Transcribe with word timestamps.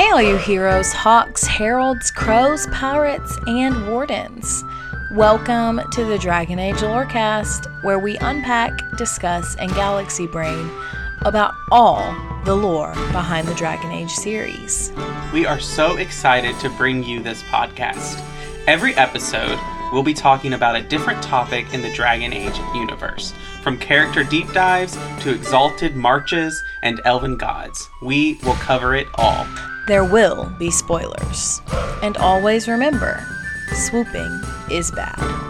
Hey, 0.00 0.08
all 0.12 0.22
you 0.22 0.38
heroes, 0.38 0.94
Hawkes, 0.94 1.46
heralds, 1.46 2.10
crows, 2.10 2.66
pirates, 2.68 3.38
and 3.46 3.86
wardens. 3.86 4.64
Welcome 5.12 5.78
to 5.92 6.06
the 6.06 6.18
Dragon 6.18 6.58
Age 6.58 6.76
Lorecast, 6.76 7.66
where 7.84 7.98
we 7.98 8.16
unpack, 8.16 8.96
discuss, 8.96 9.56
and 9.56 9.70
galaxy 9.74 10.26
brain 10.26 10.70
about 11.20 11.52
all 11.70 12.16
the 12.46 12.54
lore 12.54 12.94
behind 13.12 13.46
the 13.46 13.54
Dragon 13.54 13.90
Age 13.90 14.10
series. 14.10 14.90
We 15.34 15.44
are 15.44 15.60
so 15.60 15.98
excited 15.98 16.58
to 16.60 16.70
bring 16.70 17.04
you 17.04 17.22
this 17.22 17.42
podcast. 17.42 18.24
Every 18.66 18.94
episode, 18.94 19.58
we'll 19.92 20.02
be 20.02 20.14
talking 20.14 20.54
about 20.54 20.76
a 20.76 20.82
different 20.82 21.22
topic 21.22 21.74
in 21.74 21.82
the 21.82 21.92
Dragon 21.92 22.32
Age 22.32 22.58
universe. 22.74 23.34
From 23.62 23.76
character 23.76 24.24
deep 24.24 24.50
dives 24.54 24.96
to 25.20 25.30
exalted 25.30 25.94
marches 25.94 26.64
and 26.80 27.02
elven 27.04 27.36
gods, 27.36 27.90
we 28.00 28.38
will 28.44 28.54
cover 28.54 28.94
it 28.94 29.06
all. 29.16 29.46
There 29.90 30.04
will 30.04 30.44
be 30.56 30.70
spoilers. 30.70 31.60
And 32.00 32.16
always 32.18 32.68
remember 32.68 33.26
swooping 33.72 34.40
is 34.70 34.92
bad. 34.92 35.49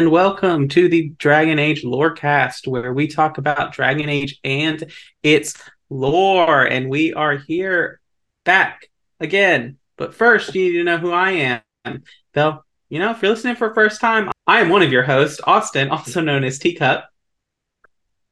And 0.00 0.10
welcome 0.10 0.66
to 0.66 0.88
the 0.88 1.10
Dragon 1.18 1.58
Age 1.58 1.82
Lorecast, 1.82 2.66
where 2.66 2.94
we 2.94 3.06
talk 3.06 3.36
about 3.36 3.74
Dragon 3.74 4.08
Age 4.08 4.40
and 4.42 4.90
its 5.22 5.52
lore. 5.90 6.64
And 6.64 6.88
we 6.88 7.12
are 7.12 7.36
here 7.36 8.00
back 8.46 8.88
again. 9.20 9.76
But 9.98 10.14
first, 10.14 10.54
you 10.54 10.72
need 10.72 10.78
to 10.78 10.84
know 10.84 10.96
who 10.96 11.12
I 11.12 11.60
am. 11.84 12.02
Though, 12.32 12.64
you 12.88 12.98
know, 12.98 13.10
if 13.10 13.20
you're 13.20 13.32
listening 13.32 13.56
for 13.56 13.68
the 13.68 13.74
first 13.74 14.00
time, 14.00 14.30
I 14.46 14.60
am 14.60 14.70
one 14.70 14.80
of 14.80 14.90
your 14.90 15.02
hosts, 15.02 15.38
Austin, 15.44 15.90
also 15.90 16.22
known 16.22 16.44
as 16.44 16.58
Teacup. 16.58 17.06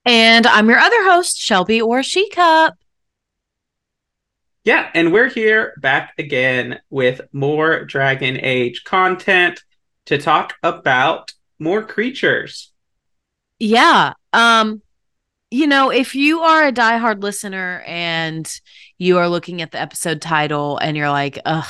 And 0.06 0.46
I'm 0.46 0.70
your 0.70 0.78
other 0.78 1.04
host, 1.04 1.36
Shelby 1.36 1.82
or 1.82 2.02
She 2.02 2.30
Cup. 2.30 2.78
Yeah, 4.64 4.88
and 4.94 5.12
we're 5.12 5.28
here 5.28 5.74
back 5.82 6.14
again 6.16 6.80
with 6.88 7.20
more 7.30 7.84
Dragon 7.84 8.40
Age 8.40 8.84
content 8.84 9.62
to 10.06 10.16
talk 10.16 10.54
about 10.62 11.34
more 11.58 11.82
creatures. 11.82 12.72
Yeah. 13.58 14.14
Um, 14.32 14.82
you 15.50 15.66
know, 15.66 15.90
if 15.90 16.14
you 16.14 16.40
are 16.40 16.66
a 16.66 16.72
diehard 16.72 17.22
listener 17.22 17.82
and 17.86 18.48
you 18.98 19.18
are 19.18 19.28
looking 19.28 19.62
at 19.62 19.72
the 19.72 19.80
episode 19.80 20.20
title 20.20 20.78
and 20.78 20.96
you're 20.96 21.10
like, 21.10 21.38
ugh, 21.44 21.66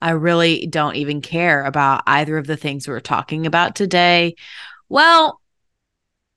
I 0.00 0.10
really 0.10 0.66
don't 0.66 0.96
even 0.96 1.20
care 1.20 1.64
about 1.64 2.02
either 2.06 2.36
of 2.36 2.46
the 2.46 2.56
things 2.56 2.86
we're 2.86 3.00
talking 3.00 3.46
about 3.46 3.76
today. 3.76 4.34
Well, 4.88 5.40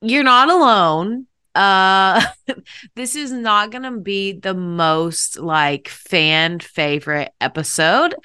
you're 0.01 0.23
not 0.23 0.49
alone. 0.49 1.25
Uh 1.55 2.23
this 2.95 3.15
is 3.15 3.31
not 3.31 3.71
going 3.71 3.83
to 3.83 3.99
be 3.99 4.33
the 4.33 4.53
most 4.53 5.39
like 5.39 5.89
fan 5.89 6.59
favorite 6.59 7.31
episode 7.41 8.15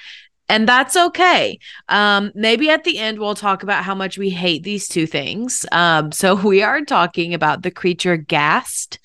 and 0.49 0.69
that's 0.69 0.97
okay. 0.97 1.59
Um, 1.89 2.33
maybe 2.35 2.71
at 2.71 2.85
the 2.85 2.99
end 2.99 3.19
we'll 3.19 3.35
talk 3.35 3.63
about 3.63 3.85
how 3.85 3.95
much 3.95 4.19
we 4.19 4.31
hate 4.31 4.63
these 4.63 4.89
two 4.89 5.07
things. 5.07 5.65
Um, 5.73 6.13
so 6.13 6.35
we 6.45 6.63
are 6.63 6.83
talking 6.83 7.35
about 7.35 7.63
the 7.63 7.71
creature 7.71 8.17
Ghast 8.17 8.99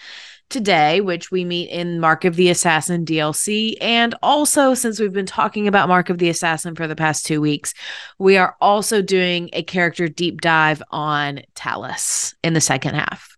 today, 0.49 0.99
which 0.99 1.31
we 1.31 1.45
meet 1.45 1.69
in 1.69 1.99
Mark 1.99 2.25
of 2.25 2.35
the 2.35 2.49
Assassin 2.49 3.05
DLC. 3.05 3.75
And 3.79 4.15
also, 4.21 4.73
since 4.73 4.99
we've 4.99 5.13
been 5.13 5.25
talking 5.25 5.67
about 5.67 5.87
Mark 5.87 6.09
of 6.09 6.17
the 6.17 6.29
Assassin 6.29 6.75
for 6.75 6.87
the 6.87 6.95
past 6.95 7.25
two 7.25 7.39
weeks, 7.39 7.73
we 8.17 8.37
are 8.37 8.55
also 8.59 9.01
doing 9.01 9.49
a 9.53 9.63
character 9.63 10.07
deep 10.07 10.41
dive 10.41 10.81
on 10.91 11.41
Tallis 11.55 12.33
in 12.43 12.53
the 12.53 12.61
second 12.61 12.95
half. 12.95 13.37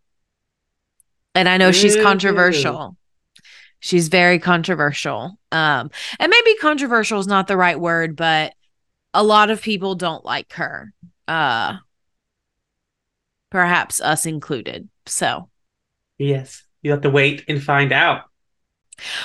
And 1.35 1.47
I 1.47 1.57
know 1.57 1.71
she's 1.71 1.95
controversial. 1.95 2.95
She's 3.81 4.07
very 4.07 4.39
controversial. 4.39 5.37
Um, 5.51 5.91
and 6.19 6.29
maybe 6.29 6.55
controversial 6.55 7.19
is 7.19 7.27
not 7.27 7.47
the 7.47 7.57
right 7.57 7.79
word, 7.79 8.15
but 8.15 8.53
a 9.13 9.23
lot 9.23 9.49
of 9.49 9.61
people 9.61 9.95
don't 9.95 10.23
like 10.23 10.53
her. 10.53 10.93
Uh, 11.27 11.77
perhaps 13.49 13.99
us 13.99 14.25
included. 14.25 14.87
So, 15.07 15.49
yes, 16.17 16.63
you 16.81 16.91
have 16.91 17.01
to 17.01 17.09
wait 17.09 17.43
and 17.47 17.61
find 17.61 17.91
out. 17.91 18.21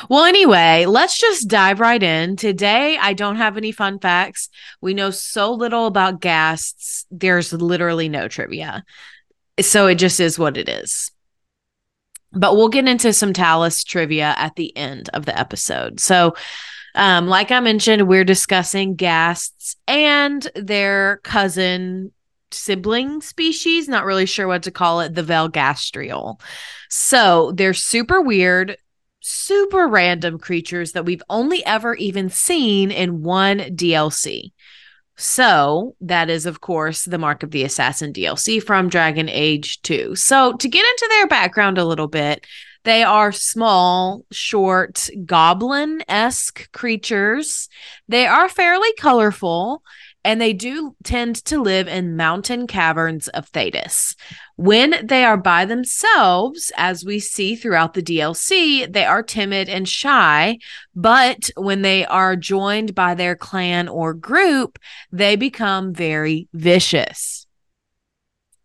Well, 0.08 0.24
anyway, 0.24 0.86
let's 0.86 1.18
just 1.18 1.48
dive 1.48 1.80
right 1.80 2.02
in. 2.02 2.36
Today, 2.36 2.96
I 2.96 3.12
don't 3.12 3.36
have 3.36 3.58
any 3.58 3.72
fun 3.72 3.98
facts. 3.98 4.48
We 4.80 4.94
know 4.94 5.10
so 5.10 5.52
little 5.52 5.86
about 5.86 6.20
ghasts, 6.20 7.04
There's 7.10 7.52
literally 7.52 8.08
no 8.08 8.26
trivia. 8.26 8.84
So 9.60 9.86
it 9.86 9.96
just 9.96 10.18
is 10.18 10.38
what 10.38 10.56
it 10.56 10.68
is. 10.68 11.10
But 12.36 12.56
we'll 12.56 12.68
get 12.68 12.86
into 12.86 13.12
some 13.12 13.32
Tallis 13.32 13.82
trivia 13.82 14.34
at 14.36 14.56
the 14.56 14.76
end 14.76 15.08
of 15.14 15.26
the 15.26 15.38
episode. 15.38 16.00
So, 16.00 16.34
um, 16.94 17.28
like 17.28 17.50
I 17.50 17.60
mentioned, 17.60 18.08
we're 18.08 18.24
discussing 18.24 18.96
ghasts 18.96 19.76
and 19.86 20.46
their 20.54 21.18
cousin 21.24 22.12
sibling 22.50 23.20
species, 23.20 23.88
not 23.88 24.04
really 24.04 24.26
sure 24.26 24.46
what 24.46 24.62
to 24.64 24.70
call 24.70 25.00
it, 25.00 25.14
the 25.14 25.22
Velgastrial. 25.22 26.40
So 26.88 27.52
they're 27.52 27.74
super 27.74 28.20
weird, 28.20 28.76
super 29.20 29.88
random 29.88 30.38
creatures 30.38 30.92
that 30.92 31.04
we've 31.04 31.22
only 31.28 31.64
ever 31.66 31.94
even 31.96 32.30
seen 32.30 32.90
in 32.90 33.22
one 33.22 33.58
DLC. 33.58 34.52
So, 35.18 35.96
that 36.02 36.28
is, 36.28 36.44
of 36.44 36.60
course, 36.60 37.04
the 37.04 37.18
Mark 37.18 37.42
of 37.42 37.50
the 37.50 37.64
Assassin 37.64 38.12
DLC 38.12 38.62
from 38.62 38.88
Dragon 38.88 39.28
Age 39.28 39.80
2. 39.82 40.14
So, 40.14 40.52
to 40.54 40.68
get 40.68 40.84
into 40.84 41.06
their 41.08 41.26
background 41.26 41.78
a 41.78 41.84
little 41.84 42.08
bit, 42.08 42.46
they 42.84 43.02
are 43.02 43.32
small, 43.32 44.24
short, 44.30 45.08
goblin 45.24 46.02
esque 46.06 46.70
creatures. 46.72 47.68
They 48.08 48.26
are 48.26 48.48
fairly 48.48 48.92
colorful 48.98 49.82
and 50.26 50.40
they 50.40 50.52
do 50.52 50.96
tend 51.04 51.36
to 51.44 51.62
live 51.62 51.86
in 51.86 52.16
mountain 52.16 52.66
caverns 52.66 53.28
of 53.28 53.50
Thedas. 53.52 54.16
When 54.56 55.06
they 55.06 55.24
are 55.24 55.36
by 55.36 55.64
themselves, 55.64 56.72
as 56.76 57.04
we 57.04 57.20
see 57.20 57.54
throughout 57.54 57.94
the 57.94 58.02
DLC, 58.02 58.92
they 58.92 59.04
are 59.04 59.22
timid 59.22 59.68
and 59.68 59.88
shy. 59.88 60.58
But 60.96 61.50
when 61.56 61.82
they 61.82 62.04
are 62.04 62.34
joined 62.34 62.92
by 62.92 63.14
their 63.14 63.36
clan 63.36 63.86
or 63.86 64.14
group, 64.14 64.80
they 65.12 65.36
become 65.36 65.94
very 65.94 66.48
vicious. 66.52 67.46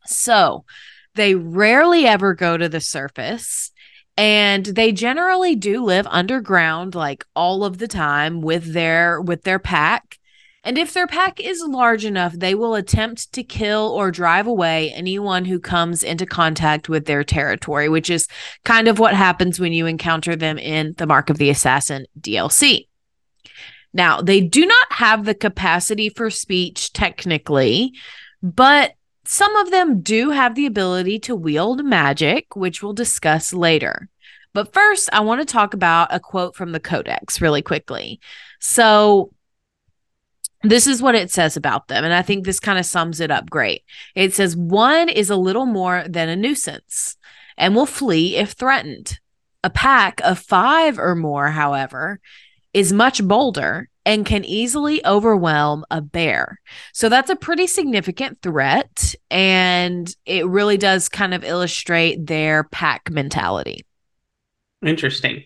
So 0.07 0.65
they 1.13 1.35
rarely 1.35 2.07
ever 2.07 2.33
go 2.33 2.57
to 2.57 2.69
the 2.69 2.81
surface. 2.81 3.71
And 4.17 4.65
they 4.65 4.91
generally 4.91 5.55
do 5.55 5.83
live 5.83 6.07
underground 6.09 6.95
like 6.95 7.23
all 7.35 7.63
of 7.63 7.77
the 7.77 7.87
time 7.87 8.41
with 8.41 8.73
their 8.73 9.21
with 9.21 9.43
their 9.43 9.59
pack 9.59 10.17
and 10.63 10.77
if 10.77 10.93
their 10.93 11.07
pack 11.07 11.39
is 11.39 11.63
large 11.65 12.05
enough, 12.05 12.33
they 12.33 12.53
will 12.53 12.75
attempt 12.75 13.33
to 13.33 13.43
kill 13.43 13.89
or 13.89 14.11
drive 14.11 14.45
away 14.45 14.91
anyone 14.91 15.45
who 15.45 15.59
comes 15.59 16.03
into 16.03 16.25
contact 16.25 16.87
with 16.87 17.05
their 17.05 17.23
territory, 17.23 17.89
which 17.89 18.09
is 18.09 18.27
kind 18.63 18.87
of 18.87 18.99
what 18.99 19.15
happens 19.15 19.59
when 19.59 19.73
you 19.73 19.87
encounter 19.87 20.35
them 20.35 20.59
in 20.59 20.93
the 20.97 21.07
Mark 21.07 21.31
of 21.31 21.39
the 21.39 21.49
Assassin 21.49 22.05
DLC. 22.19 22.87
Now, 23.93 24.21
they 24.21 24.39
do 24.39 24.65
not 24.65 24.91
have 24.91 25.25
the 25.25 25.33
capacity 25.33 26.09
for 26.09 26.29
speech 26.29 26.93
technically, 26.93 27.93
but 28.43 28.93
some 29.25 29.55
of 29.55 29.71
them 29.71 30.01
do 30.01 30.29
have 30.29 30.55
the 30.55 30.65
ability 30.65 31.19
to 31.19 31.35
wield 31.35 31.83
magic, 31.83 32.55
which 32.55 32.81
we'll 32.83 32.93
discuss 32.93 33.53
later. 33.53 34.09
But 34.53 34.73
first, 34.73 35.09
I 35.11 35.21
want 35.21 35.41
to 35.41 35.51
talk 35.51 35.73
about 35.73 36.13
a 36.13 36.19
quote 36.19 36.55
from 36.55 36.71
the 36.71 36.79
Codex 36.79 37.41
really 37.41 37.61
quickly. 37.61 38.19
So, 38.59 39.31
this 40.63 40.87
is 40.87 41.01
what 41.01 41.15
it 41.15 41.31
says 41.31 41.57
about 41.57 41.87
them. 41.87 42.03
And 42.03 42.13
I 42.13 42.21
think 42.21 42.45
this 42.45 42.59
kind 42.59 42.77
of 42.77 42.85
sums 42.85 43.19
it 43.19 43.31
up 43.31 43.49
great. 43.49 43.83
It 44.15 44.33
says, 44.33 44.55
one 44.55 45.09
is 45.09 45.29
a 45.29 45.35
little 45.35 45.65
more 45.65 46.03
than 46.07 46.29
a 46.29 46.35
nuisance 46.35 47.17
and 47.57 47.75
will 47.75 47.85
flee 47.85 48.37
if 48.37 48.51
threatened. 48.51 49.19
A 49.63 49.69
pack 49.69 50.21
of 50.23 50.39
five 50.39 50.97
or 50.97 51.15
more, 51.15 51.49
however, 51.49 52.19
is 52.73 52.93
much 52.93 53.23
bolder 53.23 53.89
and 54.05 54.25
can 54.25 54.43
easily 54.43 55.05
overwhelm 55.05 55.85
a 55.91 56.01
bear. 56.01 56.59
So 56.93 57.09
that's 57.09 57.29
a 57.29 57.35
pretty 57.35 57.67
significant 57.67 58.41
threat. 58.41 59.13
And 59.29 60.13
it 60.25 60.47
really 60.47 60.77
does 60.77 61.09
kind 61.09 61.33
of 61.35 61.43
illustrate 61.43 62.25
their 62.25 62.63
pack 62.63 63.11
mentality. 63.11 63.85
Interesting. 64.83 65.43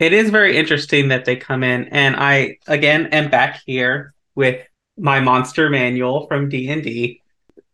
It 0.00 0.12
is 0.12 0.30
very 0.30 0.56
interesting 0.56 1.08
that 1.08 1.24
they 1.24 1.36
come 1.36 1.62
in. 1.62 1.84
And 1.88 2.16
I, 2.16 2.58
again, 2.66 3.06
am 3.06 3.30
back 3.30 3.62
here 3.64 4.12
with 4.36 4.64
my 4.96 5.18
monster 5.18 5.68
manual 5.68 6.28
from 6.28 6.48
D&D. 6.48 7.20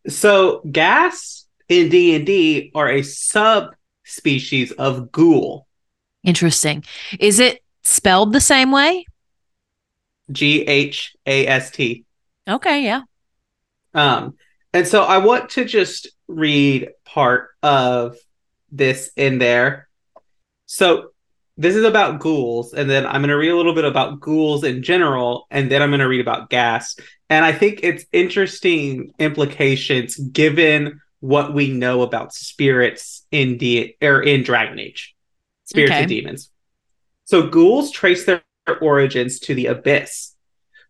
So 0.09 0.63
ghast 0.71 1.47
in 1.69 1.91
D&D 1.91 2.73
are 2.75 2.89
a 2.89 3.03
subspecies 3.03 4.73
of 4.73 5.13
ghoul. 5.13 5.67
Interesting. 6.25 6.85
Is 7.21 7.39
it 7.39 7.63
spelled 7.83 8.33
the 8.33 8.41
same 8.41 8.71
way? 8.71 9.05
G 10.31 10.63
H 10.63 11.15
A 11.27 11.47
S 11.47 11.71
T. 11.71 12.05
Okay, 12.49 12.85
yeah. 12.85 13.03
Um, 13.93 14.35
and 14.73 14.87
so 14.87 15.03
I 15.03 15.19
want 15.19 15.51
to 15.51 15.65
just 15.65 16.09
read 16.29 16.91
part 17.05 17.51
of 17.63 18.17
this 18.71 19.11
in 19.17 19.39
there. 19.39 19.89
So 20.67 21.12
this 21.57 21.77
is 21.77 21.85
about 21.85 22.19
ghouls, 22.21 22.73
and 22.73 22.89
then 22.89 23.07
I'm 23.07 23.21
going 23.21 23.29
to 23.29 23.37
read 23.37 23.51
a 23.51 23.57
little 23.57 23.75
bit 23.75 23.85
about 23.85 24.21
ghouls 24.21 24.65
in 24.65 24.83
general, 24.83 25.47
and 25.51 25.71
then 25.71 25.83
I'm 25.83 25.91
going 25.91 26.01
to 26.01 26.09
read 26.09 26.21
about 26.21 26.51
ghast. 26.51 27.01
And 27.29 27.45
I 27.45 27.53
think 27.53 27.81
it's 27.83 28.05
interesting 28.13 29.13
implications 29.19 30.17
given 30.17 31.01
what 31.21 31.55
we 31.55 31.71
know 31.71 32.03
about 32.03 32.35
spirits 32.35 33.27
in 33.31 33.59
the 33.59 33.95
or 34.03 34.23
in 34.23 34.43
Dragon 34.43 34.79
Age, 34.79 35.15
spirits 35.65 35.93
Okay. 35.93 36.01
and 36.01 36.09
demons. 36.09 36.51
So 37.25 37.47
ghouls 37.49 37.91
trace 37.93 38.25
their 38.25 38.43
origins 38.81 39.39
to 39.41 39.55
the 39.55 39.67
abyss. 39.67 40.35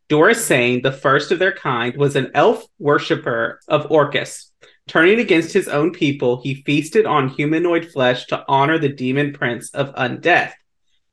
Doresain, 0.08 0.82
the 0.82 0.92
first 0.92 1.32
of 1.32 1.38
their 1.38 1.52
kind, 1.52 1.96
was 1.96 2.16
an 2.16 2.30
elf 2.34 2.64
worshipper 2.78 3.60
of 3.68 3.90
Orcus. 3.90 4.50
Turning 4.88 5.20
against 5.20 5.52
his 5.52 5.68
own 5.68 5.92
people, 5.92 6.42
he 6.42 6.62
feasted 6.62 7.06
on 7.06 7.28
humanoid 7.28 7.90
flesh 7.90 8.26
to 8.26 8.44
honor 8.48 8.78
the 8.78 8.88
demon 8.88 9.32
prince 9.32 9.70
of 9.70 9.94
undeath. 9.94 10.52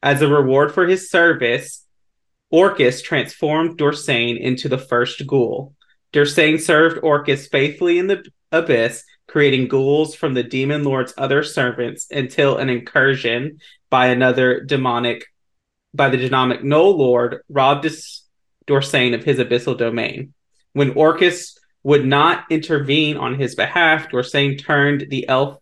As 0.01 0.21
a 0.21 0.27
reward 0.27 0.73
for 0.73 0.87
his 0.87 1.09
service, 1.09 1.85
Orcus 2.49 3.01
transformed 3.01 3.77
Doresain 3.77 4.39
into 4.39 4.69
the 4.69 4.77
first 4.77 5.25
ghoul. 5.27 5.75
Doresain 6.13 6.59
served 6.59 6.99
Orcus 7.03 7.47
faithfully 7.47 7.99
in 7.99 8.07
the 8.07 8.25
abyss, 8.51 9.03
creating 9.27 9.67
ghouls 9.67 10.15
from 10.15 10.33
the 10.33 10.41
demon 10.41 10.83
lord's 10.83 11.13
other 11.15 11.43
servants 11.43 12.07
until 12.09 12.57
an 12.57 12.69
incursion 12.69 13.59
by 13.91 14.07
another 14.07 14.61
demonic, 14.61 15.25
by 15.93 16.09
the 16.09 16.17
demonic 16.17 16.63
no 16.63 16.89
lord, 16.89 17.43
robbed 17.49 17.87
Doresain 18.65 19.13
of 19.13 19.23
his 19.23 19.37
abyssal 19.37 19.77
domain. 19.77 20.33
When 20.73 20.91
Orcus 20.91 21.58
would 21.83 22.05
not 22.05 22.45
intervene 22.49 23.17
on 23.17 23.39
his 23.39 23.55
behalf, 23.55 24.09
Doresain 24.09 24.61
turned 24.61 25.07
the 25.09 25.27
elf 25.27 25.57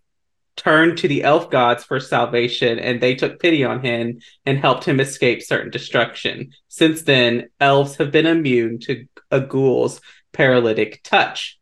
turned 0.55 0.97
to 0.97 1.07
the 1.07 1.23
elf 1.23 1.49
gods 1.51 1.83
for 1.83 1.99
salvation, 1.99 2.79
and 2.79 2.99
they 2.99 3.13
took 3.15 3.39
pity 3.39 3.63
on 3.63 3.83
him 3.83 4.19
and 4.45 4.57
helped 4.57 4.83
him 4.83 4.99
escape 4.99 5.41
certain 5.41 5.69
destruction. 5.69 6.51
Since 6.67 7.03
then, 7.03 7.49
elves 7.59 7.95
have 7.97 8.11
been 8.11 8.25
immune 8.25 8.79
to 8.79 9.05
a 9.29 9.39
ghoul's 9.39 10.01
paralytic 10.33 11.01
touch. 11.03 11.59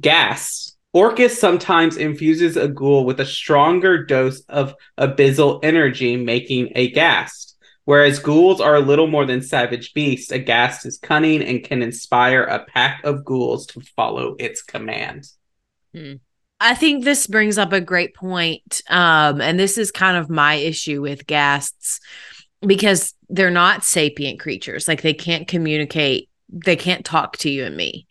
Ghast. 0.00 0.76
Orcus 0.92 1.38
sometimes 1.38 1.96
infuses 1.96 2.56
a 2.58 2.68
ghoul 2.68 3.06
with 3.06 3.18
a 3.20 3.24
stronger 3.24 4.04
dose 4.04 4.40
of 4.40 4.74
abyssal 4.98 5.60
energy, 5.62 6.16
making 6.16 6.72
a 6.74 6.90
ghast. 6.90 7.51
Whereas 7.84 8.20
ghouls 8.20 8.60
are 8.60 8.76
a 8.76 8.80
little 8.80 9.08
more 9.08 9.26
than 9.26 9.42
savage 9.42 9.92
beasts, 9.92 10.30
a 10.30 10.38
ghast 10.38 10.86
is 10.86 10.98
cunning 10.98 11.42
and 11.42 11.64
can 11.64 11.82
inspire 11.82 12.44
a 12.44 12.64
pack 12.64 13.02
of 13.04 13.24
ghouls 13.24 13.66
to 13.68 13.80
follow 13.96 14.36
its 14.38 14.62
commands. 14.62 15.36
I 16.60 16.76
think 16.76 17.02
this 17.02 17.26
brings 17.26 17.58
up 17.58 17.72
a 17.72 17.80
great 17.80 18.14
point. 18.14 18.82
Um, 18.88 19.40
and 19.40 19.58
this 19.58 19.76
is 19.78 19.90
kind 19.90 20.16
of 20.16 20.30
my 20.30 20.54
issue 20.54 21.02
with 21.02 21.26
ghasts 21.26 21.98
because 22.64 23.14
they're 23.28 23.50
not 23.50 23.82
sapient 23.82 24.38
creatures. 24.38 24.86
Like 24.86 25.02
they 25.02 25.14
can't 25.14 25.48
communicate, 25.48 26.30
they 26.48 26.76
can't 26.76 27.04
talk 27.04 27.36
to 27.38 27.50
you 27.50 27.64
and 27.64 27.76
me, 27.76 28.06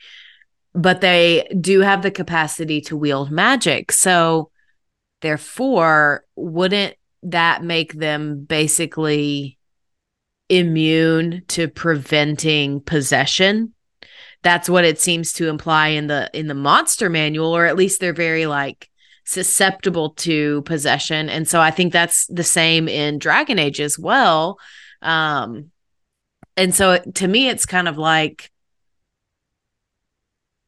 but 0.73 0.99
they 0.99 1.47
do 1.61 1.79
have 1.79 2.01
the 2.01 2.11
capacity 2.11 2.81
to 2.81 2.97
wield 2.97 3.31
magic. 3.31 3.93
So, 3.93 4.51
therefore, 5.21 6.25
wouldn't 6.35 6.95
that 7.23 7.63
make 7.63 7.93
them 7.93 8.43
basically 8.43 9.57
immune 10.51 11.43
to 11.47 11.67
preventing 11.67 12.81
possession? 12.81 13.73
that's 14.43 14.69
what 14.69 14.85
it 14.85 14.99
seems 14.99 15.33
to 15.33 15.49
imply 15.49 15.89
in 15.89 16.07
the 16.07 16.29
in 16.33 16.47
the 16.47 16.53
monster 16.53 17.09
manual 17.09 17.55
or 17.55 17.65
at 17.65 17.75
least 17.75 17.99
they're 17.99 18.13
very 18.13 18.45
like 18.45 18.89
susceptible 19.25 20.11
to 20.11 20.61
possession 20.63 21.29
and 21.29 21.47
so 21.47 21.61
i 21.61 21.71
think 21.71 21.93
that's 21.93 22.25
the 22.27 22.43
same 22.43 22.87
in 22.87 23.19
dragon 23.19 23.59
age 23.59 23.79
as 23.79 23.97
well 23.97 24.57
um 25.01 25.71
and 26.57 26.73
so 26.73 26.97
to 27.13 27.27
me 27.27 27.47
it's 27.47 27.65
kind 27.65 27.87
of 27.87 27.97
like 27.97 28.51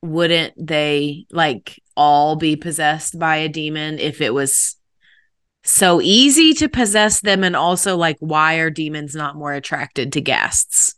wouldn't 0.01 0.53
they 0.57 1.25
like 1.31 1.81
all 1.95 2.36
be 2.36 2.56
possessed 2.56 3.18
by 3.18 3.38
a 3.38 3.50
demon 3.50 4.00
if 4.00 4.21
it 4.21 4.33
was 4.33 4.75
so 5.63 6.01
easy 6.01 6.54
to 6.54 6.68
possess 6.68 7.21
them 7.21 7.44
and 7.44 7.56
also 7.56 7.95
like 7.95 8.18
why 8.19 8.56
are 8.56 8.69
demons 8.69 9.15
not 9.15 9.36
more 9.36 9.54
attracted 9.54 10.12
to 10.13 10.21
ghasts 10.21 10.94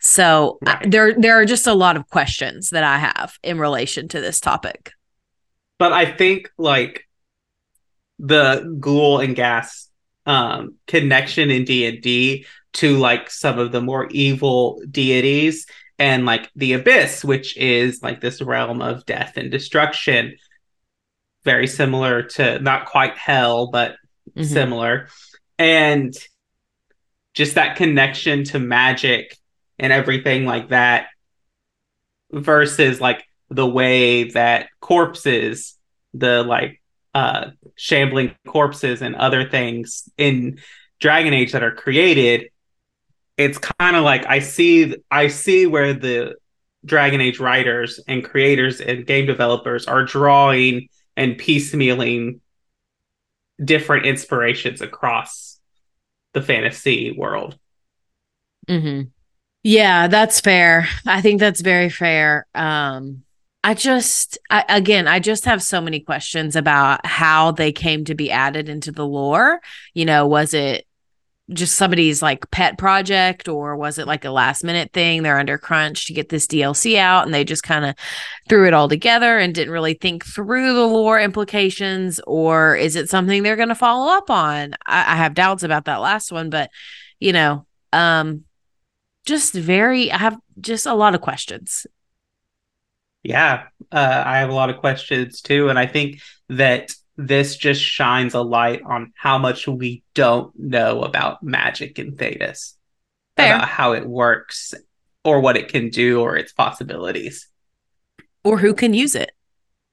so 0.00 0.58
I- 0.66 0.84
there 0.86 1.14
there 1.14 1.40
are 1.40 1.44
just 1.44 1.66
a 1.66 1.74
lot 1.74 1.96
of 1.96 2.08
questions 2.08 2.70
that 2.70 2.84
I 2.84 2.98
have 2.98 3.38
in 3.42 3.58
relation 3.58 4.08
to 4.08 4.20
this 4.20 4.40
topic. 4.40 4.92
But 5.78 5.92
I 5.92 6.10
think 6.10 6.50
like 6.58 7.06
the 8.18 8.76
ghoul 8.80 9.20
and 9.20 9.36
ghast 9.36 9.90
um 10.26 10.76
connection 10.86 11.50
in 11.50 11.64
D&D 11.64 12.46
to 12.72 12.98
like 12.98 13.30
some 13.30 13.58
of 13.58 13.72
the 13.72 13.80
more 13.80 14.08
evil 14.10 14.82
deities 14.90 15.66
and 15.98 16.24
like 16.24 16.50
the 16.56 16.74
abyss 16.74 17.24
which 17.24 17.56
is 17.56 18.02
like 18.02 18.20
this 18.20 18.40
realm 18.40 18.80
of 18.80 19.04
death 19.04 19.36
and 19.36 19.50
destruction. 19.50 20.36
Very 21.44 21.66
similar 21.66 22.22
to 22.22 22.58
not 22.60 22.86
quite 22.86 23.16
hell 23.18 23.70
but 23.70 23.96
Mhm. 24.40 24.52
similar 24.52 25.08
and 25.58 26.14
just 27.34 27.54
that 27.54 27.76
connection 27.76 28.44
to 28.44 28.58
magic 28.58 29.36
and 29.78 29.92
everything 29.92 30.44
like 30.44 30.68
that 30.70 31.08
versus 32.32 33.00
like 33.00 33.24
the 33.50 33.66
way 33.66 34.30
that 34.30 34.68
corpses 34.80 35.76
the 36.14 36.42
like 36.42 36.80
uh 37.14 37.50
shambling 37.76 38.34
corpses 38.46 39.02
and 39.02 39.16
other 39.16 39.48
things 39.48 40.08
in 40.16 40.58
dragon 41.00 41.32
age 41.34 41.52
that 41.52 41.62
are 41.62 41.74
created 41.74 42.48
it's 43.36 43.58
kind 43.58 43.96
of 43.96 44.04
like 44.04 44.24
i 44.26 44.38
see 44.38 44.94
i 45.10 45.26
see 45.28 45.66
where 45.66 45.92
the 45.94 46.34
dragon 46.84 47.20
age 47.20 47.40
writers 47.40 48.00
and 48.06 48.24
creators 48.24 48.80
and 48.80 49.06
game 49.06 49.26
developers 49.26 49.86
are 49.86 50.04
drawing 50.04 50.88
and 51.16 51.36
piecemealing 51.38 52.38
different 53.62 54.06
inspirations 54.06 54.80
across 54.80 55.60
the 56.32 56.42
fantasy 56.42 57.12
world 57.12 57.58
Mhm. 58.68 59.10
Yeah, 59.62 60.08
that's 60.08 60.40
fair. 60.40 60.88
I 61.06 61.20
think 61.20 61.40
that's 61.40 61.60
very 61.60 61.90
fair. 61.90 62.46
Um 62.54 63.24
I 63.62 63.74
just 63.74 64.38
I, 64.50 64.64
again, 64.68 65.06
I 65.06 65.20
just 65.20 65.44
have 65.44 65.62
so 65.62 65.80
many 65.82 66.00
questions 66.00 66.56
about 66.56 67.04
how 67.06 67.52
they 67.52 67.72
came 67.72 68.04
to 68.06 68.14
be 68.14 68.30
added 68.30 68.68
into 68.70 68.92
the 68.92 69.06
lore. 69.06 69.60
You 69.94 70.06
know, 70.06 70.26
was 70.26 70.54
it 70.54 70.86
just 71.52 71.74
somebody's 71.76 72.22
like 72.22 72.50
pet 72.50 72.78
project 72.78 73.48
or 73.48 73.76
was 73.76 73.98
it 73.98 74.06
like 74.06 74.24
a 74.24 74.30
last 74.30 74.64
minute 74.64 74.92
thing? 74.92 75.22
They're 75.22 75.38
under 75.38 75.58
crunch 75.58 76.06
to 76.06 76.12
get 76.12 76.28
this 76.28 76.46
DLC 76.46 76.96
out 76.96 77.24
and 77.24 77.34
they 77.34 77.44
just 77.44 77.62
kind 77.62 77.84
of 77.84 77.94
threw 78.48 78.66
it 78.66 78.74
all 78.74 78.88
together 78.88 79.38
and 79.38 79.54
didn't 79.54 79.72
really 79.72 79.94
think 79.94 80.24
through 80.24 80.74
the 80.74 80.86
lore 80.86 81.20
implications 81.20 82.20
or 82.26 82.76
is 82.76 82.96
it 82.96 83.10
something 83.10 83.42
they're 83.42 83.56
going 83.56 83.68
to 83.68 83.74
follow 83.74 84.12
up 84.12 84.30
on? 84.30 84.74
I, 84.86 85.14
I 85.14 85.16
have 85.16 85.34
doubts 85.34 85.62
about 85.62 85.86
that 85.86 86.00
last 86.00 86.32
one 86.32 86.50
but 86.50 86.70
you 87.18 87.32
know 87.32 87.66
um 87.92 88.44
just 89.26 89.52
very 89.52 90.10
i 90.10 90.16
have 90.16 90.38
just 90.60 90.86
a 90.86 90.94
lot 90.94 91.14
of 91.14 91.20
questions. 91.20 91.86
Yeah, 93.22 93.64
uh, 93.92 94.22
I 94.26 94.38
have 94.38 94.48
a 94.48 94.54
lot 94.54 94.70
of 94.70 94.78
questions 94.78 95.40
too, 95.42 95.68
and 95.68 95.78
I 95.78 95.86
think 95.86 96.20
that 96.48 96.94
this 97.26 97.56
just 97.56 97.82
shines 97.82 98.34
a 98.34 98.40
light 98.40 98.82
on 98.84 99.12
how 99.16 99.38
much 99.38 99.66
we 99.68 100.02
don't 100.14 100.52
know 100.58 101.02
about 101.02 101.42
magic 101.42 101.98
in 101.98 102.16
Thedas, 102.16 102.74
Fair. 103.36 103.54
about 103.56 103.68
how 103.68 103.92
it 103.92 104.06
works, 104.06 104.74
or 105.24 105.40
what 105.40 105.56
it 105.56 105.68
can 105.68 105.90
do, 105.90 106.20
or 106.20 106.36
its 106.36 106.52
possibilities. 106.52 107.48
or 108.44 108.56
who 108.58 108.72
can 108.74 108.94
use 108.94 109.14
it 109.14 109.32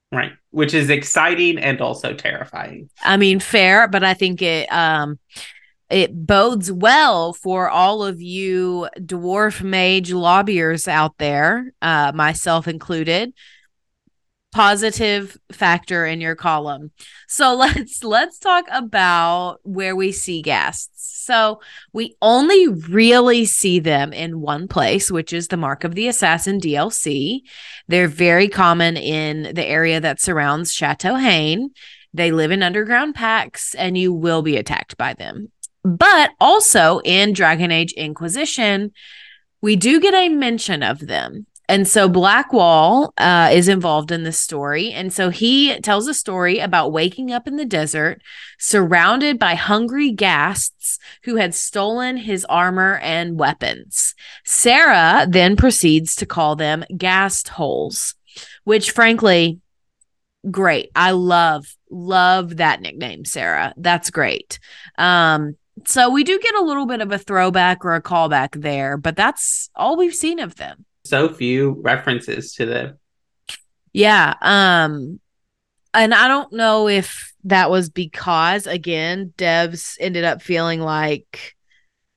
Right, 0.10 0.32
which 0.52 0.74
is 0.74 0.90
exciting 0.90 1.58
and 1.58 1.82
also 1.82 2.14
terrifying. 2.14 2.90
I 3.04 3.18
mean, 3.18 3.42
fair, 3.42 3.90
but 3.90 4.06
I 4.06 4.14
think 4.14 4.42
it 4.42 4.72
um 4.72 5.20
it 5.90 6.12
bodes 6.26 6.72
well 6.72 7.34
for 7.34 7.70
all 7.70 8.04
of 8.06 8.22
you 8.22 8.88
dwarf 9.00 9.62
mage 9.62 10.12
lobbyers 10.14 10.88
out 10.88 11.18
there, 11.18 11.74
uh, 11.82 12.12
myself 12.16 12.68
included. 12.70 13.34
Positive 14.58 15.38
factor 15.52 16.04
in 16.04 16.20
your 16.20 16.34
column. 16.34 16.90
So 17.28 17.54
let's 17.64 18.04
let's 18.04 18.40
talk 18.40 18.66
about 18.72 19.60
where 19.62 19.96
we 19.96 20.12
see 20.12 20.42
ghasts. 20.42 20.90
So 20.96 21.62
we 21.94 22.16
only 22.24 22.68
really 22.68 23.46
see 23.46 23.78
them 23.78 24.14
in 24.14 24.42
one 24.42 24.68
place, 24.68 25.12
which 25.12 25.32
is 25.32 25.50
the 25.50 25.58
Mark 25.58 25.84
of 25.84 25.94
the 25.94 26.08
Assassin 26.08 26.60
DLC. 26.60 27.42
They're 27.88 28.08
very 28.08 28.48
common 28.48 28.98
in 28.98 29.54
the 29.54 29.64
area 29.64 30.02
that 30.02 30.20
surrounds 30.20 30.74
Chateau 30.74 31.18
Haine. 31.18 31.70
They 32.12 32.32
live 32.32 32.50
in 32.50 32.64
underground 32.64 33.14
packs 33.14 33.76
and 33.76 33.96
you 33.96 34.12
will 34.12 34.42
be 34.42 34.58
attacked 34.58 34.98
by 34.98 35.14
them. 35.14 35.52
But 35.84 36.32
also 36.40 37.00
in 37.06 37.34
Dragon 37.34 37.70
Age 37.70 37.94
Inquisition, 37.94 38.92
we 39.62 39.76
do 39.76 40.00
get 40.00 40.16
a 40.16 40.30
mention 40.30 40.82
of 40.82 41.06
them. 41.06 41.46
And 41.70 41.86
so 41.86 42.08
Blackwall 42.08 43.14
uh, 43.18 43.50
is 43.52 43.68
involved 43.68 44.12
in 44.12 44.24
this 44.24 44.40
story. 44.40 44.92
And 44.92 45.12
so 45.12 45.30
he 45.30 45.78
tells 45.82 46.08
a 46.08 46.14
story 46.14 46.60
about 46.60 46.94
waking 46.94 47.32
up 47.32 47.48
in 47.48 47.58
the 47.58 47.66
desert, 47.66 48.22
surrounded 48.58 49.38
by 49.38 49.56
hungry 49.56 50.12
ghasts 50.12 50.98
who 51.24 51.36
had 51.36 51.54
stolen 51.54 52.18
his 52.18 52.46
armor 52.46 53.00
and 53.00 53.38
weapons. 53.38 54.16
Sera 54.46 55.28
then 55.30 55.58
proceeds 55.58 56.16
to 56.16 56.26
call 56.26 56.56
them 56.56 56.86
ghast 56.96 57.50
holes, 57.50 58.16
which 58.64 58.92
frankly, 58.92 59.60
great. 60.50 60.90
I 60.96 61.12
love, 61.12 61.76
love 61.92 62.58
that 62.58 62.82
nickname, 62.82 63.26
Sera. 63.26 63.74
That's 63.76 64.10
great. 64.10 64.60
Um, 64.98 65.58
so 65.86 66.10
we 66.10 66.24
do 66.24 66.40
get 66.40 66.56
a 66.56 66.64
little 66.64 66.86
bit 66.86 67.02
of 67.02 67.12
a 67.12 67.20
throwback 67.20 67.84
or 67.84 67.94
a 67.94 68.02
callback 68.02 68.62
there, 68.62 68.98
but 68.98 69.18
that's 69.18 69.70
all 69.76 69.98
we've 69.98 70.16
seen 70.16 70.40
of 70.40 70.56
them 70.56 70.87
so 71.08 71.30
few 71.30 71.80
references 71.82 72.54
to 72.54 72.66
them. 72.66 73.00
Yeah. 73.94 74.36
Um, 74.42 75.20
and 75.94 76.14
I 76.14 76.28
don't 76.28 76.54
know 76.54 76.88
if 76.88 77.34
that 77.46 77.70
was 77.70 77.90
because 77.90 78.68
again, 78.68 79.34
devs 79.38 79.98
ended 80.00 80.24
up 80.24 80.42
feeling 80.42 80.82
like, 80.82 81.56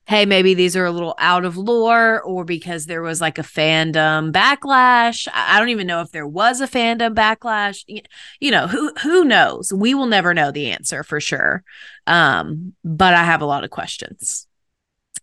hey, 0.06 0.26
maybe 0.26 0.54
these 0.54 0.74
are 0.76 0.84
a 0.84 0.90
little 0.90 1.14
out 1.18 1.44
of 1.44 1.56
lore, 1.56 2.20
or 2.22 2.44
because 2.44 2.86
there 2.86 3.00
was 3.00 3.20
like 3.20 3.38
a 3.38 3.42
fandom 3.42 4.32
backlash. 4.32 5.28
I 5.32 5.60
don't 5.60 5.68
even 5.68 5.86
know 5.86 6.00
if 6.00 6.10
there 6.10 6.26
was 6.26 6.60
a 6.60 6.66
fandom 6.66 7.14
backlash. 7.14 7.84
You 8.40 8.50
know, 8.50 8.66
who 8.66 8.92
who 9.02 9.24
knows? 9.24 9.72
We 9.72 9.94
will 9.94 10.06
never 10.06 10.34
know 10.34 10.50
the 10.50 10.72
answer 10.72 11.04
for 11.04 11.20
sure. 11.20 11.62
Um, 12.08 12.74
but 12.84 13.14
I 13.14 13.22
have 13.22 13.40
a 13.40 13.46
lot 13.46 13.62
of 13.62 13.70
questions. 13.70 14.48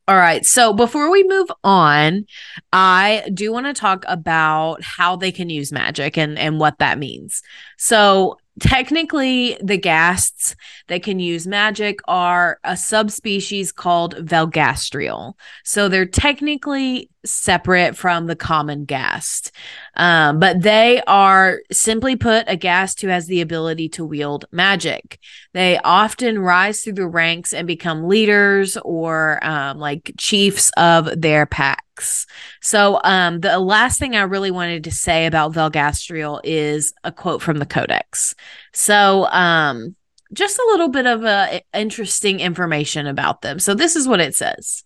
All 0.08 0.16
right. 0.16 0.46
So 0.46 0.72
before 0.72 1.12
we 1.12 1.26
move 1.26 1.52
on, 1.66 2.26
I 2.72 3.30
do 3.34 3.52
want 3.52 3.66
to 3.66 3.74
talk 3.74 4.06
about 4.08 4.82
how 4.82 5.18
they 5.18 5.34
can 5.34 5.50
use 5.50 5.74
magic 5.74 6.18
and, 6.18 6.40
and 6.40 6.62
what 6.62 6.80
that 6.80 6.98
means. 6.98 7.42
So 7.78 8.38
technically 8.62 9.58
the 9.62 9.78
ghasts 9.78 10.56
that 10.88 11.04
can 11.04 11.20
use 11.20 11.46
magic 11.46 12.00
are 12.08 12.58
a 12.64 12.78
subspecies 12.78 13.74
called 13.74 14.16
Velgastrial. 14.16 15.34
So 15.66 15.90
they're 15.90 16.06
technically 16.06 17.10
separate 17.29 17.96
from 17.96 18.27
the 18.27 18.36
common 18.36 18.86
ghast. 18.86 19.51
Um, 19.96 20.39
but 20.39 20.62
they 20.62 21.01
are 21.07 21.62
simply 21.72 22.15
put 22.15 22.46
a 22.48 22.55
ghast 22.55 23.01
who 23.01 23.07
has 23.07 23.27
the 23.27 23.41
ability 23.41 23.89
to 23.89 24.05
wield 24.05 24.46
magic. 24.51 25.19
They 25.53 25.79
often 25.79 26.39
rise 26.39 26.81
through 26.81 26.93
the 26.93 27.07
ranks 27.07 27.53
and 27.53 27.67
become 27.67 28.07
leaders 28.07 28.77
or 28.84 29.39
um, 29.46 29.77
like 29.77 30.13
chiefs 30.17 30.72
of 30.77 31.10
their 31.19 31.46
packs. 31.46 32.25
So 32.62 33.00
um, 33.03 33.39
the 33.39 33.60
last 33.60 34.00
thing 34.00 34.15
I 34.15 34.22
really 34.22 34.51
wanted 34.51 34.84
to 34.86 34.91
say 34.91 35.25
about 35.25 35.53
Velgastrial 35.53 36.39
is 36.43 36.93
a 37.03 37.12
quote 37.12 37.41
from 37.41 37.57
the 37.57 37.65
Codex. 37.65 38.36
So 38.74 39.25
um, 39.31 39.96
just 40.34 40.57
a 40.57 40.67
little 40.72 40.89
bit 40.89 41.05
of 41.05 41.24
uh, 41.24 41.60
interesting 41.74 42.39
information 42.39 43.07
about 43.07 43.41
them. 43.41 43.60
So 43.60 43.74
this 43.74 43.96
is 43.96 44.07
what 44.07 44.19
it 44.19 44.36
says. 44.36 44.84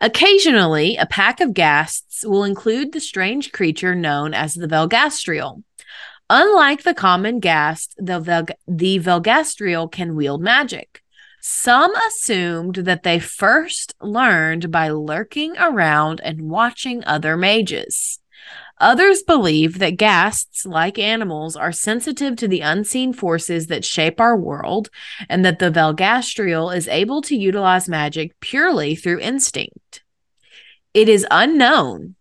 Occasionally, 0.00 0.96
a 0.96 1.06
pack 1.06 1.40
of 1.40 1.54
ghasts 1.54 2.24
will 2.24 2.44
include 2.44 2.92
the 2.92 3.00
strange 3.00 3.52
creature 3.52 3.94
known 3.94 4.34
as 4.34 4.54
the 4.54 4.66
Velgastrial. 4.66 5.62
Unlike 6.30 6.82
the 6.82 6.94
common 6.94 7.38
ghast, 7.40 7.94
the, 7.98 8.20
Velg- 8.20 8.54
the 8.66 8.98
Velgastrial 8.98 9.90
can 9.90 10.16
wield 10.16 10.42
magic. 10.42 11.02
Some 11.40 11.94
assumed 12.08 12.76
that 12.76 13.02
they 13.02 13.18
first 13.18 13.94
learned 14.00 14.70
by 14.70 14.88
lurking 14.88 15.56
around 15.58 16.20
and 16.22 16.48
watching 16.48 17.04
other 17.04 17.36
mages. 17.36 18.18
Others 18.78 19.22
believe 19.22 19.78
that 19.78 19.96
ghasts, 19.96 20.66
like 20.66 20.98
animals, 20.98 21.54
are 21.54 21.72
sensitive 21.72 22.36
to 22.36 22.48
the 22.48 22.60
unseen 22.60 23.12
forces 23.12 23.68
that 23.68 23.84
shape 23.84 24.20
our 24.20 24.36
world, 24.36 24.90
and 25.28 25.44
that 25.44 25.60
the 25.60 25.70
Velgastrial 25.70 26.74
is 26.76 26.88
able 26.88 27.22
to 27.22 27.36
utilize 27.36 27.88
magic 27.88 28.38
purely 28.40 28.96
through 28.96 29.20
instinct. 29.20 30.02
It 30.92 31.08
is 31.08 31.26
unknown 31.30 32.16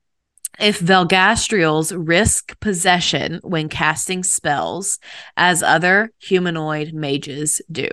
if 0.59 0.79
Velgastrials 0.79 1.93
risk 1.95 2.59
possession 2.59 3.39
when 3.43 3.67
casting 3.67 4.23
spells, 4.23 4.99
as 5.35 5.63
other 5.63 6.11
humanoid 6.19 6.93
mages 6.93 7.61
do. 7.71 7.87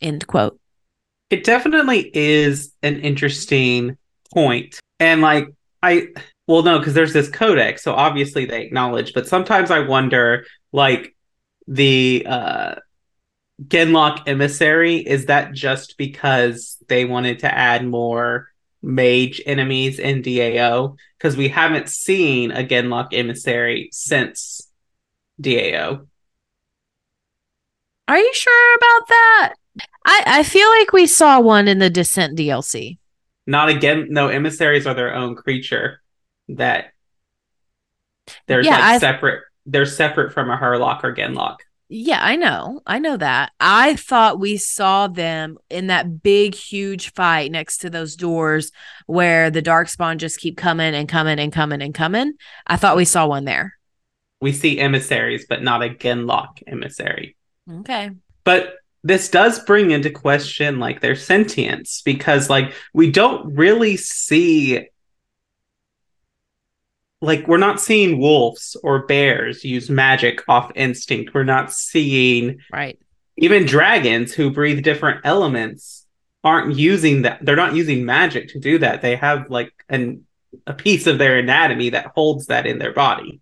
End 0.00 0.26
quote. 0.26 0.58
It 1.30 1.44
definitely 1.44 2.10
is 2.14 2.72
an 2.82 3.00
interesting 3.00 3.98
point. 4.32 4.78
And 5.00 5.20
like, 5.20 5.48
I 5.82 6.08
well, 6.46 6.62
no, 6.62 6.78
because 6.78 6.94
there's 6.94 7.12
this 7.12 7.28
codex, 7.28 7.82
so 7.82 7.94
obviously 7.94 8.44
they 8.44 8.62
acknowledge. 8.62 9.14
But 9.14 9.26
sometimes 9.26 9.70
I 9.70 9.80
wonder, 9.80 10.46
like 10.72 11.16
the 11.66 12.26
uh, 12.28 12.74
Genlock 13.62 14.24
emissary, 14.26 14.96
is 14.96 15.26
that 15.26 15.52
just 15.52 15.96
because 15.96 16.76
they 16.88 17.06
wanted 17.06 17.38
to 17.40 17.54
add 17.54 17.86
more 17.86 18.48
mage 18.82 19.40
enemies 19.46 19.98
in 19.98 20.22
DAO? 20.22 20.96
Because 21.16 21.36
we 21.36 21.48
haven't 21.48 21.88
seen 21.88 22.50
a 22.50 22.62
Genlock 22.62 23.08
emissary 23.12 23.88
since 23.90 24.68
DAO. 25.40 26.06
Are 28.06 28.18
you 28.18 28.34
sure 28.34 28.74
about 28.76 29.08
that? 29.08 29.54
I, 30.04 30.22
I 30.26 30.42
feel 30.42 30.68
like 30.68 30.92
we 30.92 31.06
saw 31.06 31.40
one 31.40 31.68
in 31.68 31.78
the 31.78 31.88
Descent 31.88 32.36
DLC. 32.36 32.98
Not 33.46 33.70
again. 33.70 34.08
No, 34.10 34.28
emissaries 34.28 34.86
are 34.86 34.92
their 34.92 35.14
own 35.14 35.36
creature 35.36 36.02
that 36.48 36.92
there's 38.46 38.66
yeah, 38.66 38.72
like 38.72 38.82
I've... 38.82 39.00
separate 39.00 39.42
they're 39.66 39.86
separate 39.86 40.32
from 40.32 40.50
a 40.50 40.56
Hurlock 40.56 41.04
or 41.04 41.14
Genlock. 41.14 41.56
Yeah, 41.88 42.18
I 42.22 42.36
know. 42.36 42.80
I 42.86 42.98
know 42.98 43.16
that. 43.16 43.52
I 43.60 43.94
thought 43.96 44.40
we 44.40 44.56
saw 44.56 45.06
them 45.06 45.58
in 45.68 45.88
that 45.88 46.22
big, 46.22 46.54
huge 46.54 47.12
fight 47.12 47.52
next 47.52 47.78
to 47.78 47.90
those 47.90 48.16
doors 48.16 48.72
where 49.06 49.50
the 49.50 49.62
dark 49.62 49.88
spawn 49.88 50.18
just 50.18 50.40
keep 50.40 50.56
coming 50.56 50.94
and 50.94 51.08
coming 51.08 51.38
and 51.38 51.52
coming 51.52 51.82
and 51.82 51.94
coming. 51.94 52.34
I 52.66 52.76
thought 52.76 52.96
we 52.96 53.04
saw 53.04 53.26
one 53.26 53.44
there. 53.44 53.76
We 54.40 54.52
see 54.52 54.78
emissaries, 54.78 55.46
but 55.48 55.62
not 55.62 55.82
a 55.82 55.90
Genlock 55.90 56.62
emissary. 56.66 57.36
Okay. 57.70 58.10
But 58.44 58.74
this 59.02 59.28
does 59.28 59.62
bring 59.64 59.90
into 59.90 60.10
question 60.10 60.80
like 60.80 61.00
their 61.00 61.16
sentience 61.16 62.02
because 62.04 62.48
like 62.48 62.72
we 62.94 63.10
don't 63.10 63.54
really 63.54 63.98
see 63.98 64.88
like 67.24 67.48
we're 67.48 67.56
not 67.56 67.80
seeing 67.80 68.18
wolves 68.18 68.76
or 68.82 69.06
bears 69.06 69.64
use 69.64 69.90
magic 69.90 70.42
off 70.48 70.70
instinct. 70.74 71.34
We're 71.34 71.44
not 71.44 71.72
seeing 71.72 72.58
right. 72.72 72.98
Even 73.36 73.66
dragons 73.66 74.32
who 74.32 74.50
breathe 74.50 74.84
different 74.84 75.22
elements 75.24 76.06
aren't 76.44 76.76
using 76.76 77.22
that. 77.22 77.44
They're 77.44 77.56
not 77.56 77.74
using 77.74 78.04
magic 78.04 78.48
to 78.50 78.60
do 78.60 78.78
that. 78.78 79.02
They 79.02 79.16
have 79.16 79.50
like 79.50 79.72
an 79.88 80.24
a 80.66 80.74
piece 80.74 81.06
of 81.06 81.18
their 81.18 81.38
anatomy 81.38 81.90
that 81.90 82.12
holds 82.14 82.46
that 82.46 82.66
in 82.66 82.78
their 82.78 82.92
body. 82.92 83.40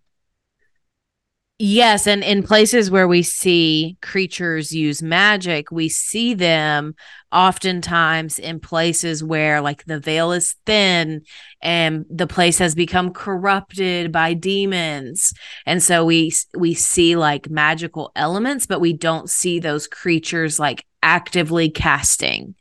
Yes, 1.59 2.07
and 2.07 2.23
in 2.23 2.43
places 2.43 2.89
where 2.89 3.07
we 3.07 3.21
see 3.21 3.97
creatures 4.01 4.73
use 4.73 5.03
magic, 5.03 5.71
we 5.71 5.87
see 5.87 6.33
them 6.33 6.95
oftentimes 7.33 8.39
in 8.39 8.59
places 8.59 9.23
where 9.23 9.59
like 9.61 9.83
the 9.85 9.99
veil 9.99 10.31
is 10.31 10.55
thin 10.65 11.23
and 11.61 12.05
the 12.09 12.27
place 12.27 12.59
has 12.59 12.75
become 12.75 13.11
corrupted 13.11 14.11
by 14.11 14.33
demons. 14.33 15.33
And 15.65 15.81
so 15.81 16.05
we 16.05 16.31
we 16.55 16.73
see 16.73 17.15
like 17.15 17.49
magical 17.49 18.11
elements, 18.15 18.65
but 18.65 18.81
we 18.81 18.93
don't 18.93 19.29
see 19.29 19.59
those 19.59 19.87
creatures 19.87 20.59
like 20.59 20.85
actively 21.01 21.69
casting, 21.69 22.55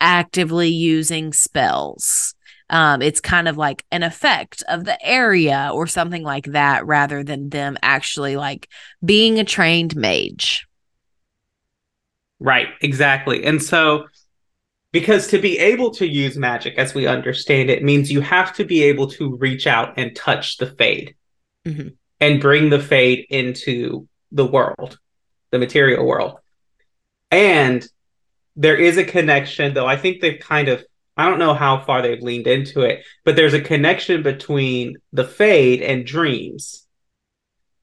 actively 0.00 0.68
using 0.68 1.32
spells 1.32 2.34
um, 2.70 3.02
it's 3.02 3.20
kind 3.20 3.48
of 3.48 3.58
like 3.58 3.84
an 3.90 4.04
effect 4.04 4.62
of 4.68 4.84
the 4.84 4.96
area 5.04 5.70
or 5.74 5.88
something 5.88 6.22
like 6.22 6.46
that 6.46 6.86
rather 6.86 7.24
than 7.24 7.50
them 7.50 7.76
actually 7.82 8.36
like 8.36 8.68
being 9.04 9.38
a 9.38 9.44
trained 9.44 9.96
mage 9.96 10.66
right 12.40 12.68
exactly 12.80 13.44
and 13.44 13.62
so 13.62 14.06
because 14.92 15.28
to 15.28 15.38
be 15.38 15.58
able 15.58 15.92
to 15.92 16.06
use 16.06 16.36
magic 16.36 16.76
as 16.76 16.94
we 16.94 17.06
understand 17.06 17.70
it 17.70 17.84
means 17.84 18.10
you 18.10 18.20
have 18.20 18.52
to 18.52 18.64
be 18.64 18.82
able 18.82 19.06
to 19.06 19.36
reach 19.36 19.66
out 19.66 19.94
and 19.96 20.16
touch 20.16 20.56
the 20.56 20.66
fade 20.66 21.14
mm-hmm. 21.64 21.88
and 22.20 22.40
bring 22.40 22.70
the 22.70 22.80
fade 22.80 23.26
into 23.30 24.08
the 24.32 24.46
world, 24.46 24.98
the 25.50 25.58
material 25.58 26.06
world. 26.06 26.38
And 27.30 27.86
there 28.56 28.76
is 28.76 28.96
a 28.96 29.04
connection, 29.04 29.74
though 29.74 29.86
I 29.86 29.96
think 29.96 30.20
they've 30.20 30.40
kind 30.40 30.68
of 30.68 30.84
I 31.16 31.28
don't 31.28 31.38
know 31.38 31.54
how 31.54 31.80
far 31.80 32.00
they've 32.00 32.22
leaned 32.22 32.46
into 32.46 32.80
it, 32.80 33.04
but 33.24 33.36
there's 33.36 33.52
a 33.52 33.60
connection 33.60 34.22
between 34.22 34.96
the 35.12 35.24
fade 35.24 35.82
and 35.82 36.06
dreams. 36.06 36.86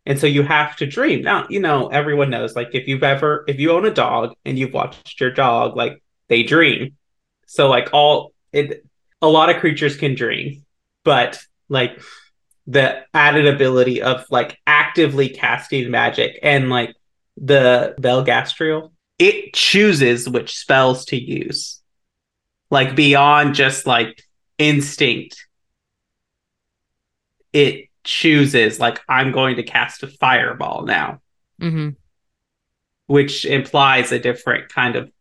And 0.08 0.18
so 0.18 0.26
you 0.26 0.42
have 0.42 0.78
to 0.78 0.86
dream. 0.86 1.22
Now, 1.22 1.46
you 1.50 1.60
know, 1.60 1.90
everyone 1.90 2.30
knows 2.30 2.56
like 2.56 2.70
if 2.74 2.88
you've 2.88 3.04
ever 3.04 3.44
if 3.48 3.60
you 3.60 3.72
own 3.74 3.86
a 3.86 3.94
dog 3.94 4.34
and 4.46 4.58
you've 4.58 4.74
watched 4.74 5.20
your 5.20 5.32
dog, 5.32 5.76
like 5.76 6.02
they 6.30 6.44
dream. 6.44 6.96
So 7.46 7.68
like 7.68 7.90
all 7.92 8.32
it 8.54 8.86
a 9.22 9.28
lot 9.28 9.50
of 9.50 9.58
creatures 9.58 9.98
can 9.98 10.16
dream, 10.16 10.66
but 11.04 11.40
like 11.68 12.02
the 12.68 13.04
added 13.14 13.48
ability 13.48 14.02
of 14.02 14.26
like 14.32 14.58
actively 14.66 15.28
casting 15.28 15.92
magic 15.92 16.40
and 16.42 16.70
like 16.70 16.96
the 17.36 17.94
Velgastrial, 18.00 18.92
it 19.20 19.54
chooses 19.54 20.30
which 20.30 20.58
spells 20.58 21.04
to 21.06 21.22
use. 21.22 21.82
Like 22.72 22.96
beyond 22.96 23.56
just 23.56 23.86
like 23.86 24.24
instinct. 24.58 25.46
It 27.52 27.90
chooses 28.08 28.80
like 28.80 29.02
I'm 29.08 29.32
going 29.32 29.58
to 29.58 29.64
cast 29.64 30.02
a 30.02 30.08
fireball 30.08 30.86
now. 30.86 31.22
Mm-hmm. 31.62 31.90
Which 33.08 33.46
implies 33.46 34.12
a 34.12 34.20
different 34.20 34.70
kind 34.70 34.96
of 34.96 35.12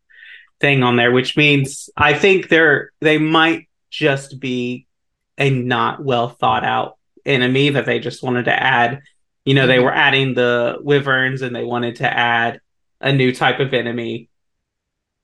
thing 0.60 0.82
on 0.82 0.96
there, 0.96 1.12
which 1.12 1.36
means 1.36 1.90
I 1.96 2.14
think 2.14 2.48
they're 2.48 2.90
they 3.00 3.18
might 3.18 3.68
just 3.90 4.40
be 4.40 4.86
a 5.38 5.50
not 5.50 6.02
well 6.02 6.28
thought 6.28 6.64
out 6.64 6.96
enemy 7.24 7.70
that 7.70 7.86
they 7.86 7.98
just 7.98 8.22
wanted 8.22 8.46
to 8.46 8.54
add. 8.54 9.02
You 9.44 9.54
know, 9.54 9.66
they 9.66 9.76
mm-hmm. 9.76 9.84
were 9.84 9.94
adding 9.94 10.34
the 10.34 10.78
wyverns 10.80 11.42
and 11.42 11.54
they 11.54 11.64
wanted 11.64 11.96
to 11.96 12.12
add 12.12 12.60
a 13.00 13.12
new 13.12 13.32
type 13.32 13.60
of 13.60 13.72
enemy. 13.72 14.28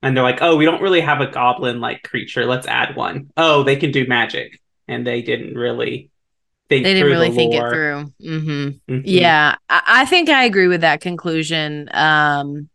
And 0.02 0.16
they're 0.16 0.24
like, 0.24 0.42
oh, 0.42 0.56
we 0.56 0.64
don't 0.64 0.82
really 0.82 1.00
have 1.00 1.20
a 1.20 1.30
goblin 1.30 1.80
like 1.80 2.02
creature. 2.02 2.44
Let's 2.44 2.66
add 2.66 2.96
one. 2.96 3.30
Oh, 3.36 3.62
they 3.62 3.76
can 3.76 3.92
do 3.92 4.06
magic. 4.06 4.60
And 4.88 5.06
they 5.06 5.22
didn't 5.22 5.54
really 5.54 6.11
think 6.76 6.84
they 6.84 6.94
didn't 6.94 7.10
really 7.10 7.30
the 7.30 7.36
think 7.36 7.54
it 7.54 7.60
through. 7.60 8.12
Mm-hmm. 8.22 8.92
Mm-hmm. 8.92 9.00
Yeah, 9.04 9.56
I-, 9.68 9.82
I 9.86 10.04
think 10.06 10.28
I 10.28 10.44
agree 10.44 10.68
with 10.68 10.82
that 10.82 11.00
conclusion. 11.00 11.88
Um, 11.92 12.68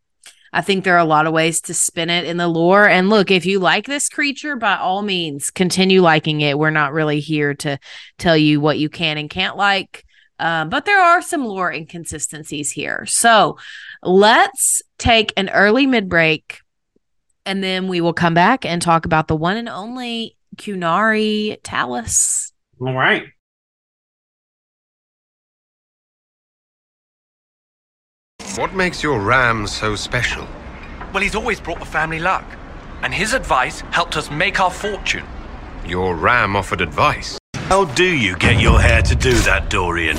I 0.54 0.62
think 0.62 0.84
there 0.84 0.96
are 0.96 1.00
a 1.00 1.06
lot 1.06 1.28
of 1.28 1.34
ways 1.34 1.62
to 1.62 1.74
spin 1.74 2.10
it 2.10 2.26
in 2.26 2.38
the 2.38 2.48
lore. 2.48 2.88
And 2.88 3.10
look, 3.10 3.32
if 3.32 3.46
you 3.46 3.60
like 3.60 3.86
this 3.86 4.10
creature, 4.10 4.56
by 4.56 4.78
all 4.78 5.02
means, 5.02 5.52
continue 5.52 6.02
liking 6.02 6.42
it. 6.42 6.58
We're 6.58 6.70
not 6.70 6.94
really 6.94 7.20
here 7.20 7.54
to 7.56 7.78
tell 8.18 8.38
you 8.38 8.60
what 8.62 8.80
you 8.80 8.90
can 8.90 9.18
and 9.18 9.30
can't 9.30 9.58
like. 9.58 10.06
Um, 10.40 10.70
but 10.70 10.86
there 10.86 11.02
are 11.02 11.22
some 11.22 11.46
lore 11.46 11.72
inconsistencies 11.72 12.72
here. 12.72 13.06
So 13.08 13.58
let's 14.04 14.82
take 14.98 15.34
an 15.36 15.50
early 15.50 15.86
mid 15.86 16.08
break 16.08 16.62
and 17.46 17.64
then 17.64 17.88
we 17.88 18.02
will 18.02 18.14
come 18.14 18.34
back 18.34 18.66
and 18.66 18.82
talk 18.82 19.06
about 19.06 19.28
the 19.28 19.36
one 19.36 19.58
and 19.58 19.70
only 19.70 20.36
Qunari 20.58 21.62
Tallis. 21.64 22.52
All 22.80 22.94
right. 22.94 23.28
What 28.58 28.74
makes 28.74 29.04
your 29.04 29.20
ram 29.20 29.68
so 29.68 29.96
special? 29.96 30.44
Well, 31.14 31.22
he's 31.22 31.36
always 31.36 31.62
brought 31.62 31.78
the 31.78 31.86
family 31.86 32.18
luck, 32.18 32.44
and 33.04 33.14
his 33.14 33.34
advice 33.34 33.82
helped 33.92 34.18
us 34.18 34.32
make 34.32 34.60
our 34.60 34.72
fortune. 34.72 35.24
Your 35.86 36.16
ram 36.16 36.56
offered 36.56 36.82
advice. 36.82 37.38
How 37.54 37.86
do 37.86 38.04
you 38.04 38.36
get 38.36 38.60
your 38.60 38.82
hair 38.82 39.04
to 39.04 39.16
do 39.16 39.34
that, 39.42 39.70
Dorian? 39.70 40.18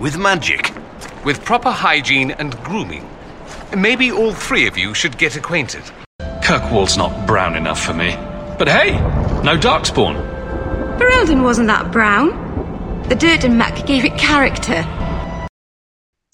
With 0.00 0.16
magic? 0.16 0.72
With 1.26 1.44
proper 1.44 1.70
hygiene 1.70 2.30
and 2.30 2.56
grooming. 2.64 3.06
Maybe 3.76 4.10
all 4.10 4.32
three 4.32 4.66
of 4.66 4.78
you 4.78 4.94
should 4.94 5.18
get 5.18 5.36
acquainted. 5.36 5.82
Kirkwall's 6.42 6.96
not 6.96 7.26
brown 7.26 7.54
enough 7.54 7.84
for 7.84 7.92
me. 7.92 8.14
But 8.58 8.68
hey, 8.68 8.92
no 9.42 9.58
darkspawn. 9.58 10.16
Ferelden 10.98 11.42
wasn't 11.42 11.68
that 11.68 11.92
brown. 11.92 13.02
The 13.10 13.14
dirt 13.14 13.44
and 13.44 13.58
muck 13.58 13.86
gave 13.86 14.06
it 14.06 14.16
character. 14.16 14.86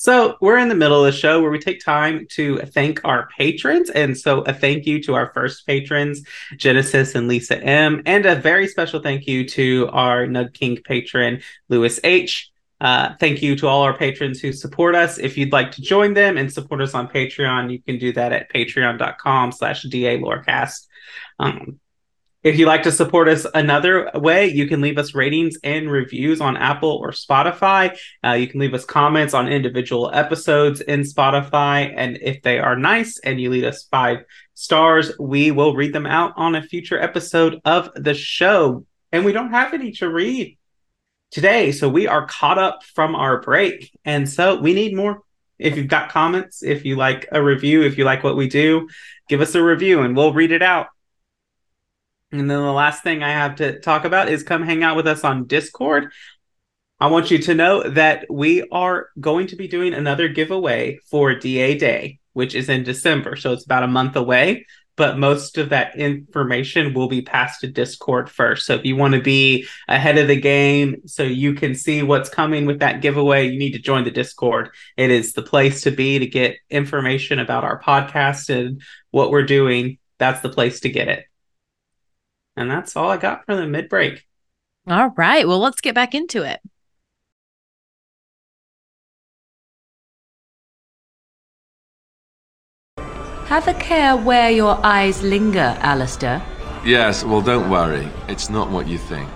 So 0.01 0.39
we're 0.41 0.57
in 0.57 0.71
the 0.71 0.75
middle 0.75 1.05
of 1.05 1.13
the 1.13 1.19
show 1.19 1.43
where 1.43 1.51
we 1.51 1.59
take 1.59 1.85
time 1.85 2.27
to 2.31 2.57
thank 2.61 3.03
our 3.05 3.29
patrons. 3.37 3.91
And 3.91 4.17
so 4.17 4.41
a 4.41 4.55
thank 4.55 4.87
you 4.87 5.03
to 5.03 5.15
our 5.15 5.31
first 5.35 5.67
patrons, 5.67 6.23
Genesis 6.57 7.15
and 7.15 7.29
Lisa 7.29 7.63
M. 7.63 8.01
And 8.07 8.25
a 8.25 8.35
very 8.35 8.67
special 8.67 9.03
thank 9.03 9.27
you 9.27 9.47
to 9.51 9.91
our 9.93 10.27
Nug 10.27 10.55
King 10.55 10.79
patron, 10.83 11.43
Lewis 11.69 12.01
H. 12.03 12.51
Uh, 12.81 13.11
thank 13.21 13.43
you 13.43 13.55
to 13.57 13.67
all 13.67 13.83
our 13.83 13.95
patrons 13.95 14.41
who 14.41 14.55
support 14.55 14.95
us. 14.95 15.19
If 15.19 15.37
you'd 15.37 15.53
like 15.53 15.71
to 15.73 15.83
join 15.83 16.15
them 16.15 16.39
and 16.39 16.51
support 16.51 16.81
us 16.81 16.95
on 16.95 17.07
Patreon, 17.07 17.71
you 17.71 17.83
can 17.83 17.99
do 17.99 18.11
that 18.15 18.33
at 18.33 18.51
patreon.com 18.51 19.53
slash 19.53 19.83
DA 19.83 20.19
Lorecast. 20.19 20.87
Um, 21.39 21.79
if 22.43 22.59
you'd 22.59 22.67
like 22.67 22.85
to 22.85 22.93
support 22.93 23.29
us 23.29 23.47
another 23.53 24.11
way, 24.15 24.47
you 24.47 24.67
can 24.67 24.81
leave 24.81 24.97
us 24.97 25.15
ratings 25.15 25.59
and 25.63 25.91
reviews 25.91 26.41
on 26.41 26.57
Apple 26.57 26.93
or 27.03 27.11
Spotify. 27.11 27.97
Uh, 28.25 28.33
you 28.33 28.49
can 28.49 28.61
leave 28.61 28.73
us 28.73 28.85
comments 28.87 29.35
on 29.35 29.47
individual 29.47 30.11
episodes 30.13 30.81
in 30.81 31.01
Spotify. 31.01 31.93
And 31.95 32.19
if 32.23 32.41
they 32.43 32.59
are 32.59 32.77
nice 32.77 33.19
and 33.19 33.39
you 33.39 33.51
leave 33.51 33.65
us 33.65 33.85
five 33.91 34.25
stars, 34.55 35.13
we 35.19 35.51
will 35.51 35.75
read 35.75 35.93
them 35.93 36.07
out 36.07 36.33
on 36.37 36.55
a 36.55 36.63
future 36.63 36.99
episode 36.99 37.61
of 37.67 37.91
the 37.95 38.15
show. 38.15 38.87
And 39.13 39.27
we 39.27 39.33
don't 39.33 39.51
have 39.51 39.75
any 39.75 39.93
to 39.93 40.09
read 40.09 40.57
today. 41.31 41.73
So 41.73 41.91
we 41.91 42.07
are 42.07 42.27
caught 42.27 42.59
up 42.59 42.83
from 42.85 43.15
our 43.15 43.43
break. 43.43 43.91
And 44.07 44.27
so 44.27 44.59
we 44.59 44.73
need 44.73 44.97
more. 44.97 45.23
If 45.59 45.77
you've 45.77 45.89
got 45.89 46.09
comments, 46.09 46.63
if 46.63 46.87
you 46.87 46.97
like 46.97 47.29
a 47.33 47.43
review, 47.43 47.83
if 47.83 47.99
you 47.99 48.05
like 48.05 48.25
what 48.25 48.35
we 48.35 48.49
do, 48.49 48.89
give 49.29 49.43
us 49.43 49.55
a 49.55 49.63
review 49.63 50.01
and 50.01 50.17
we'll 50.17 50.33
read 50.33 50.53
it 50.53 50.63
out. 50.63 50.87
And 52.33 52.49
then 52.49 52.49
the 52.49 52.73
last 52.73 53.03
thing 53.03 53.23
I 53.23 53.31
have 53.31 53.57
to 53.57 53.81
talk 53.81 54.05
about 54.05 54.29
is 54.29 54.43
come 54.43 54.63
hang 54.63 54.83
out 54.83 54.97
with 54.97 55.07
us 55.07 55.25
on 55.25 55.47
Discord. 55.47 56.13
I 57.01 57.09
want 57.09 57.31
you 57.31 57.39
to 57.39 57.55
know 57.55 57.83
that 57.83 58.27
we 58.31 58.63
are 58.71 59.09
going 59.19 59.49
to 59.49 59.57
be 59.57 59.67
doing 59.67 59.95
another 59.95 60.29
giveaway 60.29 61.01
for 61.11 61.35
DA 61.35 61.77
Day, 61.77 62.21
which 62.35 62.55
is 62.55 62.69
in 62.69 62.85
December. 62.85 63.37
So 63.37 63.53
it's 63.53 63.65
about 63.65 63.83
a 63.83 63.89
month 63.89 64.15
away, 64.17 64.67
but 64.97 65.19
most 65.19 65.57
of 65.57 65.71
that 65.71 65.97
information 65.97 66.93
will 66.93 67.09
be 67.09 67.23
passed 67.23 67.63
to 67.63 67.69
Discord 67.69 68.29
first. 68.31 68.67
So 68.67 68.75
if 68.75 68.85
you 68.85 68.97
want 68.97 69.15
to 69.15 69.23
be 69.23 69.67
ahead 69.89 70.19
of 70.19 70.29
the 70.29 70.39
game 70.39 70.97
so 71.07 71.23
you 71.23 71.55
can 71.55 71.75
see 71.75 72.03
what's 72.03 72.29
coming 72.29 72.67
with 72.67 72.81
that 72.81 73.01
giveaway, 73.01 73.49
you 73.49 73.59
need 73.59 73.73
to 73.73 73.79
join 73.79 74.05
the 74.05 74.11
Discord. 74.11 74.69
It 74.99 75.11
is 75.11 75.33
the 75.33 75.43
place 75.43 75.81
to 75.83 75.91
be 75.91 76.19
to 76.19 76.27
get 76.27 76.59
information 76.69 77.39
about 77.39 77.65
our 77.65 77.81
podcast 77.81 78.55
and 78.55 78.83
what 79.11 79.31
we're 79.31 79.47
doing. 79.47 79.99
That's 80.19 80.43
the 80.43 80.51
place 80.51 80.81
to 80.81 80.91
get 80.91 81.09
it. 81.09 81.30
And 82.61 82.71
that's 82.71 82.95
all 82.95 83.09
I 83.09 83.17
got 83.17 83.47
for 83.47 83.57
the 83.57 83.67
mid 83.67 83.89
break. 83.89 84.27
All 84.87 85.09
right. 85.17 85.49
Well, 85.49 85.61
let's 85.61 85.81
get 85.81 85.95
back 85.95 86.15
into 86.15 86.43
it. 86.43 86.61
Have 93.47 93.67
a 93.67 93.73
care 93.73 94.15
where 94.15 94.51
your 94.51 94.79
eyes 94.85 95.23
linger, 95.23 95.75
Alistair. 95.81 96.43
Yes, 96.85 97.25
well, 97.25 97.41
don't 97.41 97.71
worry. 97.71 98.07
It's 98.29 98.51
not 98.51 98.71
what 98.71 98.87
you 98.87 98.99
think. 98.99 99.31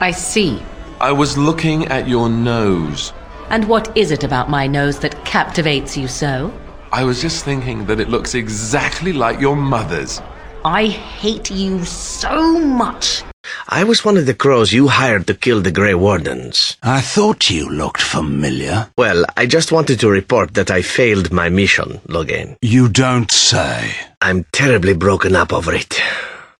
I 0.00 0.10
see. 0.10 0.62
I 1.00 1.10
was 1.10 1.38
looking 1.38 1.86
at 1.86 2.06
your 2.06 2.28
nose. 2.28 3.14
And 3.48 3.66
what 3.66 3.96
is 3.96 4.10
it 4.10 4.24
about 4.24 4.50
my 4.50 4.66
nose 4.66 4.98
that 4.98 5.24
captivates 5.24 5.96
you 5.96 6.06
so? 6.06 6.52
I 6.92 7.04
was 7.04 7.22
just 7.22 7.46
thinking 7.46 7.86
that 7.86 7.98
it 7.98 8.10
looks 8.10 8.34
exactly 8.34 9.14
like 9.14 9.40
your 9.40 9.56
mother's. 9.56 10.20
I 10.64 10.86
hate 10.86 11.50
you 11.50 11.84
so 11.84 12.58
much. 12.58 13.22
I 13.68 13.84
was 13.84 14.04
one 14.04 14.16
of 14.16 14.26
the 14.26 14.34
crows 14.34 14.72
you 14.72 14.88
hired 14.88 15.26
to 15.26 15.34
kill 15.34 15.60
the 15.60 15.70
Grey 15.72 15.94
Wardens. 15.94 16.76
I 16.82 17.00
thought 17.00 17.50
you 17.50 17.68
looked 17.68 18.02
familiar. 18.02 18.90
Well, 18.98 19.24
I 19.36 19.46
just 19.46 19.72
wanted 19.72 20.00
to 20.00 20.10
report 20.10 20.54
that 20.54 20.70
I 20.70 20.82
failed 20.82 21.32
my 21.32 21.48
mission, 21.48 22.00
Loghain. 22.08 22.56
You 22.60 22.88
don't 22.88 23.30
say. 23.30 23.94
I'm 24.20 24.44
terribly 24.52 24.94
broken 24.94 25.36
up 25.36 25.52
over 25.52 25.74
it. 25.74 26.00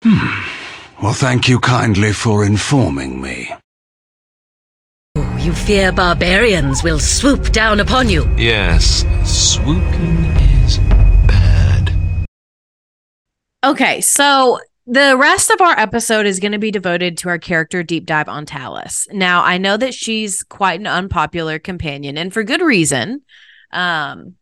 Hmm. 0.03 1.03
Well, 1.03 1.13
thank 1.13 1.49
you 1.49 1.61
kindly 1.61 2.13
for 2.13 2.45
informing 2.45 3.21
me. 3.21 3.53
Oh, 5.17 5.37
you 5.39 5.53
fear 5.53 5.93
barbarians 5.93 6.83
will 6.83 6.99
swoop 6.99 7.51
down 7.51 7.81
upon 7.81 8.09
you. 8.09 8.29
Yes, 8.37 9.05
swooping 9.25 10.28
Okay, 13.64 14.01
so 14.01 14.61
the 14.87 15.16
rest 15.16 15.51
of 15.51 15.61
our 15.61 15.77
episode 15.79 16.27
is 16.27 16.38
going 16.38 16.53
to 16.53 16.59
be 16.59 16.71
devoted 16.71 17.18
to 17.18 17.29
our 17.29 17.38
character 17.38 17.83
deep 17.83 18.07
dive 18.07 18.29
on 18.29 18.47
Tallis. 18.47 19.09
Now, 19.11 19.42
I 19.42 19.59
know 19.59 19.77
that 19.77 19.94
she's 19.94 20.44
quite 20.44 20.79
an 20.79 20.87
unpopular 20.87 21.59
companion 21.59 22.16
and 22.16 22.33
for 22.33 22.44
good 22.44 22.62
reason. 22.62 23.23
Um, 23.73 24.37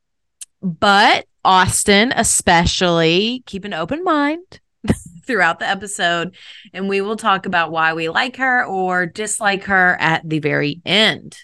but 0.61 1.27
Austin, 1.45 2.13
especially, 2.15 3.43
keep 3.47 3.65
an 3.65 3.73
open 3.73 4.05
mind 4.05 4.61
throughout 5.27 5.61
the 5.61 5.69
episode, 5.69 6.37
and 6.75 6.87
we 6.87 7.01
will 7.01 7.17
talk 7.17 7.47
about 7.47 7.71
why 7.71 7.95
we 7.95 8.11
like 8.11 8.37
her 8.37 8.65
or 8.65 9.07
dislike 9.07 9.65
her 9.65 9.97
at 9.99 10.29
the 10.29 10.41
very 10.41 10.83
end. 10.85 11.39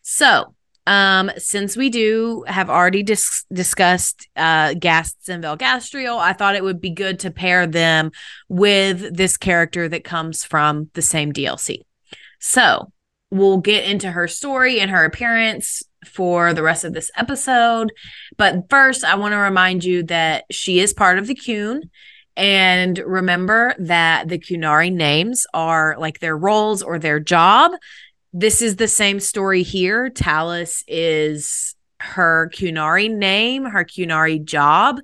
So, 0.00 0.53
Um, 0.86 1.30
since 1.38 1.76
we 1.76 1.88
do 1.88 2.44
have 2.46 2.68
already 2.68 3.02
dis- 3.02 3.46
discussed 3.52 4.28
uh 4.36 4.74
ghasts 4.74 5.28
and 5.28 5.42
Velgastrial, 5.42 6.18
I 6.18 6.34
thought 6.34 6.56
it 6.56 6.64
would 6.64 6.80
be 6.80 6.90
good 6.90 7.20
to 7.20 7.30
pair 7.30 7.66
them 7.66 8.10
with 8.48 9.16
this 9.16 9.36
character 9.36 9.88
that 9.88 10.04
comes 10.04 10.44
from 10.44 10.90
the 10.94 11.02
same 11.02 11.32
DLC. 11.32 11.78
So 12.38 12.92
we'll 13.30 13.58
get 13.58 13.84
into 13.84 14.10
her 14.10 14.28
story 14.28 14.78
and 14.80 14.90
her 14.90 15.04
appearance 15.04 15.82
for 16.06 16.54
the 16.54 16.62
rest 16.62 16.84
of 16.84 16.92
this 16.92 17.10
episode. 17.16 17.92
But 18.36 18.68
first, 18.70 19.04
I 19.04 19.16
want 19.16 19.32
to 19.32 19.38
remind 19.38 19.84
you 19.84 20.02
that 20.04 20.44
she 20.50 20.78
is 20.78 20.92
part 20.92 21.18
of 21.18 21.26
the 21.26 21.34
Qun. 21.34 21.82
And 22.36 22.98
remember 22.98 23.74
that 23.78 24.28
the 24.28 24.38
Qunari 24.38 24.92
names 24.92 25.46
are 25.54 25.94
like 25.98 26.18
their 26.18 26.36
roles 26.36 26.82
or 26.82 26.98
their 26.98 27.20
job. 27.20 27.72
This 28.36 28.60
is 28.60 28.74
the 28.74 28.88
same 28.88 29.20
story 29.20 29.62
here. 29.62 30.10
Tallis 30.10 30.82
is 30.88 31.76
her 32.00 32.50
Qunari 32.52 33.08
name, 33.08 33.64
her 33.64 33.84
Qunari 33.84 34.44
job. 34.44 34.98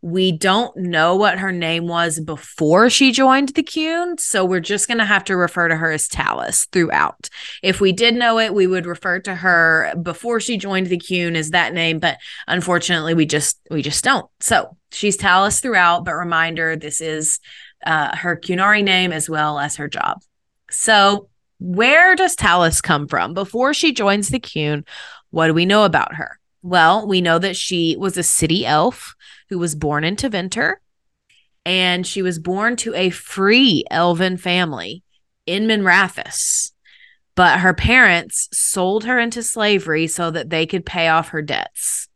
We 0.00 0.32
don't 0.32 0.76
know 0.76 1.14
what 1.14 1.38
her 1.38 1.52
name 1.52 1.86
was 1.86 2.18
before 2.18 2.90
she 2.90 3.12
joined 3.12 3.50
the 3.50 3.62
Qun, 3.62 4.18
so 4.18 4.44
we're 4.44 4.58
just 4.58 4.88
going 4.88 4.98
to 4.98 5.04
have 5.04 5.22
to 5.26 5.36
refer 5.36 5.68
to 5.68 5.76
her 5.76 5.92
as 5.92 6.08
Tallis 6.08 6.64
throughout. 6.72 7.30
If 7.62 7.80
we 7.80 7.92
did 7.92 8.16
know 8.16 8.40
it, 8.40 8.52
we 8.52 8.66
would 8.66 8.84
refer 8.84 9.20
to 9.20 9.36
her 9.36 9.94
before 10.02 10.40
she 10.40 10.56
joined 10.56 10.88
the 10.88 10.98
Qun 10.98 11.36
as 11.36 11.50
that 11.50 11.74
name, 11.74 12.00
but 12.00 12.18
unfortunately, 12.48 13.14
we 13.14 13.26
just 13.26 13.60
we 13.70 13.80
just 13.80 14.02
don't. 14.02 14.28
So 14.40 14.76
she's 14.90 15.16
Tallis 15.16 15.60
throughout, 15.60 16.04
but 16.04 16.14
reminder, 16.14 16.74
this 16.74 17.00
is 17.00 17.38
uh, 17.86 18.16
her 18.16 18.36
Qunari 18.36 18.82
name 18.82 19.12
as 19.12 19.30
well 19.30 19.60
as 19.60 19.76
her 19.76 19.86
job. 19.86 20.20
So 20.68 21.28
where 21.62 22.16
does 22.16 22.34
Tallis 22.34 22.80
come 22.80 23.06
from? 23.06 23.34
Before 23.34 23.72
she 23.72 23.92
joins 23.92 24.28
the 24.28 24.40
Qun, 24.40 24.84
what 25.30 25.46
do 25.46 25.54
we 25.54 25.64
know 25.64 25.84
about 25.84 26.14
her? 26.14 26.40
Well, 26.62 27.06
we 27.06 27.20
know 27.20 27.38
that 27.38 27.56
she 27.56 27.96
was 27.96 28.16
a 28.16 28.22
city 28.22 28.66
elf 28.66 29.14
who 29.48 29.58
was 29.58 29.76
born 29.76 30.02
into 30.02 30.28
Tevinter, 30.28 30.74
and 31.64 32.04
she 32.04 32.20
was 32.20 32.40
born 32.40 32.74
to 32.76 32.94
a 32.94 33.10
free 33.10 33.84
elven 33.90 34.36
family 34.36 35.04
in 35.46 35.66
Minrathous. 35.66 36.72
But 37.36 37.60
her 37.60 37.74
parents 37.74 38.48
sold 38.52 39.04
her 39.04 39.18
into 39.18 39.42
slavery 39.42 40.06
so 40.08 40.30
that 40.32 40.50
they 40.50 40.66
could 40.66 40.84
pay 40.84 41.08
off 41.08 41.28
her 41.28 41.42
debts. 41.42 42.08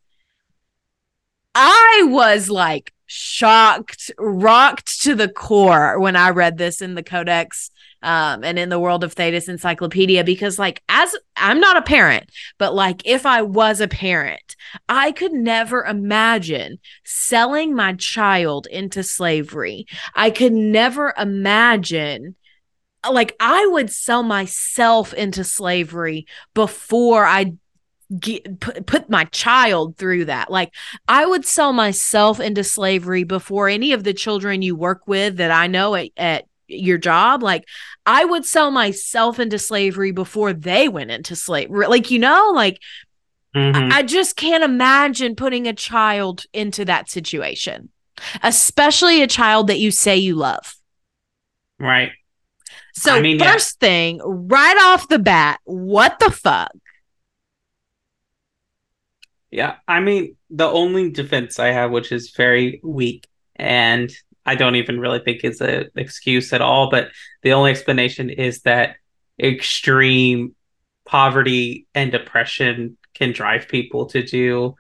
I 1.55 2.03
was 2.07 2.51
like 2.51 2.93
shocked, 3.07 4.11
rocked 4.19 5.03
to 5.03 5.15
the 5.15 5.29
core 5.29 5.99
when 5.99 6.17
I 6.17 6.31
read 6.31 6.59
this 6.59 6.83
in 6.83 6.97
the 6.97 7.03
Codex 7.03 7.71
um, 8.03 8.45
and 8.45 8.59
in 8.59 8.69
the 8.69 8.79
World 8.79 9.05
of 9.05 9.15
Thedas 9.15 9.49
Encyclopedia 9.49 10.25
because, 10.25 10.59
like, 10.59 10.83
as 10.89 11.15
I'm 11.37 11.61
not 11.61 11.77
a 11.77 11.83
parent, 11.83 12.31
but 12.59 12.75
like, 12.75 13.03
if 13.05 13.27
I 13.27 13.43
was 13.43 13.81
a 13.81 13.89
parent, 13.89 14.57
I 14.89 15.13
could 15.13 15.33
never 15.33 15.85
imagine 15.85 16.79
selling 17.05 17.75
my 17.75 17.95
child 17.95 18.67
into 18.71 19.03
slavery. 19.03 19.87
I 20.15 20.31
could 20.31 20.53
never 20.53 21.15
imagine 21.19 22.37
like 23.11 23.37
I 23.41 23.67
would 23.67 23.91
sell 23.91 24.23
myself 24.23 25.15
into 25.15 25.45
slavery 25.45 26.27
before 26.55 27.25
I 27.25 27.55
get, 28.19 28.61
put, 28.61 28.87
put 28.87 29.11
my 29.11 29.25
child 29.25 29.97
through 29.97 30.27
that. 30.27 30.51
Like 30.51 30.73
I 31.09 31.27
would 31.27 31.45
sell 31.45 31.73
myself 31.73 32.41
into 32.41 32.65
slavery 32.65 33.25
before 33.25 33.69
any 33.69 33.93
of 33.93 34.05
the 34.05 34.15
children 34.15 34.63
you 34.63 34.77
work 34.77 35.03
with 35.07 35.37
that 35.37 35.51
I 35.51 35.67
know 35.67 35.95
at, 35.95 36.09
at 36.17 36.45
your 36.69 36.99
job 36.99 37.43
like 37.43 37.65
i 38.05 38.25
would 38.25 38.45
sell 38.45 38.71
myself 38.71 39.39
into 39.39 39.59
slavery 39.59 40.11
before 40.11 40.53
they 40.53 40.89
went 40.89 41.11
into 41.11 41.37
slavery 41.37 41.87
like 41.87 42.11
you 42.11 42.19
know 42.19 42.53
like 42.55 42.81
mm-hmm. 43.55 43.93
I, 43.93 43.99
I 43.99 44.03
just 44.03 44.37
can't 44.37 44.65
imagine 44.65 45.37
putting 45.37 45.67
a 45.67 45.73
child 45.73 46.45
into 46.53 46.85
that 46.85 47.09
situation 47.11 47.91
especially 48.43 49.23
a 49.23 49.27
child 49.27 49.69
that 49.69 49.79
you 49.79 49.91
say 49.91 50.17
you 50.17 50.35
love 50.35 50.77
right 51.79 52.13
so 52.95 53.15
I 53.15 53.21
mean, 53.21 53.39
first 53.39 53.77
yeah. 53.81 53.89
thing 53.89 54.21
right 54.25 54.77
off 54.79 55.09
the 55.09 55.19
bat 55.19 55.61
what 55.65 56.19
the 56.19 56.31
fuck 56.31 56.73
yeah 59.51 59.77
i 59.87 60.01
mean 60.01 60.37
the 60.51 60.67
only 60.67 61.11
defense 61.11 61.59
i 61.59 61.69
have 61.69 61.91
which 61.91 62.11
is 62.11 62.31
very 62.37 62.81
weak 62.83 63.29
and 63.55 64.13
I 64.47 64.55
don't 64.55 64.77
even 64.77 65.01
really 65.01 65.19
think 65.19 65.45
is 65.45 65.61
an 65.61 65.91
excuse 65.97 66.53
at 66.53 66.61
all. 66.61 66.91
But 66.91 67.11
the 67.43 67.53
only 67.53 67.73
explanation 67.73 68.31
is 68.31 68.63
that 68.63 68.97
extreme 69.43 70.55
poverty 71.05 71.87
and 71.95 72.11
depression 72.11 72.97
can 73.15 73.33
drive 73.33 73.69
people 73.69 74.07
to 74.07 74.23
do 74.23 74.75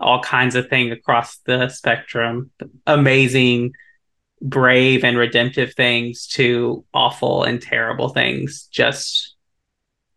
all 0.00 0.20
kinds 0.20 0.54
of 0.54 0.68
things 0.68 0.92
across 0.92 1.38
the 1.38 1.68
spectrum. 1.68 2.50
Amazing, 2.86 3.72
brave, 4.40 5.04
and 5.04 5.16
redemptive 5.16 5.74
things 5.74 6.26
to 6.28 6.84
awful 6.92 7.44
and 7.44 7.62
terrible 7.62 8.08
things. 8.08 8.68
Just 8.70 9.36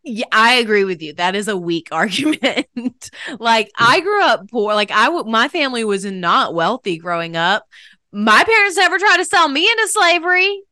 yeah, 0.08 0.26
I 0.30 0.54
agree 0.54 0.84
with 0.84 1.02
you. 1.02 1.14
That 1.14 1.34
is 1.34 1.48
a 1.48 1.56
weak 1.56 1.88
argument. 1.92 3.10
like 3.40 3.70
I 3.76 4.00
grew 4.00 4.22
up 4.22 4.48
poor. 4.50 4.72
Like 4.74 4.92
I, 4.92 5.06
w- 5.06 5.24
my 5.24 5.48
family 5.48 5.84
was 5.84 6.04
not 6.04 6.54
wealthy 6.54 6.96
growing 6.98 7.36
up, 7.36 7.66
my 8.12 8.44
parents 8.44 8.76
never 8.76 8.98
tried 8.98 9.18
to 9.18 9.24
sell 9.24 9.48
me 9.48 9.70
into 9.70 9.88
slavery. 9.88 10.62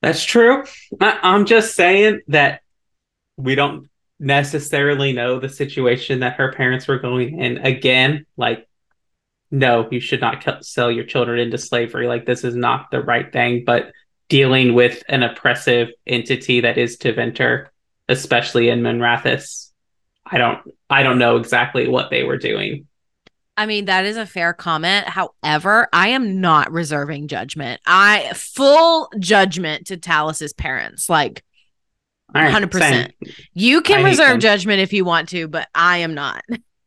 That's 0.00 0.24
true. 0.24 0.64
I, 1.00 1.18
I'm 1.22 1.46
just 1.46 1.74
saying 1.74 2.22
that 2.28 2.62
we 3.36 3.54
don't 3.54 3.88
necessarily 4.20 5.12
know 5.12 5.38
the 5.38 5.48
situation 5.48 6.20
that 6.20 6.34
her 6.34 6.52
parents 6.52 6.88
were 6.88 6.98
going 6.98 7.40
in. 7.40 7.58
Again, 7.58 8.26
like, 8.36 8.68
no, 9.50 9.88
you 9.90 10.00
should 10.00 10.20
not 10.20 10.64
sell 10.64 10.90
your 10.90 11.04
children 11.04 11.38
into 11.38 11.56
slavery. 11.56 12.06
Like, 12.06 12.26
this 12.26 12.44
is 12.44 12.54
not 12.54 12.90
the 12.90 13.00
right 13.00 13.32
thing. 13.32 13.64
But 13.64 13.92
dealing 14.28 14.74
with 14.74 15.02
an 15.08 15.22
oppressive 15.22 15.88
entity 16.06 16.60
that 16.60 16.78
is 16.78 16.98
Tevinter, 16.98 17.68
especially 18.08 18.68
in 18.68 18.82
Minrathous, 18.82 19.70
I 20.26 20.36
don't, 20.36 20.60
I 20.90 21.02
don't 21.02 21.18
know 21.18 21.36
exactly 21.36 21.88
what 21.88 22.10
they 22.10 22.24
were 22.24 22.36
doing. 22.36 22.87
I 23.58 23.66
mean, 23.66 23.86
that 23.86 24.04
is 24.04 24.16
a 24.16 24.24
fair 24.24 24.52
comment. 24.52 25.08
However, 25.08 25.88
I 25.92 26.10
am 26.10 26.40
not 26.40 26.70
reserving 26.70 27.26
judgment. 27.26 27.80
I 27.84 28.30
full 28.36 29.10
judgment 29.18 29.88
to 29.88 29.96
Tallis's 29.96 30.52
parents. 30.52 31.10
Like 31.10 31.42
100%. 32.36 33.12
You 33.54 33.80
can 33.80 34.04
I 34.04 34.10
reserve 34.10 34.38
judgment 34.38 34.80
if 34.80 34.92
you 34.92 35.04
want 35.04 35.30
to, 35.30 35.48
but 35.48 35.68
I 35.74 35.98
am 35.98 36.14
not. 36.14 36.44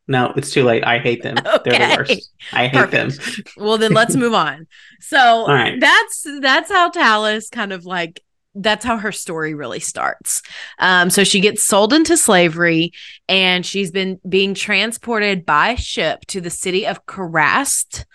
No, 0.07 0.31
it's 0.37 0.51
too 0.51 0.63
late. 0.63 0.85
I 0.85 0.99
hate 0.99 1.23
them. 1.23 1.35
Okay. 1.39 1.59
They're 1.77 1.89
the 1.89 1.95
worst. 1.97 2.31
I 2.53 2.67
hate 2.67 2.89
Perfect. 2.89 3.25
them. 3.25 3.45
well, 3.57 3.77
then 3.77 3.91
let's 3.93 4.15
move 4.17 4.33
on. 4.33 4.65
So 5.01 5.45
that's 5.77 6.25
that's 6.39 6.71
how 6.71 6.89
Tallis 6.89 7.49
kind 7.49 7.73
of 7.73 7.85
like 7.85 8.23
that's 8.53 8.83
how 8.85 8.97
her 8.97 9.11
story 9.11 9.53
really 9.53 9.79
starts. 9.79 10.41
Um, 10.79 11.09
so 11.09 11.23
she 11.23 11.39
gets 11.39 11.63
sold 11.63 11.93
into 11.93 12.17
slavery 12.17 12.91
and 13.29 13.65
she's 13.65 13.91
been 13.91 14.19
being 14.27 14.53
transported 14.53 15.45
by 15.45 15.75
ship 15.75 16.25
to 16.27 16.41
the 16.41 16.49
city 16.49 16.85
of 16.85 17.05
Kurast 17.05 18.05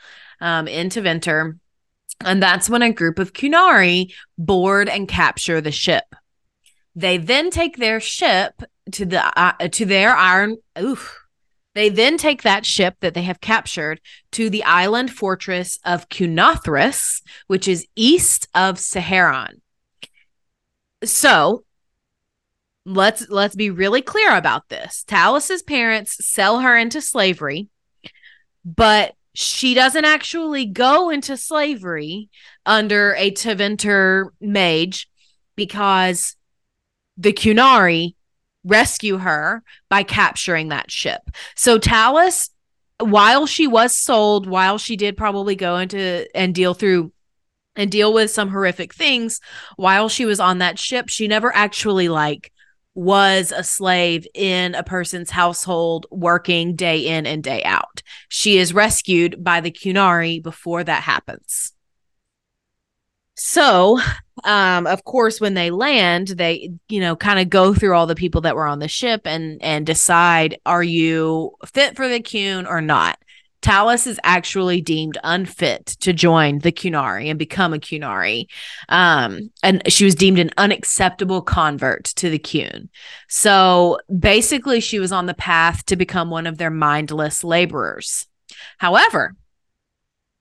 um, 0.41 0.69
into 0.69 1.01
Tevinter. 1.01 1.59
And 2.25 2.43
that's 2.43 2.71
when 2.71 2.83
a 2.83 2.93
group 2.93 3.19
of 3.19 3.33
Qunari 3.33 4.13
board 4.39 4.89
and 4.89 5.09
capture 5.09 5.61
the 5.61 5.73
ship. 5.73 6.05
They 6.95 7.19
then 7.19 7.51
take 7.51 7.77
their 7.77 8.01
ship 8.01 8.63
to 8.93 9.05
the 9.05 9.39
uh, 9.39 9.69
to 9.69 9.85
their 9.85 10.17
iron. 10.17 10.57
Oof. 10.79 11.23
They 11.75 11.91
then 11.91 12.17
take 12.17 12.43
that 12.43 12.65
ship 12.65 12.95
that 13.01 13.13
they 13.13 13.25
have 13.25 13.43
captured 13.43 14.01
to 14.33 14.49
the 14.49 14.65
island 14.65 15.13
fortress 15.13 15.79
of 15.85 16.09
Cunothris, 16.09 17.21
which 17.49 17.69
is 17.69 17.87
east 17.97 18.49
of 18.55 18.77
Seheron. 18.77 19.61
So 21.05 21.65
let's 22.85 23.29
let's 23.29 23.57
be 23.57 23.71
really 23.71 24.03
clear 24.03 24.37
about 24.37 24.69
this. 24.69 25.05
Tallis's 25.05 25.63
parents 25.63 26.25
sell 26.25 26.61
her 26.61 26.77
into 26.77 27.01
slavery, 27.01 27.69
but 28.65 29.15
she 29.35 29.75
doesn't 29.75 30.05
actually 30.05 30.65
go 30.65 31.11
into 31.11 31.37
slavery 31.37 32.31
under 32.65 33.15
a 33.17 33.31
Tevinter 33.33 34.31
mage 34.41 35.09
because 35.57 36.37
the 37.19 37.33
Qunari 37.33 38.15
rescue 38.65 39.19
her 39.19 39.63
by 39.91 40.03
capturing 40.03 40.69
that 40.69 40.91
ship. 40.91 41.21
So 41.55 41.79
Tallis, 41.79 42.51
while 42.99 43.47
she 43.47 43.67
was 43.67 43.95
sold, 43.95 44.47
while 44.47 44.79
she 44.79 44.97
did 44.97 45.17
probably 45.17 45.55
go 45.55 45.77
into 45.77 46.27
and 46.35 46.55
deal 46.55 46.73
through 46.73 47.13
and 47.77 47.91
deal 47.91 48.13
with 48.13 48.31
some 48.31 48.49
horrific 48.49 48.95
things 48.95 49.41
while 49.77 50.09
she 50.09 50.25
was 50.25 50.41
on 50.41 50.59
that 50.59 50.79
ship 50.79 51.09
she 51.09 51.29
never 51.29 51.55
actually 51.55 52.09
like 52.09 52.53
was 52.95 53.53
a 53.53 53.63
slave 53.63 54.27
in 54.33 54.75
a 54.75 54.83
person's 54.83 55.31
household 55.31 56.07
working 56.11 56.75
day 56.75 56.99
in 56.99 57.27
and 57.27 57.43
day 57.43 57.63
out 57.65 58.03
she 58.29 58.59
is 58.59 58.73
rescued 58.73 59.43
by 59.43 59.61
the 59.61 59.71
Qunari 59.71 60.43
before 60.43 60.83
that 60.83 61.03
happens 61.03 61.73
so 63.35 64.01
um, 64.45 64.87
of 64.87 65.05
course, 65.05 65.41
when 65.41 65.55
they 65.55 65.71
land, 65.71 66.29
they, 66.29 66.71
you 66.89 67.01
know, 67.01 67.17
kind 67.17 67.41
of 67.41 67.49
go 67.49 67.73
through 67.73 67.95
all 67.95 68.07
the 68.07 68.15
people 68.15 68.43
that 68.43 68.55
were 68.55 68.67
on 68.67 68.81
the 68.81 68.89
ship 68.89 69.23
and 69.25 69.63
and 69.63 69.87
decide 69.87 70.61
are 70.67 70.83
you 70.83 71.53
fit 71.65 71.97
for 71.97 72.09
the 72.09 72.21
Qun 72.21 72.69
or 72.69 72.81
not. 72.81 73.19
Tallis 73.63 74.07
is 74.07 74.21
actually 74.23 74.81
deemed 74.81 75.19
unfit 75.25 75.87
to 76.01 76.13
join 76.13 76.59
the 76.61 76.73
Qunari 76.73 77.29
and 77.29 77.39
become 77.39 77.75
a 77.75 77.79
Qunari. 77.79 78.47
Um, 78.89 79.51
and 79.63 79.83
she 79.91 80.05
was 80.05 80.15
deemed 80.15 80.39
an 80.39 80.51
unacceptable 80.57 81.43
convert 81.43 82.05
to 82.17 82.31
the 82.31 82.39
Qun. 82.39 82.89
So 83.29 83.99
basically, 84.19 84.81
she 84.81 84.99
was 84.99 85.13
on 85.13 85.27
the 85.27 85.35
path 85.35 85.85
to 85.87 85.97
become 85.97 86.31
one 86.31 86.47
of 86.47 86.59
their 86.59 86.71
mindless 86.71 87.43
laborers. 87.43 88.27
However, 88.79 89.35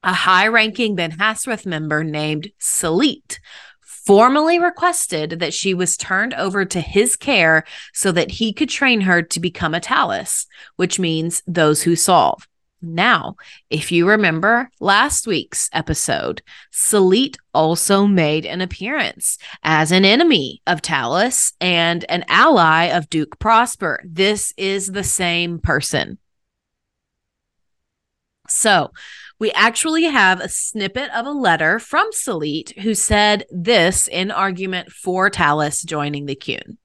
a 0.04 0.14
high 0.14 0.48
ranking 0.48 0.96
Ben 0.96 1.12
Hassrath 1.12 1.66
member 1.66 2.04
named 2.04 2.52
Salit 2.60 3.40
formally 3.82 4.60
requested 4.60 5.40
that 5.40 5.54
she 5.54 5.74
was 5.74 5.98
turned 5.98 6.34
over 6.36 6.64
to 6.64 6.80
his 6.80 7.16
care 7.16 7.64
so 7.92 8.12
that 8.12 8.30
he 8.30 8.54
could 8.54 8.70
train 8.70 9.02
her 9.02 9.24
to 9.24 9.40
become 9.40 9.74
a 9.74 9.80
Tallis, 9.80 10.46
which 10.76 11.00
means 11.00 11.42
those 11.48 11.82
who 11.82 11.96
solve. 11.96 12.48
Now, 12.82 13.36
if 13.70 13.92
you 13.92 14.08
remember 14.08 14.70
last 14.80 15.26
week's 15.26 15.70
episode, 15.74 16.42
Salit 16.72 17.38
also 17.54 18.06
made 18.06 18.46
an 18.46 18.62
appearance 18.62 19.38
as 19.64 19.92
an 19.92 20.06
enemy 20.06 20.62
of 20.68 20.82
Tallis 20.82 21.54
and 21.60 22.06
an 22.10 22.26
ally 22.28 22.86
of 22.86 23.10
Duke 23.10 23.40
Prosper. 23.40 24.04
This 24.06 24.54
is 24.58 24.88
the 24.88 25.04
same 25.04 25.60
person. 25.60 26.20
So, 28.48 28.92
we 29.40 29.52
actually 29.52 30.06
have 30.06 30.40
a 30.40 30.48
snippet 30.48 31.10
of 31.12 31.26
a 31.26 31.32
letter 31.32 31.80
from 31.80 32.12
Salit 32.12 32.78
who 32.80 32.94
said 32.94 33.46
this 33.50 34.08
in 34.08 34.32
argument 34.32 34.92
for 34.92 35.30
Tallis 35.30 35.84
joining 35.84 36.26
the 36.26 36.36
Qun. 36.36 36.78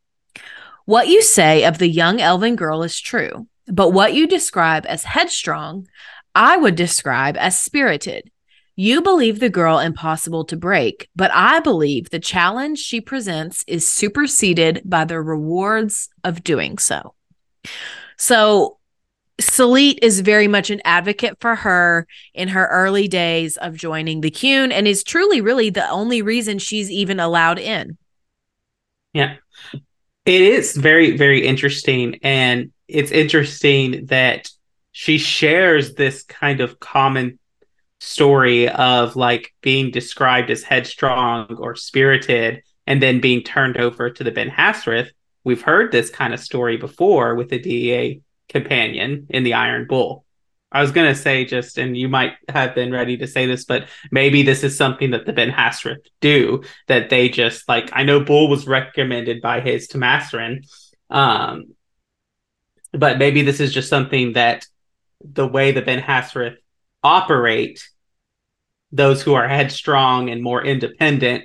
What 0.85 1.09
you 1.09 1.23
say 1.23 1.65
of 1.65 1.79
the 1.79 1.89
young 1.89 2.21
elven 2.21 2.57
girl 2.57 2.83
is 2.83 2.99
true. 2.99 3.47
But 3.71 3.91
what 3.91 4.15
you 4.15 4.27
describe 4.27 4.85
as 4.87 5.05
headstrong, 5.05 5.87
I 6.35 6.57
would 6.57 6.75
describe 6.75 7.37
as 7.37 7.59
spirited. 7.59 8.31
You 8.77 9.03
believe 9.03 9.41
the 9.41 9.51
girl 9.51 9.79
impossible 9.79 10.45
to 10.47 10.57
break, 10.57 11.09
but 11.15 11.31
I 11.35 11.61
believe 11.61 12.09
the 12.09 12.19
challenge 12.19 12.79
she 12.79 13.01
presents 13.01 13.63
is 13.67 13.87
superseded 13.87 14.83
by 14.85 15.05
the 15.05 15.21
rewards 15.21 16.09
of 16.25 16.43
doing 16.43 16.79
so. 16.79 17.15
So, 18.17 18.79
Salit 19.41 19.99
is 20.03 20.21
very 20.21 20.49
much 20.49 20.71
an 20.71 20.81
advocate 20.85 21.39
for 21.41 21.57
her 21.57 22.07
in 22.35 22.49
her 22.49 22.67
early 22.69 23.09
days 23.09 23.57
of 23.57 23.77
joining 23.77 24.21
the 24.21 24.31
Qun 24.31 24.71
and 24.73 24.87
is 24.87 25.03
truly, 25.03 25.41
really 25.41 25.71
the 25.71 25.89
only 25.89 26.21
reason 26.23 26.59
she's 26.59 26.91
even 26.91 27.21
allowed 27.21 27.59
in. 27.59 27.97
Yeah. 29.13 29.37
It 30.27 30.41
is 30.43 30.77
very, 30.77 31.17
very 31.17 31.47
interesting. 31.47 32.19
And 32.23 32.73
it's 32.91 33.11
interesting 33.11 34.07
that 34.07 34.49
she 34.93 35.19
shares 35.19 35.95
this 35.95 36.23
kind 36.25 36.61
of 36.61 36.81
common 36.81 37.39
story 38.01 38.69
of 38.69 39.17
like 39.17 39.53
being 39.61 39.91
described 39.91 40.51
as 40.51 40.63
headstrong 40.63 41.57
or 41.59 41.77
spirited 41.77 42.63
and 42.87 43.03
then 43.03 43.21
being 43.21 43.43
turned 43.43 43.77
over 43.77 44.11
to 44.11 44.25
the 44.25 44.31
Ben 44.31 44.51
Hassrath. 44.51 45.11
We've 45.45 45.63
heard 45.63 45.93
this 45.93 46.11
kind 46.11 46.35
of 46.35 46.41
story 46.41 46.77
before 46.77 47.35
with 47.35 47.51
the 47.51 47.59
DEA 47.59 48.23
companion 48.49 49.27
in 49.31 49.45
the 49.45 49.55
Iron 49.55 49.87
Bull. 49.89 50.25
I 50.73 50.81
was 50.81 50.93
gonna 50.93 51.15
say 51.15 51.45
just, 51.45 51.79
and 51.79 51.97
you 51.97 52.09
might 52.09 52.35
have 52.49 52.75
been 52.75 52.93
ready 52.93 53.17
to 53.19 53.27
say 53.27 53.47
this, 53.47 53.65
but 53.65 53.89
maybe 54.11 54.43
this 54.43 54.63
is 54.63 54.77
something 54.77 55.11
that 55.11 55.27
the 55.27 55.33
Ben 55.33 55.51
Hassrath 55.51 56.07
do 56.21 56.63
that 56.87 57.11
they 57.11 57.29
just 57.29 57.69
like. 57.69 57.91
I 57.93 58.05
know 58.05 58.21
Bull 58.21 58.49
was 58.49 58.69
recommended 58.69 59.41
by 59.41 59.61
his 59.61 59.89
Tamassran, 59.89 60.65
um, 61.11 61.75
but 62.93 63.19
maybe 63.19 63.43
this 63.43 63.61
is 63.61 63.73
just 63.73 63.89
something 63.89 64.33
that 64.33 64.67
the 65.21 65.47
way 65.47 65.73
the 65.73 65.83
Ben 65.83 66.03
Hassrath 66.03 66.57
operate, 67.03 67.89
those 68.93 69.23
who 69.23 69.35
are 69.35 69.49
headstrong 69.49 70.31
and 70.31 70.43
more 70.43 70.65
independent 70.65 71.45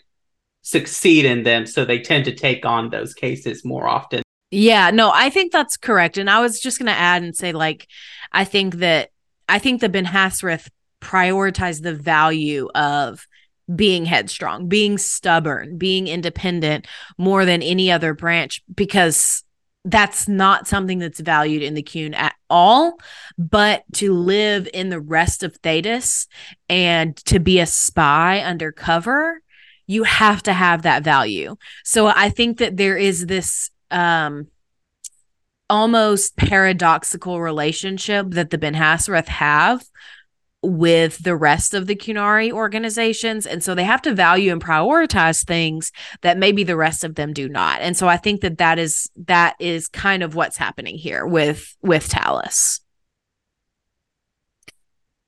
succeed 0.62 1.26
in 1.26 1.44
them, 1.44 1.66
so 1.66 1.86
they 1.86 2.00
tend 2.00 2.26
to 2.26 2.34
take 2.34 2.66
on 2.66 2.90
those 2.90 3.14
cases 3.14 3.64
more 3.64 3.88
often. 3.88 4.24
Yeah, 4.50 4.90
no, 4.92 5.12
I 5.14 5.30
think 5.30 5.52
that's 5.52 5.78
correct. 5.78 6.18
And 6.18 6.30
I 6.30 6.40
was 6.40 6.60
just 6.60 6.80
going 6.80 6.88
to 6.88 6.98
add 6.98 7.22
and 7.22 7.36
say, 7.36 7.52
like, 7.52 7.88
I 8.32 8.46
think 8.46 8.76
that 8.76 9.10
I 9.48 9.60
think 9.60 9.82
the 9.82 9.90
Ben 9.90 10.06
Hassrath 10.06 10.70
prioritize 11.02 11.82
the 11.82 11.94
value 11.94 12.70
of 12.74 13.28
being 13.74 14.06
headstrong, 14.06 14.68
being 14.68 14.98
stubborn, 14.98 15.78
being 15.78 16.08
independent 16.08 16.88
more 17.18 17.46
than 17.46 17.62
any 17.62 17.92
other 17.92 18.14
branch 18.14 18.62
because 18.74 19.44
that's 19.86 20.28
not 20.28 20.68
something 20.68 21.00
that's 21.00 21.20
valued 21.20 21.62
in 21.62 21.76
the 21.76 21.84
Qun 21.84 22.16
at 22.16 22.36
all. 22.50 22.98
But 23.38 23.84
to 23.96 24.14
live 24.14 24.68
in 24.74 24.90
the 24.90 25.00
rest 25.00 25.44
of 25.44 25.62
Thedas 25.62 26.28
and 26.68 27.16
to 27.28 27.40
be 27.40 27.60
a 27.60 27.66
spy 27.66 28.40
undercover, 28.40 29.42
you 29.88 30.04
have 30.04 30.42
to 30.44 30.54
have 30.54 30.82
that 30.82 31.04
value. 31.04 31.56
So 31.84 32.08
I 32.08 32.30
think 32.30 32.58
that 32.58 32.78
there 32.78 32.98
is 32.98 33.28
this 33.28 33.70
um 33.92 34.48
almost 35.70 36.36
paradoxical 36.36 37.42
relationship 37.42 38.28
that 38.32 38.50
the 38.50 38.58
Ben 38.58 38.76
Hassrath 38.76 39.28
have 39.28 39.84
with 40.66 41.24
the 41.24 41.36
rest 41.36 41.74
of 41.74 41.88
the 41.88 41.96
Qunari 41.96 42.52
organizations. 42.52 43.46
And 43.46 43.64
so 43.64 43.76
they 43.76 43.84
have 43.84 44.02
to 44.04 44.14
value 44.14 44.52
and 44.52 44.64
prioritize 44.64 45.46
things 45.46 45.92
that 46.22 46.38
maybe 46.38 46.64
the 46.64 46.78
rest 46.78 47.04
of 47.04 47.16
them 47.16 47.34
do 47.34 47.48
not. 47.48 47.82
And 47.82 47.96
so 47.96 48.08
I 48.08 48.18
think 48.18 48.42
that 48.42 48.58
that 48.58 48.80
is 48.80 49.10
that 49.26 49.56
is 49.60 49.88
kind 49.88 50.24
of 50.24 50.36
what's 50.36 50.58
happening 50.58 50.98
here 50.98 51.26
with 51.26 51.76
with 51.82 52.10
Tallis. 52.10 52.82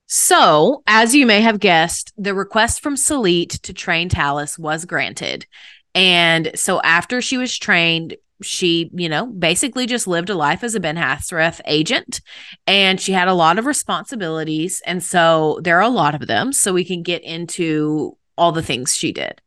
So, 0.09 0.83
as 0.87 1.13
you 1.13 1.25
may 1.25 1.41
have 1.41 1.59
guessed, 1.59 2.13
the 2.17 2.33
request 2.33 2.81
from 2.81 2.95
Salit 2.95 3.59
to 3.61 3.73
train 3.73 4.07
Tallis 4.07 4.57
was 4.57 4.85
granted. 4.85 5.45
And 5.93 6.51
so 6.55 6.79
after 6.81 7.21
she 7.21 7.37
was 7.37 7.57
trained, 7.57 8.15
she, 8.41 8.89
you 8.93 9.09
know, 9.09 9.25
basically 9.25 9.85
just 9.85 10.07
lived 10.07 10.29
a 10.29 10.35
life 10.35 10.63
as 10.63 10.75
a 10.75 10.79
Ben 10.79 10.95
Hassrath 10.95 11.61
agent 11.65 12.21
and 12.65 12.99
she 12.99 13.11
had 13.11 13.27
a 13.27 13.33
lot 13.33 13.57
of 13.57 13.65
responsibilities. 13.65 14.81
And 14.85 15.03
so 15.03 15.59
there 15.63 15.77
are 15.77 15.81
a 15.81 15.89
lot 15.89 16.15
of 16.15 16.27
them. 16.27 16.53
So 16.53 16.73
we 16.73 16.85
can 16.85 17.03
get 17.03 17.23
into 17.23 18.17
all 18.37 18.51
the 18.51 18.61
things 18.61 18.95
she 18.95 19.11
did. 19.11 19.41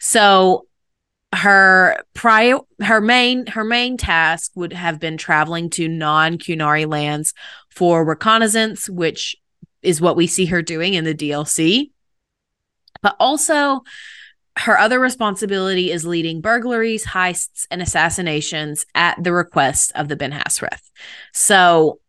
So 0.00 0.66
her 1.34 2.02
prior 2.14 2.58
her 2.80 3.02
main 3.02 3.46
her 3.48 3.64
main 3.64 3.98
task 3.98 4.50
would 4.54 4.72
have 4.72 4.98
been 4.98 5.18
traveling 5.18 5.68
to 5.68 5.86
non-Qunari 5.86 6.90
lands 6.90 7.34
for 7.70 8.04
reconnaissance, 8.04 8.88
which 8.88 9.36
is 9.82 10.00
what 10.00 10.16
we 10.16 10.26
see 10.26 10.46
her 10.46 10.62
doing 10.62 10.94
in 10.94 11.04
the 11.04 11.14
DLC. 11.14 11.90
But 13.02 13.16
also 13.20 13.82
her 14.58 14.78
other 14.78 14.98
responsibility 14.98 15.90
is 15.90 16.04
leading 16.04 16.40
burglaries, 16.40 17.04
heists, 17.04 17.66
and 17.70 17.80
assassinations 17.80 18.84
at 18.94 19.22
the 19.22 19.32
request 19.32 19.92
of 19.94 20.08
the 20.08 20.16
Ben 20.16 20.32
Hassrath. 20.32 20.82
So 21.32 22.00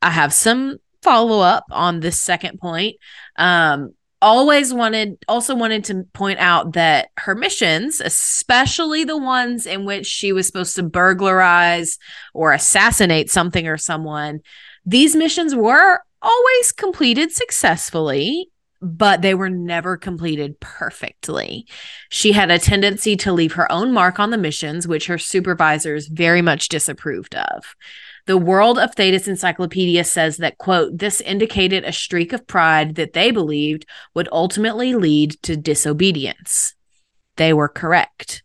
I 0.00 0.10
have 0.10 0.32
some 0.32 0.78
follow 1.02 1.40
up 1.40 1.64
on 1.70 2.00
this 2.00 2.20
second 2.20 2.60
point. 2.60 2.96
Um, 3.36 3.94
always 4.22 4.72
wanted, 4.72 5.18
also 5.28 5.54
wanted 5.54 5.84
to 5.84 6.04
point 6.14 6.38
out 6.38 6.74
that 6.74 7.08
her 7.18 7.34
missions, 7.34 8.00
especially 8.00 9.04
the 9.04 9.18
ones 9.18 9.66
in 9.66 9.84
which 9.84 10.06
she 10.06 10.32
was 10.32 10.46
supposed 10.46 10.76
to 10.76 10.82
burglarize 10.82 11.98
or 12.32 12.52
assassinate 12.52 13.30
something 13.30 13.66
or 13.66 13.76
someone, 13.76 14.40
these 14.86 15.14
missions 15.14 15.54
were 15.54 16.00
always 16.22 16.72
completed 16.72 17.32
successfully 17.32 18.48
but 18.82 19.22
they 19.22 19.32
were 19.32 19.48
never 19.48 19.96
completed 19.96 20.58
perfectly. 20.58 21.66
She 22.10 22.32
had 22.32 22.50
a 22.50 22.58
tendency 22.58 23.16
to 23.18 23.32
leave 23.32 23.52
her 23.52 23.70
own 23.70 23.92
mark 23.92 24.18
on 24.18 24.30
the 24.30 24.36
missions, 24.36 24.88
which 24.88 25.06
her 25.06 25.18
supervisors 25.18 26.08
very 26.08 26.42
much 26.42 26.68
disapproved 26.68 27.36
of. 27.36 27.76
The 28.26 28.36
World 28.36 28.80
of 28.80 28.94
Thedas 28.94 29.28
Encyclopedia 29.28 30.02
says 30.02 30.38
that, 30.38 30.58
quote, 30.58 30.98
this 30.98 31.20
indicated 31.20 31.84
a 31.84 31.92
streak 31.92 32.32
of 32.32 32.46
pride 32.46 32.96
that 32.96 33.12
they 33.12 33.30
believed 33.30 33.86
would 34.14 34.28
ultimately 34.32 34.94
lead 34.94 35.40
to 35.42 35.56
disobedience. 35.56 36.74
They 37.36 37.52
were 37.52 37.68
correct. 37.68 38.42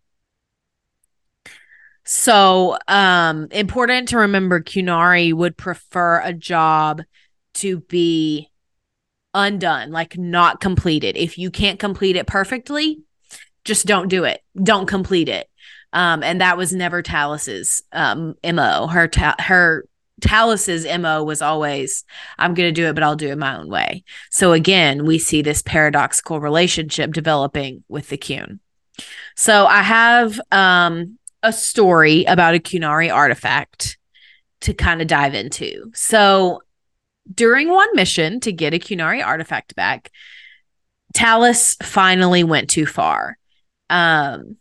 So, 2.06 2.78
um, 2.88 3.48
important 3.52 4.10
to 4.10 4.20
remember 4.20 4.62
Qunari 4.62 5.34
would 5.34 5.58
prefer 5.58 6.22
a 6.22 6.32
job 6.32 7.02
to 7.56 7.80
be 7.82 8.50
undone, 9.38 9.92
like 9.92 10.18
not 10.18 10.60
completed. 10.60 11.16
If 11.16 11.38
you 11.38 11.52
can't 11.52 11.80
complete 11.80 12.16
it 12.16 12.28
perfectly, 12.28 13.00
just 13.64 13.86
don't 13.86 14.08
do 14.08 14.24
it. 14.24 14.42
Don't 14.62 14.88
complete 14.88 15.30
it. 15.30 15.48
Um, 15.94 16.24
and 16.24 16.42
that 16.42 16.58
was 16.58 16.74
never 16.74 17.02
Tallis's 17.02 17.84
um, 17.94 18.36
mo. 18.44 18.88
Her 18.88 19.08
ta- 19.08 19.36
her 19.40 19.86
Tallis's 20.20 20.86
mo 21.00 21.24
was 21.24 21.42
always, 21.42 22.04
"I'm 22.38 22.54
going 22.54 22.68
to 22.68 22.82
do 22.82 22.88
it, 22.88 22.94
but 22.94 23.04
I'll 23.04 23.16
do 23.16 23.30
it 23.30 23.38
my 23.38 23.58
own 23.58 23.70
way." 23.70 24.04
So 24.32 24.52
again, 24.52 25.06
we 25.06 25.20
see 25.20 25.42
this 25.42 25.62
paradoxical 25.62 26.40
relationship 26.40 27.14
developing 27.14 27.84
with 27.88 28.10
the 28.10 28.18
Qun. 28.18 28.60
So 29.36 29.66
I 29.68 29.84
have 29.84 30.42
um, 30.52 31.20
a 31.44 31.54
story 31.54 32.26
about 32.26 32.56
a 32.56 32.60
Qunari 32.60 33.14
artifact 33.14 33.98
to 34.62 34.74
kind 34.74 35.02
of 35.02 35.08
dive 35.08 35.36
into. 35.36 35.92
So 35.94 36.62
during 37.34 37.70
one 37.70 37.90
mission 37.96 38.40
to 38.42 38.52
get 38.52 38.74
a 38.74 38.80
Qunari 38.80 39.26
artifact 39.26 39.76
back, 39.76 40.12
Tallis 41.14 41.76
finally 41.82 42.44
went 42.44 42.70
too 42.70 42.86
far. 42.86 43.38
Um, 43.90 44.58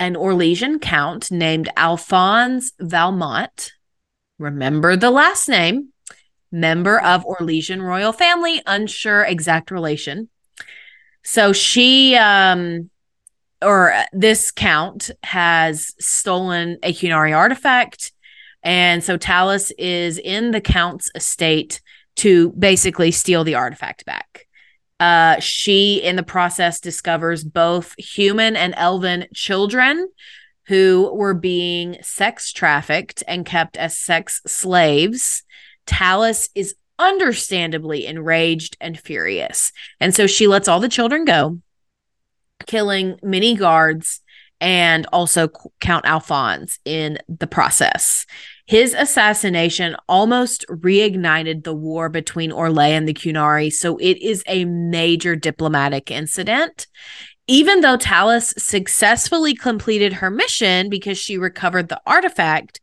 an 0.00 0.14
Orlesian 0.14 0.80
count 0.80 1.30
named 1.30 1.68
Alphonse 1.76 2.72
Valmont, 2.80 3.72
remember 4.38 4.96
the 4.96 5.10
last 5.10 5.48
name, 5.48 5.92
member 6.50 7.00
of 7.00 7.24
Orlesian 7.24 7.80
royal 7.80 8.12
family, 8.12 8.60
unsure 8.66 9.22
exact 9.22 9.70
relation. 9.70 10.28
So 11.22 11.52
she, 11.52 12.16
um, 12.16 12.90
or 13.62 13.94
this 14.12 14.50
count 14.50 15.10
has 15.22 15.94
stolen 15.98 16.78
a 16.82 16.92
Qunari 16.92 17.34
artifact. 17.34 18.12
And 18.62 19.02
so 19.02 19.16
Tallis 19.16 19.72
is 19.78 20.18
in 20.18 20.50
the 20.50 20.60
count's 20.60 21.10
estate 21.14 21.80
to 22.16 22.52
basically 22.52 23.10
steal 23.10 23.44
the 23.44 23.54
artifact 23.54 24.04
back. 24.04 24.46
Uh, 25.00 25.38
she, 25.40 25.96
in 25.96 26.16
the 26.16 26.22
process, 26.22 26.80
discovers 26.80 27.44
both 27.44 27.94
human 27.98 28.56
and 28.56 28.74
elven 28.76 29.26
children 29.34 30.08
who 30.66 31.10
were 31.14 31.34
being 31.34 31.98
sex 32.02 32.52
trafficked 32.52 33.22
and 33.26 33.44
kept 33.44 33.76
as 33.76 33.96
sex 33.96 34.40
slaves. 34.46 35.42
Tallis 35.86 36.48
is 36.54 36.74
understandably 36.98 38.06
enraged 38.06 38.76
and 38.80 38.98
furious. 38.98 39.72
And 40.00 40.14
so 40.14 40.26
she 40.26 40.46
lets 40.46 40.68
all 40.68 40.80
the 40.80 40.88
children 40.88 41.24
go, 41.24 41.60
killing 42.66 43.18
many 43.22 43.56
guards 43.56 44.20
and 44.60 45.06
also 45.12 45.48
Count 45.80 46.06
Alphonse 46.06 46.78
in 46.84 47.18
the 47.28 47.46
process. 47.46 48.24
His 48.66 48.94
assassination 48.94 49.94
almost 50.08 50.64
reignited 50.68 51.64
the 51.64 51.74
war 51.74 52.08
between 52.08 52.50
Orlais 52.50 52.92
and 52.92 53.06
the 53.06 53.12
Qunari, 53.12 53.70
so 53.70 53.98
it 53.98 54.18
is 54.22 54.42
a 54.46 54.64
major 54.64 55.36
diplomatic 55.36 56.10
incident. 56.10 56.86
Even 57.46 57.82
though 57.82 57.98
Tallis 57.98 58.54
successfully 58.56 59.54
completed 59.54 60.14
her 60.14 60.30
mission 60.30 60.88
because 60.88 61.18
she 61.18 61.36
recovered 61.36 61.88
the 61.88 62.00
artifact, 62.06 62.80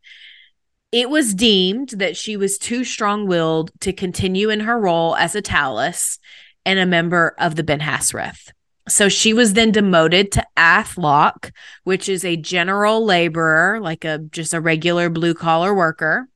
it 0.92 1.10
was 1.10 1.34
deemed 1.34 1.88
that 1.96 2.16
she 2.16 2.36
was 2.36 2.58
too 2.58 2.84
strong 2.84 3.26
willed 3.26 3.72
to 3.80 3.92
continue 3.92 4.50
in 4.50 4.60
her 4.60 4.78
role 4.78 5.16
as 5.16 5.34
a 5.34 5.42
Tallis 5.42 6.18
and 6.64 6.78
a 6.78 6.86
member 6.86 7.34
of 7.38 7.56
the 7.56 7.64
Ben 7.64 7.80
Hassrath. 7.80 8.52
So 8.88 9.08
she 9.08 9.32
was 9.32 9.52
then 9.52 9.70
demoted 9.70 10.32
to 10.32 10.46
Athlock, 10.56 11.52
which 11.84 12.08
is 12.08 12.24
a 12.24 12.36
general 12.36 13.04
laborer, 13.04 13.80
like 13.80 14.04
a 14.04 14.18
just 14.18 14.54
a 14.54 14.60
regular 14.60 15.08
blue 15.08 15.34
collar 15.34 15.74
worker. 15.74 16.28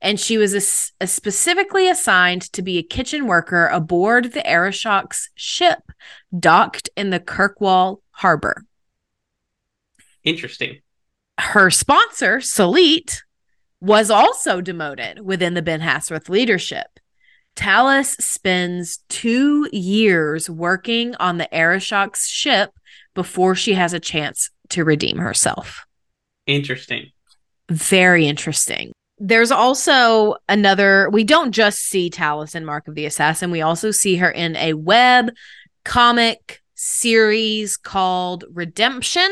And 0.00 0.20
she 0.20 0.36
was 0.36 0.52
a, 0.54 1.04
a 1.04 1.06
specifically 1.06 1.88
assigned 1.88 2.42
to 2.52 2.62
be 2.62 2.78
a 2.78 2.82
kitchen 2.82 3.26
worker 3.26 3.66
aboard 3.66 4.32
the 4.32 4.42
Arishok's 4.42 5.30
ship 5.34 5.80
docked 6.38 6.90
in 6.96 7.10
the 7.10 7.20
Kirkwall 7.20 8.00
harbor. 8.10 8.64
Interesting. 10.22 10.80
Her 11.38 11.70
sponsor, 11.70 12.38
Salit, 12.38 13.22
was 13.80 14.10
also 14.10 14.60
demoted 14.60 15.20
within 15.20 15.54
the 15.54 15.62
Ben 15.62 15.80
Hassrath 15.80 16.28
leadership. 16.28 16.86
Tallis 17.56 18.12
spends 18.18 18.98
two 19.08 19.68
years 19.72 20.50
working 20.50 21.14
on 21.16 21.38
the 21.38 21.48
Arishok's 21.52 22.28
ship 22.28 22.70
before 23.14 23.54
she 23.54 23.74
has 23.74 23.92
a 23.92 24.00
chance 24.00 24.50
to 24.70 24.84
redeem 24.84 25.18
herself. 25.18 25.84
Interesting. 26.46 27.10
Very 27.70 28.26
interesting. 28.26 28.92
There's 29.18 29.52
also 29.52 30.34
another, 30.48 31.08
we 31.10 31.22
don't 31.24 31.52
just 31.52 31.78
see 31.78 32.10
Tallis 32.10 32.54
in 32.54 32.64
Mark 32.64 32.88
of 32.88 32.94
the 32.94 33.06
Assassin, 33.06 33.50
we 33.50 33.62
also 33.62 33.90
see 33.90 34.16
her 34.16 34.30
in 34.30 34.56
a 34.56 34.74
web 34.74 35.30
comic 35.84 36.60
series 36.74 37.76
called 37.76 38.44
Redemption. 38.50 39.30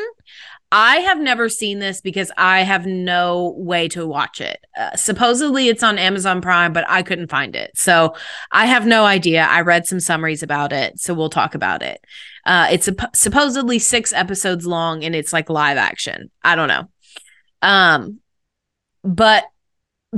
I 0.75 0.97
have 1.01 1.21
never 1.21 1.51
seen 1.51 1.81
this 1.81 2.01
because 2.01 2.33
I 2.39 2.63
have 2.63 2.87
no 2.87 3.55
way 3.59 3.89
to 3.89 4.07
watch 4.07 4.41
it. 4.41 4.65
Uh, 4.75 4.97
supposedly 4.97 5.69
it's 5.69 5.83
on 5.83 5.99
Amazon 5.99 6.41
Prime, 6.41 6.73
but 6.73 6.87
I 6.89 7.03
couldn't 7.03 7.29
find 7.29 7.55
it. 7.55 7.73
So 7.75 8.15
I 8.51 8.65
have 8.65 8.87
no 8.87 9.05
idea. 9.05 9.45
I 9.45 9.61
read 9.61 9.87
some 9.87 10.01
summaries 10.01 10.43
about 10.43 10.73
it. 10.73 10.99
So 10.99 11.13
we'll 11.13 11.29
talk 11.29 11.55
about 11.55 11.83
it. 11.83 12.03
Uh, 12.47 12.69
it's 12.71 12.89
a, 12.89 12.97
supposedly 13.13 13.79
six 13.79 14.15
episodes 14.15 14.67
long 14.67 15.05
and 15.05 15.15
it's 15.15 15.31
like 15.31 15.51
live 15.51 15.77
action. 15.77 16.31
I 16.43 16.57
don't 16.57 16.69
know. 16.69 16.89
Um, 17.61 18.21
but 19.05 19.45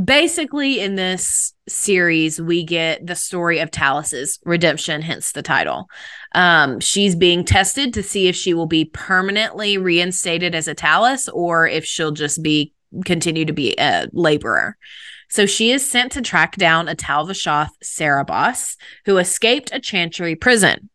basically 0.01 0.79
in 0.79 0.95
this 0.95 1.54
series 1.69 2.41
we 2.41 2.65
get 2.65 3.07
the 3.07 3.15
story 3.15 3.59
of 3.59 3.71
Tallis's 3.71 4.39
redemption 4.45 5.03
hence 5.03 5.33
the 5.33 5.43
title. 5.43 5.89
Um, 6.35 6.81
she's 6.81 7.17
being 7.17 7.45
tested 7.45 7.95
to 7.95 8.03
see 8.03 8.29
if 8.29 8.37
she 8.37 8.55
will 8.55 8.67
be 8.67 8.85
permanently 8.85 9.79
reinstated 9.79 10.55
as 10.55 10.69
a 10.69 10.75
Tallis 10.75 11.29
or 11.29 11.67
if 11.67 11.85
she'll 11.85 12.11
just 12.11 12.43
be 12.43 12.73
continue 13.05 13.45
to 13.45 13.53
be 13.53 13.75
a 13.79 14.09
laborer. 14.13 14.77
So 15.29 15.47
she 15.47 15.73
is 15.73 15.89
sent 15.89 16.13
to 16.13 16.23
track 16.23 16.57
down 16.57 16.87
a 16.87 16.95
Tal 16.95 17.27
Vashoth 17.27 17.71
Saarebas 17.83 18.77
who 19.07 19.19
escaped 19.19 19.71
a 19.73 19.81
chantry 19.81 20.37
prison. 20.37 20.91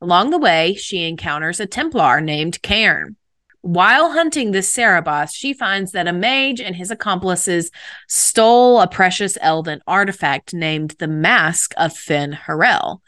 Along 0.00 0.30
the 0.30 0.38
way 0.38 0.74
she 0.74 1.06
encounters 1.06 1.60
a 1.60 1.66
Templar 1.66 2.20
named 2.20 2.60
Cairn 2.62 3.16
while 3.64 4.12
hunting 4.12 4.50
this 4.50 4.70
Saarebas, 4.70 5.30
she 5.34 5.54
finds 5.54 5.92
that 5.92 6.06
a 6.06 6.12
mage 6.12 6.60
and 6.60 6.76
his 6.76 6.90
accomplices 6.90 7.70
stole 8.10 8.78
a 8.78 8.86
precious 8.86 9.38
elven 9.40 9.80
artifact 9.86 10.52
named 10.52 10.94
the 10.98 11.08
Mask 11.08 11.72
of 11.78 11.92
Fen'Harel. 11.92 12.98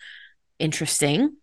Interesting. 0.59 1.37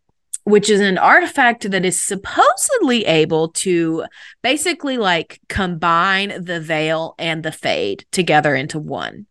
Which 0.45 0.67
is 0.67 0.81
an 0.81 0.97
artifact 0.97 1.69
that 1.69 1.85
is 1.85 2.01
supposedly 2.01 3.05
able 3.05 3.49
to 3.49 4.05
basically 4.41 4.97
like 4.97 5.39
combine 5.47 6.43
the 6.43 6.59
veil 6.59 7.13
and 7.19 7.43
the 7.43 7.51
fade 7.51 8.05
together 8.11 8.55
into 8.55 8.79
one 8.79 9.27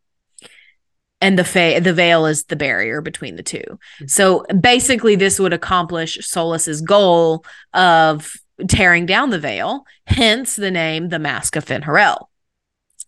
and 1.21 1.39
the 1.39 1.45
fa- 1.45 1.81
the 1.81 1.93
veil 1.93 2.27
is 2.27 2.45
the 2.45 2.57
barrier 2.57 3.01
between 3.01 3.37
the 3.37 3.43
2 3.43 3.59
mm-hmm. 3.59 4.07
So 4.07 4.45
basically, 4.61 5.17
this 5.17 5.39
would 5.39 5.53
accomplish 5.53 6.19
Solas's 6.21 6.83
goal 6.83 7.45
of 7.75 8.33
tearing 8.69 9.07
down 9.07 9.31
the 9.31 9.39
veil, 9.39 9.85
hence 10.07 10.57
the 10.57 10.71
name 10.71 11.09
the 11.09 11.19
Mask 11.19 11.57
of 11.57 11.65
Fen'Harel. 11.65 12.27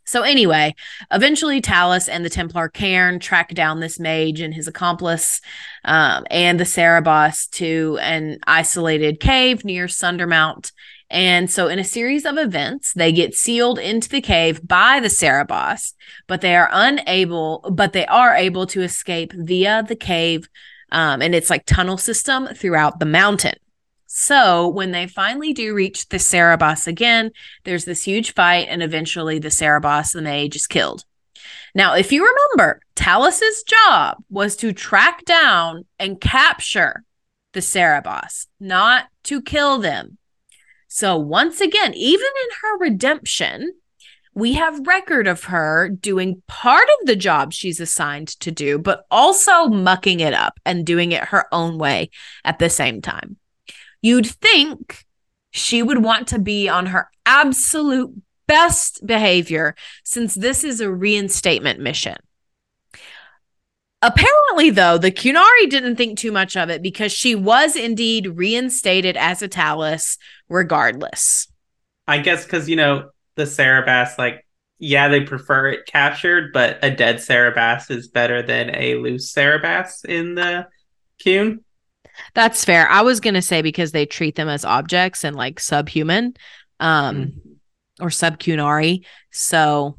So 0.07 0.23
anyway, 0.23 0.75
eventually 1.11 1.63
Tallis 1.63 2.09
and 2.09 2.25
the 2.25 2.31
Templar 2.31 2.69
Cairn 2.69 3.19
track 3.19 3.55
down 3.55 3.81
this 3.81 3.99
mage 3.99 4.41
and 4.41 4.53
his 4.53 4.69
accomplice 4.69 5.41
um, 5.85 6.27
and 6.31 6.61
the 6.61 6.65
Saarebas 6.65 7.49
to 7.53 7.99
an 8.03 8.39
isolated 8.47 9.19
cave 9.19 9.65
near 9.65 9.87
Sundermount. 9.87 10.73
And 11.09 11.51
so 11.51 11.69
in 11.69 11.79
a 11.79 11.85
series 11.85 12.27
of 12.27 12.37
events, 12.37 12.93
they 12.93 13.13
get 13.13 13.35
sealed 13.35 13.79
into 13.79 14.11
the 14.11 14.21
cave 14.21 14.67
by 14.67 15.01
the 15.01 15.09
Saarebas, 15.09 15.95
but 16.27 16.43
they 16.43 16.55
are 16.55 16.69
unable, 16.71 17.71
but 17.73 17.95
they 17.95 18.07
are 18.07 18.35
able 18.35 18.67
to 18.67 18.83
escape 18.83 19.33
via 19.33 19.83
the 19.87 19.97
cave 19.97 20.49
um, 20.95 21.21
and 21.23 21.35
it's 21.35 21.51
like 21.51 21.67
tunnel 21.67 21.99
system 21.99 22.47
throughout 22.55 23.01
the 23.01 23.07
mountain. 23.07 23.55
So 24.17 24.69
when 24.69 24.93
they 24.93 25.09
finally 25.09 25.53
do 25.53 25.75
reach 25.75 26.09
the 26.09 26.19
Saarebas 26.19 26.87
again, 26.87 27.33
there's 27.65 27.85
this 27.85 28.05
huge 28.05 28.33
fight, 28.33 28.69
and 28.71 28.81
eventually 28.81 29.41
the 29.41 29.49
Saarebas, 29.49 30.13
the 30.13 30.23
mage, 30.23 30.55
is 30.55 30.69
killed. 30.69 31.05
Now, 31.75 31.97
if 31.97 32.13
you 32.13 32.25
remember, 32.25 32.81
Tallis's 32.95 33.65
job 33.65 34.19
was 34.31 34.55
to 34.59 34.73
track 34.73 35.25
down 35.25 35.87
and 35.99 36.21
capture 36.21 37.03
the 37.55 37.61
Saarebas, 37.61 38.47
not 38.61 39.07
to 39.25 39.43
kill 39.43 39.79
them. 39.79 40.17
So 40.87 41.17
once 41.17 41.61
again, 41.61 41.93
even 41.95 42.25
in 42.25 42.57
her 42.63 42.79
redemption, 42.79 43.73
we 44.33 44.53
have 44.53 44.87
record 44.87 45.27
of 45.27 45.45
her 45.45 45.89
doing 45.89 46.41
part 46.47 46.87
of 47.01 47.07
the 47.09 47.17
job 47.17 47.53
she's 47.53 47.81
assigned 47.81 48.29
to 48.39 48.53
do, 48.53 48.79
but 48.79 49.07
also 49.11 49.67
mucking 49.67 50.21
it 50.21 50.35
up 50.35 50.61
and 50.65 50.87
doing 50.87 51.11
it 51.11 51.25
her 51.25 51.47
own 51.51 51.79
way 51.79 52.11
at 52.45 52.61
the 52.61 52.71
same 52.71 53.03
time. 53.03 53.39
You'd 54.05 54.27
think 54.27 55.07
she 55.51 55.83
would 55.83 56.05
want 56.05 56.29
to 56.29 56.39
be 56.39 56.69
on 56.69 56.85
her 56.85 57.09
absolute 57.25 58.15
best 58.47 59.01
behavior 59.07 59.75
since 60.05 60.35
this 60.35 60.63
is 60.63 60.83
a 60.83 60.93
reinstatement 60.93 61.81
mission. 61.81 62.17
Apparently, 64.03 64.69
though, 64.69 64.99
the 64.99 65.11
Qunari 65.11 65.71
didn't 65.71 65.97
think 65.97 66.19
too 66.19 66.33
much 66.33 66.55
of 66.55 66.69
it 66.69 66.83
because 66.83 67.13
she 67.13 67.35
was 67.35 67.77
indeed 67.77 68.27
reinstated 68.27 69.17
as 69.17 69.41
a 69.41 69.49
Tallis 69.49 70.19
regardless. 70.51 71.49
I 72.07 72.19
guess 72.19 72.45
because, 72.45 72.69
you 72.69 72.77
know, 72.77 73.09
the 73.37 73.45
Saarebas, 73.45 74.19
like, 74.19 74.47
yeah, 74.79 75.09
they 75.09 75.23
prefer 75.23 75.69
it 75.69 75.87
captured, 75.87 76.53
but 76.53 76.79
a 76.83 76.91
dead 76.91 77.17
Saarebas 77.17 77.91
is 77.91 78.09
better 78.09 78.43
than 78.43 78.71
a 78.75 78.97
loose 78.97 79.33
Saarebas 79.33 80.05
in 80.05 80.35
the 80.35 80.67
Qun. 81.25 81.61
That's 82.35 82.65
fair. 82.65 82.89
I 82.89 83.03
was 83.03 83.21
gonna 83.21 83.43
say 83.43 83.63
because 83.63 83.93
they 83.93 84.07
treat 84.07 84.37
them 84.37 84.49
as 84.49 84.65
objects 84.65 85.25
and 85.25 85.37
like 85.37 85.61
subhuman, 85.61 86.35
um, 86.81 87.17
mm. 87.17 87.33
or 88.01 88.09
subcunari. 88.09 89.05
So 89.31 89.99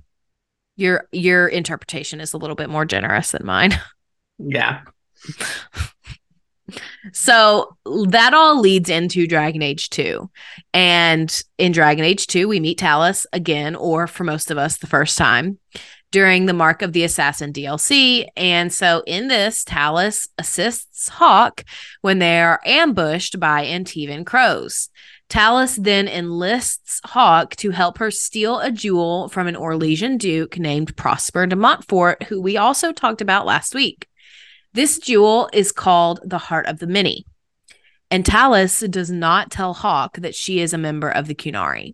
your 0.76 1.08
your 1.12 1.48
interpretation 1.48 2.20
is 2.20 2.34
a 2.34 2.38
little 2.38 2.56
bit 2.56 2.70
more 2.70 2.86
generous 2.86 3.32
than 3.32 3.46
mine. 3.46 3.80
Yeah. 4.38 4.82
so 7.14 7.78
that 7.86 8.34
all 8.34 8.60
leads 8.60 8.90
into 8.90 9.28
Dragon 9.28 9.62
Age 9.62 9.90
2. 9.92 10.30
And 10.74 11.44
in 11.58 11.72
Dragon 11.72 12.04
Age 12.04 12.28
2, 12.28 12.48
we 12.48 12.60
meet 12.60 12.78
Tallis 12.78 13.26
again, 13.32 13.78
or 13.78 14.08
for 14.08 14.26
most 14.26 14.52
of 14.52 14.58
us, 14.58 14.78
the 14.78 14.88
first 14.88 15.18
time 15.18 15.60
during 16.16 16.46
the 16.46 16.54
Mark 16.54 16.82
of 16.82 16.94
the 16.94 17.04
Assassin 17.04 17.52
DLC. 17.52 18.26
And 18.38 18.72
so 18.72 19.04
in 19.06 19.28
this, 19.28 19.66
Tallis 19.66 20.30
assists 20.38 21.10
Hawke 21.10 21.66
when 22.00 22.20
they 22.20 22.40
are 22.40 22.62
ambushed 22.64 23.38
by 23.38 23.66
Antivan 23.66 24.26
crows. 24.26 24.88
Tallis 25.28 25.76
then 25.76 26.08
enlists 26.08 27.02
Hawke 27.04 27.58
to 27.58 27.72
help 27.72 27.98
her 27.98 28.12
steal 28.12 28.62
a 28.62 28.72
jewel 28.72 29.28
from 29.28 29.48
an 29.48 29.58
Orlesian 29.58 30.18
duke 30.18 30.58
named 30.58 30.96
Prosper 30.96 31.48
de 31.48 31.58
Montfort, 31.58 32.24
who 32.24 32.40
we 32.40 32.56
also 32.56 32.94
talked 32.94 33.20
about 33.20 33.46
last 33.46 33.76
week. 33.76 34.08
This 34.72 35.00
jewel 35.00 35.50
is 35.52 35.74
called 35.74 36.22
the 36.24 36.38
Heart 36.38 36.68
of 36.68 36.80
the 36.80 36.88
Many. 36.88 37.26
And 38.10 38.26
Tallis 38.26 38.80
does 38.90 39.12
not 39.12 39.52
tell 39.52 39.74
Hawke 39.74 40.16
that 40.20 40.34
she 40.34 40.62
is 40.62 40.74
a 40.74 40.78
member 40.78 41.10
of 41.10 41.28
the 41.28 41.36
Qunari. 41.36 41.94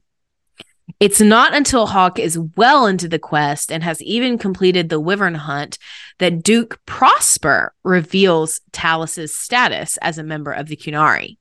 It's 1.00 1.22
not 1.22 1.56
until 1.56 1.88
Hawke 1.88 2.20
is 2.20 2.38
well 2.56 2.86
into 2.86 3.08
the 3.08 3.20
quest 3.20 3.72
and 3.72 3.84
has 3.84 4.02
even 4.02 4.38
completed 4.38 4.90
the 4.90 5.00
wyvern 5.00 5.36
hunt 5.36 5.78
that 6.20 6.44
Duke 6.44 6.80
Prosper 6.86 7.74
reveals 7.84 8.62
Tallis's 8.72 9.36
status 9.36 9.98
as 9.98 10.18
a 10.18 10.24
member 10.24 10.52
of 10.52 10.68
the 10.68 10.76
Qunari. 10.76 11.38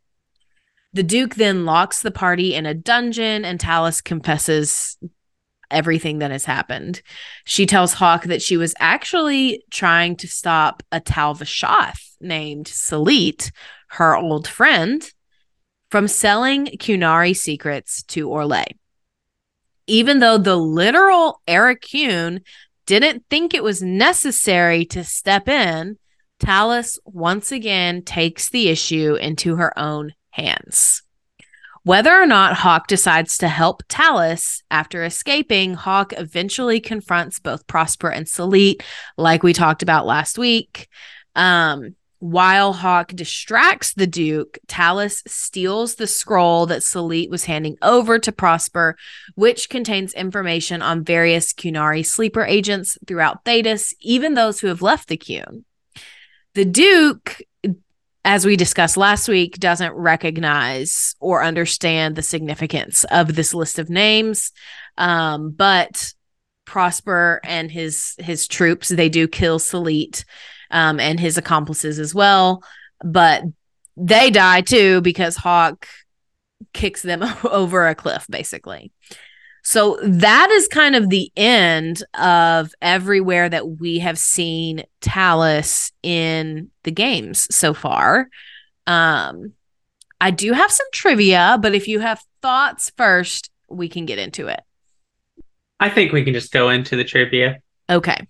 The 0.93 1.03
Duke 1.03 1.37
then 1.37 1.65
locks 1.65 2.03
the 2.03 2.11
party 2.11 2.55
in 2.55 2.67
a 2.67 2.75
dungeon, 2.75 3.45
and 3.45 3.61
Tallis 3.61 4.01
confesses 4.01 4.99
everything 5.71 6.19
that 6.19 6.33
has 6.33 6.45
happened. 6.45 7.01
She 7.45 7.65
tells 7.65 7.95
Hawke 7.95 8.25
that 8.25 8.43
she 8.43 8.57
was 8.57 8.75
actually 8.81 9.63
trying 9.71 10.17
to 10.17 10.27
stop 10.27 10.83
a 10.91 10.99
Tal 10.99 11.37
Vashoth 11.37 12.17
named 12.21 12.67
Salit, 12.67 13.53
her 13.91 14.17
old 14.17 14.49
friend, 14.49 15.09
from 15.91 16.09
selling 16.09 16.67
Qunari 16.67 17.37
secrets 17.37 18.03
to 18.05 18.29
Orlais. 18.29 18.80
Even 19.91 20.21
though 20.21 20.39
the 20.39 20.57
literal 20.57 21.43
Aurra 21.49 22.41
didn't 22.87 23.25
think 23.29 23.55
it 23.55 23.65
was 23.65 23.83
necessary 23.83 24.85
to 24.85 25.03
step 25.03 25.49
in, 25.49 25.99
Tallis 26.39 27.01
once 27.05 27.51
again 27.51 28.03
takes 28.03 28.51
the 28.51 28.69
issue 28.69 29.17
into 29.17 29.57
her 29.57 29.77
own 29.77 30.13
hands. 30.31 31.03
Whether 31.83 32.15
or 32.15 32.25
not 32.25 32.55
Hawke 32.55 32.87
decides 32.87 33.37
to 33.39 33.49
help 33.49 33.83
Tallis 33.89 34.63
after 34.71 35.03
escaping, 35.03 35.75
Hawke 35.75 36.13
eventually 36.17 36.79
confronts 36.79 37.41
both 37.41 37.67
Prosper 37.67 38.11
and 38.11 38.27
Salit, 38.27 38.83
like 39.17 39.43
we 39.43 39.53
talked 39.53 39.83
about 39.83 40.07
last 40.07 40.39
week. 40.39 40.89
Um, 41.35 41.97
while 42.21 42.75
Hawke 42.75 43.15
distracts 43.15 43.95
the 43.95 44.07
Duke, 44.07 44.59
Tallis 44.69 45.23
steals 45.27 45.97
the 45.97 46.07
scroll 46.07 46.67
that 46.67 46.83
Salit 46.83 47.31
was 47.31 47.47
handing 47.47 47.77
over 47.83 48.19
to 48.19 48.31
Prosper, 48.31 48.97
which 49.35 49.69
contains 49.69 50.13
information 50.13 50.83
on 50.83 51.03
various 51.03 51.53
Qunari 51.53 52.05
sleeper 52.05 52.45
agents 52.45 52.99
throughout 53.07 53.45
Thedas, 53.45 53.95
even 54.01 54.35
those 54.35 54.61
who 54.61 54.69
have 54.69 54.83
left 54.83 55.09
the 55.09 55.17
Qun. 55.17 55.65
The 56.55 56.67
Duke 56.67 57.41
as 58.25 58.45
we 58.45 58.57
discussed 58.57 58.97
last 58.97 59.29
week, 59.29 59.59
doesn't 59.59 59.95
recognize 59.95 61.17
or 61.21 61.43
understand 61.43 62.17
the 62.17 62.23
significance 62.23 63.05
of 63.05 63.35
this 63.35 63.55
list 63.55 63.79
of 63.79 63.89
names. 63.89 64.53
Um, 64.99 65.51
but 65.53 66.13
Prosper 66.67 67.41
and 67.45 67.71
his 67.71 68.15
his 68.19 68.47
troops, 68.47 68.89
they 68.89 69.09
do 69.09 69.27
kill 69.27 69.59
Salit 69.59 70.25
um, 70.71 71.01
and 71.01 71.19
his 71.19 71.37
accomplices 71.37 71.99
as 71.99 72.15
well. 72.15 72.63
But 73.05 73.43
they 73.97 74.31
die 74.31 74.61
too 74.63 75.01
because 75.01 75.37
Hawke 75.37 75.87
kicks 76.73 77.03
them 77.03 77.23
over 77.45 77.87
a 77.87 77.95
cliff, 77.95 78.27
basically. 78.29 78.93
So 79.63 79.99
that 80.03 80.51
is 80.51 80.69
kind 80.69 80.97
of 80.97 81.11
the 81.11 81.31
end 81.37 82.03
of 82.19 82.73
everywhere 82.81 83.49
that 83.49 83.69
we 83.69 83.99
have 83.99 84.19
seen 84.19 84.85
Tallis 85.01 85.93
in 86.03 86.71
the 86.85 86.91
games 86.91 87.47
so 87.55 87.75
far. 87.75 88.29
Um, 88.87 89.53
I 90.21 90.31
do 90.31 90.53
have 90.53 90.73
some 90.73 90.87
trivia, 90.93 91.59
but 91.61 91.75
if 91.75 91.89
you 91.89 92.01
have 92.01 92.23
thoughts 92.41 92.91
first, 92.97 93.51
we 93.69 93.89
can 93.89 94.07
get 94.07 94.19
into 94.19 94.49
it. 94.49 94.61
I 95.79 95.89
think 95.89 96.13
we 96.13 96.25
can 96.25 96.35
just 96.35 96.53
go 96.53 96.71
into 96.71 96.97
the 96.97 97.05
trivia. 97.05 97.61
Okay. 97.89 98.27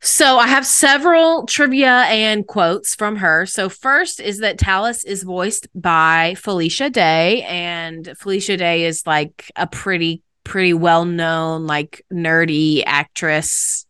So 0.00 0.38
I 0.38 0.46
have 0.46 0.64
several 0.64 1.44
trivia 1.46 2.04
and 2.04 2.46
quotes 2.46 2.94
from 2.94 3.16
her. 3.16 3.46
So 3.46 3.68
first 3.68 4.20
is 4.20 4.38
that 4.38 4.58
Tallis 4.58 5.04
is 5.04 5.24
voiced 5.24 5.66
by 5.74 6.36
Felicia 6.38 6.88
Day, 6.88 7.42
and 7.42 8.14
Felicia 8.16 8.56
Day 8.56 8.84
is 8.84 9.04
like 9.06 9.50
a 9.56 9.66
pretty, 9.66 10.22
pretty 10.44 10.72
well 10.72 11.04
known, 11.04 11.66
like 11.66 12.04
nerdy 12.12 12.84
actress. 12.86 13.86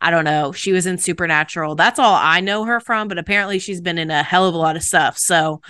I 0.00 0.10
don't 0.10 0.24
know. 0.24 0.50
She 0.50 0.72
was 0.72 0.86
in 0.86 0.98
Supernatural. 0.98 1.76
That's 1.76 2.00
all 2.00 2.16
I 2.16 2.40
know 2.40 2.64
her 2.64 2.80
from, 2.80 3.06
but 3.06 3.18
apparently 3.18 3.60
she's 3.60 3.80
been 3.80 3.98
in 3.98 4.10
a 4.10 4.24
hell 4.24 4.48
of 4.48 4.54
a 4.54 4.58
lot 4.58 4.74
of 4.74 4.82
stuff. 4.82 5.16
So 5.16 5.60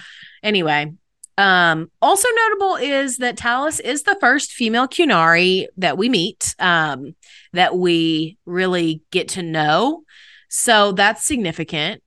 anyway, 0.43 0.91
um, 1.37 1.91
also 2.01 2.29
notable 2.35 2.77
is 2.77 3.19
that 3.19 3.37
Tallis 3.37 3.79
is 3.79 4.05
the 4.05 4.17
first 4.21 4.53
female 4.53 4.89
Qunari 4.89 5.67
that 5.77 5.99
we 5.99 6.09
meet, 6.09 6.55
um, 6.59 7.15
that 7.53 7.77
we 7.77 8.39
really 8.47 9.03
get 9.11 9.29
to 9.29 9.43
know. 9.43 10.05
So 10.49 10.93
that's 10.93 11.27
significant. 11.27 12.03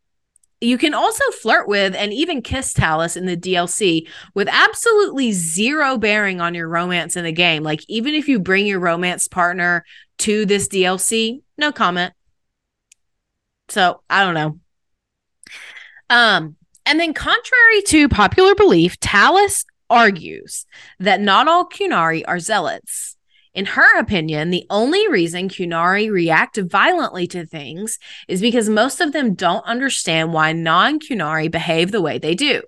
You 0.62 0.78
can 0.78 0.94
also 0.94 1.24
flirt 1.42 1.68
with 1.68 1.96
and 1.96 2.14
even 2.14 2.42
kiss 2.42 2.74
Tallis 2.74 3.18
in 3.18 3.26
the 3.26 3.38
DLC 3.38 4.08
with 4.34 4.48
absolutely 4.50 5.32
zero 5.32 5.98
bearing 5.98 6.42
on 6.42 6.56
your 6.56 6.68
romance 6.68 7.16
in 7.16 7.24
the 7.24 7.32
game. 7.32 7.62
Like, 7.62 7.82
even 7.88 8.16
if 8.16 8.28
you 8.28 8.40
bring 8.40 8.66
your 8.66 8.80
romance 8.80 9.28
partner 9.28 9.84
to 10.20 10.46
this 10.46 10.68
DLC, 10.68 11.42
no 11.58 11.72
comment. 11.72 12.14
So 13.70 14.02
I 14.10 14.24
don't 14.24 14.34
know. 14.34 14.60
Um, 16.10 16.56
and 16.86 17.00
then, 17.00 17.14
contrary 17.14 17.82
to 17.88 18.08
popular 18.08 18.56
belief, 18.56 19.00
Tallis 19.00 19.66
argues 19.90 20.66
that 21.00 21.20
not 21.20 21.48
all 21.48 21.68
Qunari 21.68 22.24
are 22.28 22.40
zealots. 22.40 23.15
In 23.56 23.66
her 23.68 23.98
opinion, 23.98 24.50
the 24.50 24.68
only 24.70 25.08
reason 25.08 25.48
Qunari 25.48 26.12
react 26.12 26.58
violently 26.58 27.26
to 27.28 27.46
things 27.46 27.98
is 28.28 28.42
because 28.42 28.68
most 28.68 29.00
of 29.00 29.14
them 29.14 29.34
don't 29.34 29.66
understand 29.66 30.34
why 30.34 30.52
non 30.52 31.00
Qunari 31.00 31.50
behave 31.50 31.92
the 31.92 32.02
way 32.02 32.18
they 32.18 32.36
do. 32.36 32.62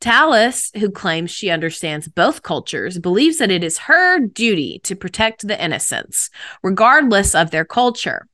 Tallis, 0.00 0.72
who 0.76 0.90
claims 0.90 1.30
she 1.30 1.48
understands 1.48 2.08
both 2.08 2.42
cultures, 2.42 2.98
believes 2.98 3.38
that 3.38 3.52
it 3.52 3.62
is 3.62 3.78
her 3.78 4.18
duty 4.18 4.80
to 4.80 4.96
protect 4.96 5.46
the 5.46 5.62
innocents, 5.62 6.28
regardless 6.60 7.32
of 7.32 7.52
their 7.52 7.64
culture. 7.64 8.26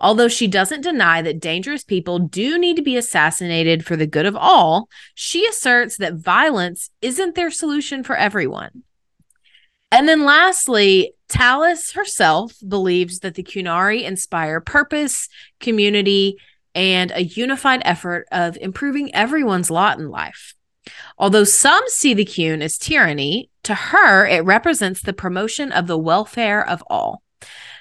Although 0.00 0.28
she 0.28 0.48
doesn't 0.48 0.80
deny 0.80 1.22
that 1.22 1.40
dangerous 1.40 1.84
people 1.84 2.18
do 2.18 2.58
need 2.58 2.74
to 2.74 2.82
be 2.82 2.96
assassinated 2.96 3.86
for 3.86 3.94
the 3.94 4.08
good 4.08 4.26
of 4.26 4.34
all, 4.34 4.88
she 5.14 5.46
asserts 5.46 5.98
that 5.98 6.14
violence 6.14 6.90
isn't 7.00 7.36
their 7.36 7.52
solution 7.52 8.02
for 8.02 8.16
everyone. 8.16 8.82
And 9.92 10.08
then 10.08 10.24
lastly, 10.24 11.12
Tallis 11.28 11.92
herself 11.92 12.54
believes 12.66 13.20
that 13.20 13.34
the 13.34 13.42
Qunari 13.42 14.02
inspire 14.02 14.58
purpose, 14.58 15.28
community, 15.60 16.38
and 16.74 17.12
a 17.14 17.24
unified 17.24 17.82
effort 17.84 18.26
of 18.32 18.56
improving 18.56 19.14
everyone's 19.14 19.70
lot 19.70 19.98
in 19.98 20.08
life. 20.08 20.54
Although 21.18 21.44
some 21.44 21.82
see 21.88 22.14
the 22.14 22.24
Qun 22.24 22.62
as 22.62 22.78
tyranny, 22.78 23.50
to 23.64 23.74
her 23.74 24.26
it 24.26 24.44
represents 24.46 25.02
the 25.02 25.12
promotion 25.12 25.70
of 25.70 25.86
the 25.86 25.98
welfare 25.98 26.66
of 26.66 26.82
all. 26.88 27.22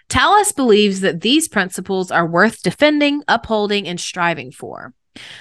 Talus 0.09 0.51
believes 0.51 0.99
that 0.99 1.21
these 1.21 1.47
principles 1.47 2.11
are 2.11 2.27
worth 2.27 2.61
defending, 2.61 3.23
upholding, 3.29 3.87
and 3.87 3.99
striving 3.99 4.51
for. 4.51 4.93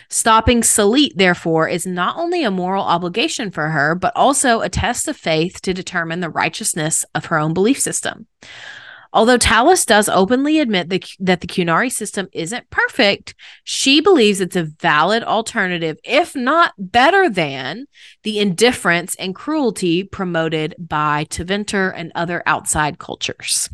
Stopping 0.08 0.62
Salit, 0.62 1.12
therefore, 1.14 1.68
is 1.68 1.86
not 1.86 2.16
only 2.16 2.42
a 2.42 2.50
moral 2.50 2.84
obligation 2.84 3.50
for 3.50 3.68
her, 3.68 3.94
but 3.94 4.12
also 4.16 4.60
a 4.60 4.68
test 4.68 5.06
of 5.08 5.16
faith 5.16 5.60
to 5.62 5.72
determine 5.72 6.20
the 6.20 6.30
righteousness 6.30 7.04
of 7.14 7.26
her 7.26 7.38
own 7.38 7.54
belief 7.54 7.80
system. 7.80 8.26
Although 9.12 9.38
Tallis 9.38 9.84
does 9.84 10.08
openly 10.08 10.60
admit 10.60 10.88
the, 10.88 11.02
that 11.18 11.40
the 11.40 11.48
Qunari 11.48 11.90
system 11.90 12.28
isn't 12.32 12.70
perfect, 12.70 13.34
she 13.64 14.00
believes 14.00 14.40
it's 14.40 14.54
a 14.54 14.62
valid 14.62 15.24
alternative, 15.24 15.98
if 16.04 16.36
not 16.36 16.74
better 16.78 17.28
than, 17.28 17.86
the 18.22 18.38
indifference 18.38 19.16
and 19.16 19.34
cruelty 19.34 20.04
promoted 20.04 20.76
by 20.78 21.24
Tevinter 21.24 21.92
and 21.94 22.12
other 22.14 22.42
outside 22.46 22.98
cultures. 22.98 23.68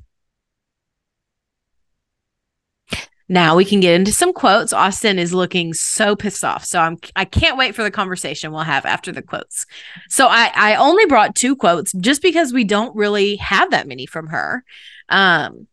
Now 3.29 3.57
we 3.57 3.65
can 3.65 3.81
get 3.81 3.95
into 3.95 4.13
some 4.13 4.33
quotes. 4.33 4.73
Austin 4.73 5.19
is 5.19 5.35
looking 5.35 5.75
so 5.75 6.15
pissed 6.15 6.45
off. 6.45 6.65
So 6.65 6.81
I'm 6.81 6.99
I 7.17 7.25
can't 7.25 7.59
wait 7.59 7.75
for 7.75 7.83
the 7.83 7.91
conversation 7.91 8.53
we'll 8.53 8.63
have 8.63 8.87
after 8.87 9.11
the 9.11 9.23
quotes. 9.23 9.67
So 10.09 10.29
I 10.29 10.53
I 10.55 10.77
only 10.77 11.07
brought 11.07 11.35
two 11.35 11.57
quotes 11.57 11.93
just 11.93 12.23
because 12.23 12.53
we 12.53 12.65
don't 12.65 12.95
really 12.95 13.37
have 13.37 13.71
that 13.73 13.89
many 13.89 14.07
from 14.07 14.29
her. 14.29 14.65
Um 15.09 15.67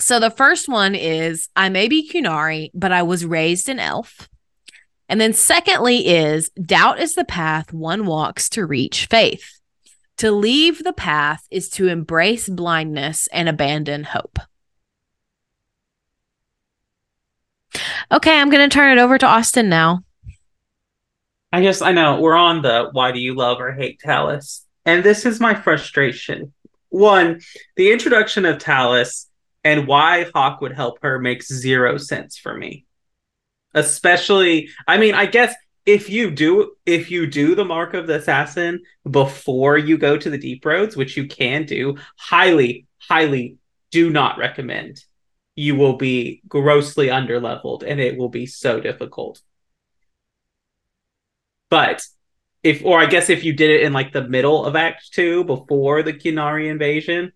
so 0.00 0.18
the 0.18 0.30
first 0.30 0.68
one 0.68 0.94
is 0.94 1.48
I 1.54 1.68
may 1.68 1.88
be 1.88 2.10
Qunari, 2.10 2.70
but 2.74 2.92
I 2.92 3.02
was 3.02 3.24
raised 3.24 3.68
an 3.68 3.78
elf. 3.78 4.28
And 5.08 5.20
then 5.20 5.32
secondly 5.32 6.08
is 6.08 6.50
doubt 6.50 6.98
is 6.98 7.14
the 7.14 7.24
path 7.24 7.72
one 7.72 8.06
walks 8.06 8.48
to 8.50 8.66
reach 8.66 9.06
faith. 9.06 9.60
To 10.18 10.32
leave 10.32 10.82
the 10.82 10.92
path 10.92 11.46
is 11.50 11.68
to 11.70 11.86
embrace 11.88 12.48
blindness 12.48 13.28
and 13.28 13.48
abandon 13.48 14.02
hope. 14.02 14.38
Okay, 18.10 18.38
I'm 18.38 18.50
going 18.50 18.68
to 18.68 18.72
turn 18.72 18.96
it 18.96 19.00
over 19.00 19.18
to 19.18 19.26
Austin 19.26 19.68
now. 19.68 20.00
I 21.52 21.62
guess 21.62 21.82
I 21.82 21.92
know 21.92 22.20
we're 22.20 22.36
on 22.36 22.62
the 22.62 22.90
why 22.92 23.12
do 23.12 23.18
you 23.18 23.34
love 23.34 23.60
or 23.60 23.72
hate 23.72 24.00
Tallis? 24.00 24.64
And 24.84 25.02
this 25.02 25.26
is 25.26 25.40
my 25.40 25.54
frustration. 25.54 26.52
One, 26.90 27.40
the 27.76 27.92
introduction 27.92 28.44
of 28.44 28.58
Tallis 28.58 29.28
and 29.64 29.86
why 29.86 30.26
Hawke 30.34 30.60
would 30.60 30.72
help 30.72 30.98
her 31.02 31.18
makes 31.18 31.52
zero 31.52 31.98
sense 31.98 32.36
for 32.38 32.56
me. 32.56 32.84
Especially, 33.74 34.70
I 34.86 34.98
mean, 34.98 35.14
I 35.14 35.26
guess 35.26 35.54
if 35.84 36.08
you 36.10 36.30
do 36.30 36.72
if 36.84 37.10
you 37.10 37.26
do 37.26 37.54
the 37.54 37.64
mark 37.64 37.94
of 37.94 38.06
the 38.06 38.16
assassin 38.16 38.82
before 39.08 39.78
you 39.78 39.98
go 39.98 40.16
to 40.16 40.30
the 40.30 40.38
deep 40.38 40.64
roads, 40.64 40.96
which 40.96 41.16
you 41.16 41.26
can 41.26 41.64
do, 41.64 41.96
highly, 42.16 42.86
highly 42.98 43.56
do 43.90 44.10
not 44.10 44.38
recommend 44.38 45.04
you 45.56 45.74
will 45.74 45.96
be 45.96 46.42
grossly 46.46 47.08
underleveled 47.08 47.82
and 47.84 47.98
it 47.98 48.16
will 48.16 48.28
be 48.28 48.46
so 48.46 48.78
difficult. 48.78 49.40
But 51.70 52.06
if 52.62 52.84
or 52.84 53.00
I 53.00 53.06
guess 53.06 53.30
if 53.30 53.42
you 53.42 53.54
did 53.54 53.70
it 53.70 53.82
in 53.82 53.92
like 53.92 54.12
the 54.12 54.28
middle 54.28 54.64
of 54.64 54.76
Act 54.76 55.12
2 55.12 55.44
before 55.44 56.02
the 56.02 56.12
Qunari 56.12 56.70
invasion, 56.70 57.32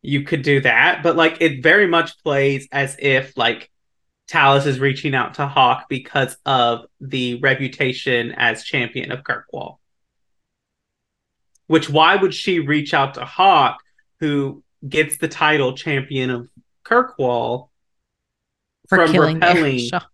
you 0.00 0.22
could 0.22 0.42
do 0.42 0.60
that, 0.60 1.02
but 1.02 1.16
like 1.16 1.38
it 1.40 1.62
very 1.62 1.86
much 1.86 2.22
plays 2.22 2.68
as 2.72 2.96
if 2.98 3.36
like 3.36 3.70
Tallis 4.28 4.64
is 4.64 4.78
reaching 4.78 5.14
out 5.14 5.34
to 5.34 5.46
Hawke 5.48 5.86
because 5.88 6.36
of 6.46 6.86
the 7.00 7.40
reputation 7.40 8.32
as 8.36 8.62
champion 8.62 9.10
of 9.10 9.24
Kirkwall. 9.24 9.78
Which 11.66 11.90
why 11.90 12.16
would 12.16 12.32
she 12.32 12.60
reach 12.60 12.94
out 12.94 13.14
to 13.14 13.24
Hawke, 13.24 13.80
who 14.20 14.62
gets 14.88 15.18
the 15.18 15.28
title 15.28 15.76
champion 15.76 16.30
of 16.30 16.48
Kirkwall 16.84 17.68
For 18.88 18.98
from 18.98 19.12
killing 19.12 19.34
repelling 19.36 19.76
Arishok. 19.78 20.06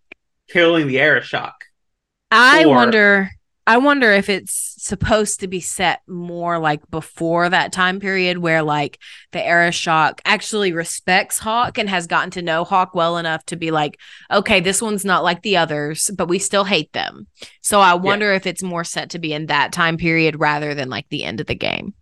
killing 0.48 0.86
the 0.88 0.96
Arishok. 0.96 1.52
I 2.30 2.64
Or- 2.64 2.74
wonder 2.74 3.30
I 3.68 3.78
wonder 3.78 4.12
if 4.12 4.28
it's 4.28 4.74
supposed 4.78 5.40
to 5.40 5.48
be 5.48 5.58
set 5.58 6.00
more 6.06 6.56
like 6.60 6.88
before 6.88 7.48
that 7.48 7.72
time 7.72 7.98
period 7.98 8.38
where 8.38 8.62
like 8.62 9.00
the 9.32 9.40
Arishok 9.40 10.20
actually 10.24 10.70
respects 10.72 11.40
Hawke 11.40 11.76
and 11.76 11.88
has 11.90 12.06
gotten 12.06 12.30
to 12.32 12.42
know 12.42 12.62
Hawke 12.62 12.94
well 12.94 13.18
enough 13.18 13.44
to 13.46 13.56
be 13.56 13.72
like, 13.72 13.98
okay, 14.30 14.60
this 14.60 14.80
one's 14.80 15.04
not 15.04 15.24
like 15.24 15.42
the 15.42 15.56
others, 15.56 16.12
but 16.16 16.28
we 16.28 16.38
still 16.38 16.62
hate 16.62 16.92
them. 16.92 17.26
So 17.60 17.80
I 17.80 17.94
wonder 17.94 18.32
if 18.32 18.46
it's 18.46 18.62
more 18.62 18.84
set 18.84 19.10
to 19.10 19.18
be 19.18 19.32
in 19.32 19.46
that 19.46 19.72
time 19.72 19.96
period 19.96 20.38
rather 20.38 20.72
than 20.72 20.88
like 20.88 21.08
the 21.08 21.24
end 21.24 21.40
of 21.40 21.48
the 21.48 21.56
game. 21.56 21.94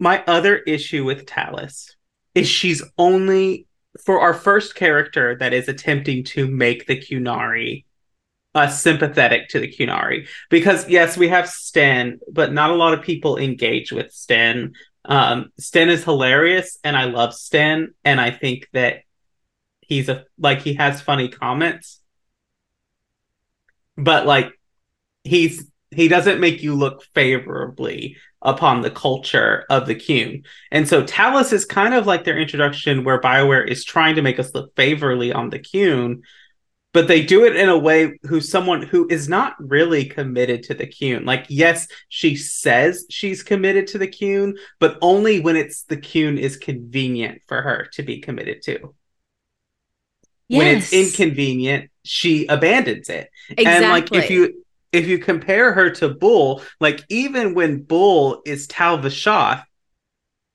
My 0.00 0.24
other 0.26 0.56
issue 0.56 1.04
with 1.04 1.24
Tallis 1.24 1.94
is 2.34 2.48
she's 2.48 2.82
only 2.98 3.66
for 4.04 4.20
our 4.20 4.34
first 4.34 4.74
character 4.74 5.36
that 5.36 5.52
is 5.52 5.68
attempting 5.68 6.24
to 6.24 6.46
make 6.46 6.86
the 6.86 6.96
Qunari 6.96 7.84
uh, 8.54 8.68
sympathetic 8.68 9.48
to 9.48 9.60
the 9.60 9.72
Qunari. 9.72 10.26
Because 10.48 10.88
yes, 10.88 11.16
we 11.16 11.28
have 11.28 11.48
Sten, 11.48 12.20
but 12.32 12.52
not 12.52 12.70
a 12.70 12.74
lot 12.74 12.94
of 12.94 13.02
people 13.02 13.36
engage 13.36 13.92
with 13.92 14.12
Sten. 14.12 14.72
Um, 15.04 15.50
Sten 15.58 15.88
is 15.88 16.04
hilarious, 16.04 16.78
and 16.84 16.96
I 16.96 17.04
love 17.04 17.34
Sten, 17.34 17.94
and 18.04 18.20
I 18.20 18.30
think 18.30 18.68
that 18.72 19.02
he's 19.80 20.08
a 20.08 20.24
like 20.38 20.62
he 20.62 20.74
has 20.74 21.00
funny 21.00 21.28
comments, 21.28 22.00
but 23.96 24.26
like 24.26 24.52
he's 25.24 25.69
he 25.90 26.08
doesn't 26.08 26.40
make 26.40 26.62
you 26.62 26.74
look 26.74 27.04
favorably 27.14 28.16
upon 28.42 28.80
the 28.80 28.90
culture 28.90 29.64
of 29.68 29.86
the 29.86 29.94
Qun. 29.94 30.44
And 30.70 30.88
so 30.88 31.04
Tallis 31.04 31.52
is 31.52 31.64
kind 31.64 31.94
of 31.94 32.06
like 32.06 32.24
their 32.24 32.38
introduction 32.38 33.04
where 33.04 33.20
BioWare 33.20 33.66
is 33.66 33.84
trying 33.84 34.14
to 34.14 34.22
make 34.22 34.38
us 34.38 34.54
look 34.54 34.74
favorably 34.76 35.32
on 35.32 35.50
the 35.50 35.58
Qun, 35.58 36.22
but 36.92 37.06
they 37.06 37.22
do 37.22 37.44
it 37.44 37.56
in 37.56 37.68
a 37.68 37.78
way 37.78 38.18
who's 38.22 38.50
someone 38.50 38.82
who 38.82 39.06
is 39.10 39.28
not 39.28 39.54
really 39.58 40.04
committed 40.06 40.62
to 40.64 40.74
the 40.74 40.86
Qun. 40.86 41.24
Like, 41.26 41.46
yes, 41.48 41.86
she 42.08 42.34
says 42.36 43.06
she's 43.10 43.42
committed 43.42 43.88
to 43.88 43.98
the 43.98 44.08
Qun, 44.08 44.56
but 44.78 44.98
only 45.02 45.40
when 45.40 45.56
it's 45.56 45.82
the 45.82 45.96
Qun 45.96 46.38
is 46.38 46.56
convenient 46.56 47.42
for 47.46 47.62
her 47.62 47.88
to 47.92 48.02
be 48.02 48.20
committed 48.20 48.62
to. 48.62 48.94
When 50.48 50.66
it's 50.66 50.92
inconvenient, 50.92 51.90
she 52.04 52.46
abandons 52.46 53.08
it. 53.08 53.30
And 53.56 53.88
like 53.88 54.12
if 54.12 54.30
you 54.30 54.64
if 54.92 55.06
you 55.06 55.18
compare 55.18 55.72
her 55.72 55.90
to 55.90 56.08
Bull, 56.08 56.62
like 56.80 57.04
even 57.08 57.54
when 57.54 57.82
Bull 57.82 58.42
is 58.44 58.66
Tal 58.66 58.98
Vashoth, 58.98 59.64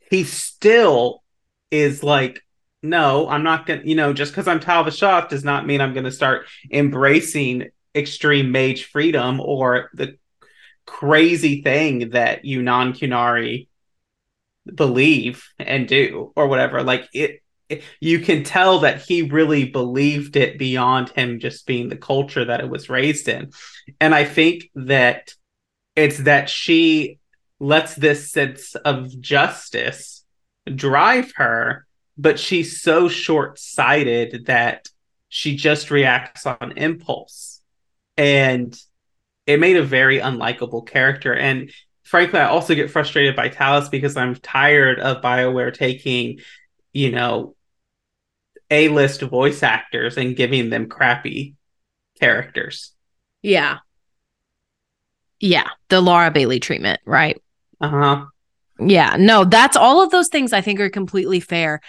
he 0.10 0.24
still 0.24 1.24
is 1.72 2.04
like, 2.04 2.42
no, 2.84 3.28
I'm 3.28 3.44
not 3.44 3.66
gonna, 3.66 3.82
you 3.84 3.96
know, 3.96 4.14
just 4.14 4.32
because 4.32 4.48
I'm 4.48 4.60
Tal 4.60 4.84
Vashoth 4.84 5.30
does 5.30 5.44
not 5.44 5.66
mean 5.66 5.82
I'm 5.82 5.94
gonna 5.94 6.12
start 6.12 6.48
embracing 6.72 7.70
extreme 7.96 8.52
mage 8.52 8.86
freedom 8.86 9.40
or 9.40 9.90
the 9.94 10.18
crazy 10.86 11.62
thing 11.62 12.10
that 12.12 12.46
you 12.46 12.62
non-Qunari 12.62 13.68
believe 14.74 15.48
and 15.58 15.88
do 15.88 16.32
or 16.36 16.48
whatever. 16.48 16.84
Like 16.84 17.08
it- 17.14 17.42
you 17.99 18.19
can 18.19 18.43
tell 18.43 18.80
that 18.80 19.01
he 19.01 19.23
really 19.23 19.65
believed 19.65 20.36
it 20.36 20.57
beyond 20.57 21.09
him 21.09 21.39
just 21.39 21.65
being 21.65 21.89
the 21.89 21.97
culture 21.97 22.45
that 22.45 22.59
it 22.59 22.69
was 22.69 22.89
raised 22.89 23.28
in. 23.28 23.51
And 23.99 24.13
I 24.13 24.26
think 24.26 24.69
that 24.76 25.34
it's 25.95 26.19
that 26.19 26.49
she 26.49 27.19
lets 27.59 27.95
this 27.95 28.32
sense 28.32 28.76
of 28.76 29.19
justice 29.19 30.26
drive 30.73 31.32
her, 31.36 31.86
but 32.17 32.39
she's 32.39 32.82
so 32.82 33.07
short 33.07 33.59
sighted 33.59 34.47
that 34.47 34.88
she 35.30 35.55
just 35.55 35.91
reacts 35.91 36.45
on 36.45 36.73
impulse. 36.76 37.61
And 38.17 38.78
it 39.45 39.59
made 39.59 39.78
a 39.78 39.84
very 39.84 40.19
unlikable 40.19 40.88
character. 40.88 41.34
And 41.34 41.71
frankly, 42.03 42.39
I 42.39 42.47
also 42.47 42.76
get 42.76 42.91
frustrated 42.91 43.36
by 43.36 43.49
Tallis 43.49 43.89
because 43.89 44.17
I'm 44.17 44.36
tired 44.36 44.99
of 44.99 45.21
BioWare 45.21 45.73
taking, 45.73 46.39
you 46.93 47.11
know, 47.11 47.55
A 48.72 48.89
list 48.89 49.22
voice 49.22 49.63
actors 49.63 50.18
and 50.18 50.36
giving 50.36 50.70
them 50.70 50.88
crappy 50.88 51.55
characters. 52.20 52.91
Yeah. 53.41 53.80
Yeah. 55.39 55.70
The 55.89 56.01
Laura 56.01 56.32
Bailey 56.32 56.59
treatment, 56.59 56.99
right? 57.05 57.41
Uh 57.80 57.89
huh. 57.89 58.26
Yeah, 58.78 59.16
no, 59.18 59.45
that's 59.45 59.78
all 59.78 60.03
of 60.03 60.11
those 60.11 60.28
things 60.28 60.51
I 60.51 60.59
think 60.59 60.82
are 60.82 60.89
completely 60.89 61.39
fair. 61.39 61.80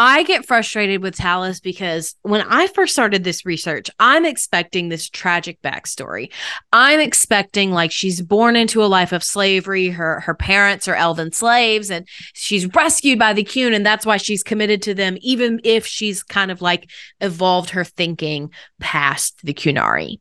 I 0.00 0.22
get 0.22 0.46
frustrated 0.46 1.02
with 1.02 1.16
Tallis 1.16 1.58
because 1.58 2.14
when 2.22 2.42
I 2.42 2.68
first 2.68 2.92
started 2.92 3.24
this 3.24 3.44
research, 3.44 3.90
I'm 3.98 4.24
expecting 4.24 4.88
this 4.88 5.10
tragic 5.10 5.60
backstory. 5.60 6.30
I'm 6.72 7.00
expecting 7.00 7.72
like 7.72 7.90
she's 7.90 8.22
born 8.22 8.54
into 8.54 8.84
a 8.84 8.86
life 8.86 9.10
of 9.10 9.24
slavery. 9.24 9.88
Her 9.88 10.20
her 10.20 10.36
parents 10.36 10.86
are 10.86 10.94
elven 10.94 11.32
slaves, 11.32 11.90
and 11.90 12.06
she's 12.32 12.72
rescued 12.76 13.18
by 13.18 13.32
the 13.32 13.42
Qun, 13.42 13.74
and 13.74 13.84
that's 13.84 14.06
why 14.06 14.18
she's 14.18 14.44
committed 14.44 14.82
to 14.82 14.94
them, 14.94 15.18
even 15.20 15.60
if 15.64 15.84
she's 15.84 16.22
kind 16.22 16.52
of 16.52 16.62
like 16.62 16.88
evolved 17.20 17.70
her 17.70 17.82
thinking 17.82 18.52
past 18.78 19.40
the 19.42 19.52
Qunari. 19.52 20.20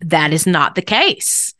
That 0.00 0.32
is 0.32 0.46
not 0.46 0.74
the 0.74 0.80
case 0.80 1.52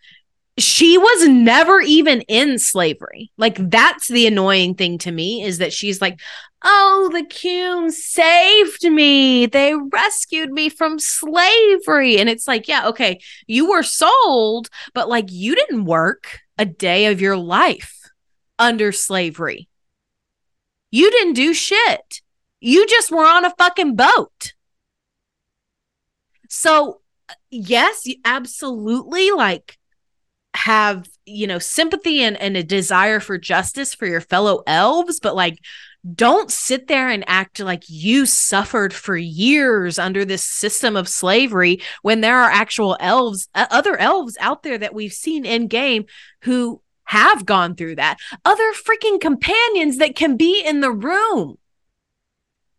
she 0.62 0.98
was 0.98 1.28
never 1.28 1.80
even 1.80 2.22
in 2.22 2.58
slavery. 2.58 3.30
Like 3.36 3.56
that's 3.70 4.08
the 4.08 4.26
annoying 4.26 4.74
thing 4.74 4.98
to 4.98 5.12
me 5.12 5.42
is 5.42 5.58
that 5.58 5.72
she's 5.72 6.00
like, 6.00 6.20
"Oh, 6.62 7.11
the 7.12 7.22
Qun 7.22 7.90
saved 7.90 8.84
me. 8.84 9.46
They 9.46 9.74
rescued 9.74 10.50
me 10.50 10.68
from 10.68 10.98
slavery." 10.98 12.18
And 12.18 12.28
it's 12.28 12.46
like, 12.48 12.68
"Yeah, 12.68 12.88
okay, 12.88 13.20
you 13.46 13.68
were 13.70 13.82
sold, 13.82 14.68
but 14.94 15.08
like 15.08 15.26
you 15.30 15.54
didn't 15.54 15.84
work 15.84 16.40
a 16.58 16.64
day 16.64 17.06
of 17.06 17.20
your 17.20 17.36
life 17.36 18.11
under 18.58 18.92
slavery. 18.92 19.68
You 20.90 21.11
didn't 21.11 21.34
do 21.34 21.54
shit. 21.54 22.20
You 22.61 22.86
just 22.86 23.11
were 23.11 23.26
on 23.26 23.44
a 23.44 23.54
fucking 23.58 23.96
boat." 23.96 24.54
So, 26.48 27.00
uh, 27.28 27.34
yes, 27.50 28.06
absolutely 28.24 29.30
like 29.30 29.78
have 30.55 31.09
you 31.26 31.46
know 31.46 31.59
sympathy 31.59 32.22
and, 32.22 32.36
and 32.38 32.57
a 32.57 32.62
desire 32.62 33.20
for 33.20 33.38
justice 33.38 33.94
for 33.94 34.07
your 34.07 34.20
fellow 34.20 34.62
elves 34.66 35.20
but 35.20 35.36
like 35.36 35.59
don't 36.14 36.51
sit 36.51 36.86
there 36.86 37.09
and 37.09 37.24
act 37.26 37.61
like 37.61 37.84
you 37.88 38.24
suffered 38.24 38.92
for 38.92 39.16
years 39.16 39.98
under 39.98 40.24
this 40.24 40.42
system 40.42 40.96
of 40.96 41.09
slavery 41.09 41.80
when 42.03 42.22
there 42.22 42.38
are 42.38 42.51
actual 42.51 42.96
elves, 43.01 43.48
uh, 43.55 43.66
other 43.70 43.98
elves 43.98 44.36
out 44.40 44.62
there 44.62 44.78
that 44.78 44.94
we've 44.94 45.12
seen 45.12 45.44
in 45.44 45.66
game 45.66 46.07
who 46.42 46.80
have 47.05 47.44
gone 47.44 47.74
through 47.74 47.96
that. 47.96 48.18
Other 48.44 48.72
freaking 48.72 49.20
companions 49.20 49.98
that 49.98 50.16
can 50.16 50.36
be 50.36 50.62
in 50.64 50.80
the 50.80 50.92
room. 50.92 51.59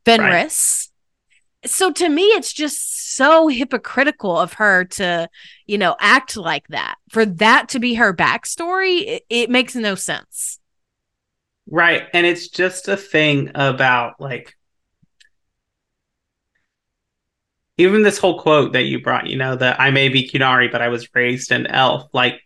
Fenris. 0.03 0.90
So 1.65 1.91
to 1.91 2.09
me, 2.09 2.23
it's 2.23 2.53
just 2.53 3.15
so 3.15 3.47
hypocritical 3.47 4.37
of 4.37 4.53
her 4.53 4.85
to, 4.85 5.29
you 5.67 5.77
know, 5.77 5.95
act 5.99 6.35
like 6.35 6.67
that. 6.69 6.95
For 7.09 7.25
that 7.25 7.69
to 7.69 7.79
be 7.79 7.93
her 7.95 8.13
backstory, 8.13 9.05
it, 9.05 9.23
it 9.29 9.49
makes 9.49 9.75
no 9.75 9.95
sense. 9.95 10.59
Right. 11.69 12.03
And 12.13 12.25
it's 12.25 12.47
just 12.47 12.87
a 12.87 12.97
thing 12.97 13.51
about 13.53 14.19
like 14.19 14.55
even 17.77 18.03
this 18.03 18.17
whole 18.17 18.39
quote 18.39 18.73
that 18.73 18.83
you 18.83 19.01
brought, 19.01 19.27
you 19.27 19.37
know, 19.37 19.55
that 19.55 19.79
I 19.79 19.89
may 19.91 20.09
be 20.09 20.29
Qunari, 20.29 20.71
but 20.71 20.81
I 20.81 20.89
was 20.89 21.07
raised 21.15 21.51
an 21.51 21.67
elf. 21.67 22.09
Like 22.13 22.41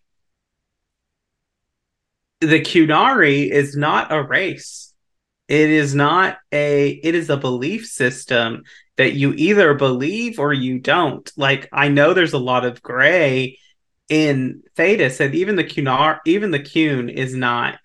the 2.41 2.61
Qunari 2.61 3.49
is 3.49 3.75
not 3.75 4.11
a 4.11 4.21
race. 4.21 4.84
It 5.47 5.69
is 5.69 5.93
not 5.93 6.37
a 6.51 6.89
it 6.89 7.13
is 7.15 7.29
a 7.29 7.37
belief 7.37 7.85
system 7.85 8.63
that 8.97 9.13
you 9.13 9.33
either 9.33 9.73
believe 9.73 10.39
or 10.39 10.53
you 10.53 10.79
don't. 10.79 11.31
Like 11.37 11.69
I 11.71 11.89
know 11.89 12.13
there's 12.13 12.33
a 12.33 12.39
lot 12.39 12.65
of 12.65 12.81
gray 12.81 13.59
in 14.09 14.63
Thedas, 14.77 15.19
and 15.19 15.35
even 15.35 15.55
the 15.55 15.63
Qunar 15.63 16.19
even 16.25 16.51
the 16.51 16.59
Qun 16.59 17.13
is 17.13 17.35
not 17.35 17.77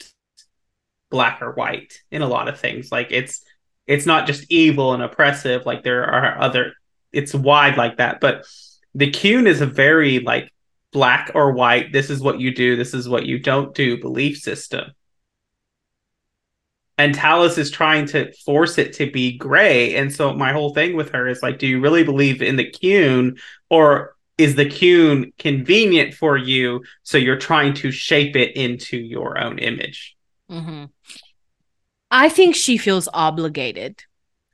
black 1.10 1.42
or 1.42 1.52
white 1.52 2.00
in 2.10 2.22
a 2.22 2.28
lot 2.28 2.48
of 2.48 2.58
things. 2.58 2.90
Like 2.90 3.08
it's 3.10 3.44
it's 3.86 4.06
not 4.06 4.26
just 4.26 4.50
evil 4.50 4.94
and 4.94 5.02
oppressive. 5.02 5.66
Like 5.66 5.82
there 5.82 6.04
are 6.04 6.40
other. 6.40 6.74
It's 7.12 7.34
wide 7.34 7.76
like 7.76 7.96
that. 7.96 8.20
But 8.20 8.46
the 8.94 9.10
Qun 9.10 9.46
is 9.46 9.60
a 9.60 9.66
very 9.66 10.20
like 10.20 10.52
black 10.92 11.32
or 11.34 11.52
white. 11.52 11.92
This 11.92 12.08
is 12.08 12.20
what 12.20 12.38
you 12.40 12.54
do. 12.54 12.76
This 12.76 12.94
is 12.94 13.08
what 13.08 13.26
you 13.26 13.38
don't 13.38 13.74
do. 13.74 14.00
Belief 14.00 14.38
system. 14.38 14.92
And 17.00 17.14
Tallis 17.14 17.56
is 17.56 17.70
trying 17.70 18.04
to 18.08 18.30
force 18.44 18.76
it 18.76 18.92
to 18.94 19.10
be 19.10 19.38
gray. 19.38 19.96
And 19.96 20.12
so 20.12 20.34
my 20.34 20.52
whole 20.52 20.74
thing 20.74 20.94
with 20.94 21.12
her 21.12 21.26
is 21.28 21.42
like, 21.42 21.58
do 21.58 21.66
you 21.66 21.80
really 21.80 22.04
believe 22.04 22.42
in 22.42 22.56
the 22.56 22.70
Qun 22.70 23.40
or 23.70 24.14
is 24.36 24.54
the 24.54 24.66
Qun 24.66 25.32
convenient 25.38 26.12
for 26.12 26.36
you? 26.36 26.84
So 27.02 27.16
you're 27.16 27.38
trying 27.38 27.72
to 27.76 27.90
shape 27.90 28.36
it 28.36 28.54
into 28.54 28.98
your 28.98 29.38
own 29.42 29.58
image. 29.58 30.14
Mm-hmm. 30.50 30.84
I 32.10 32.28
think 32.28 32.54
she 32.54 32.76
feels 32.76 33.08
obligated 33.14 34.04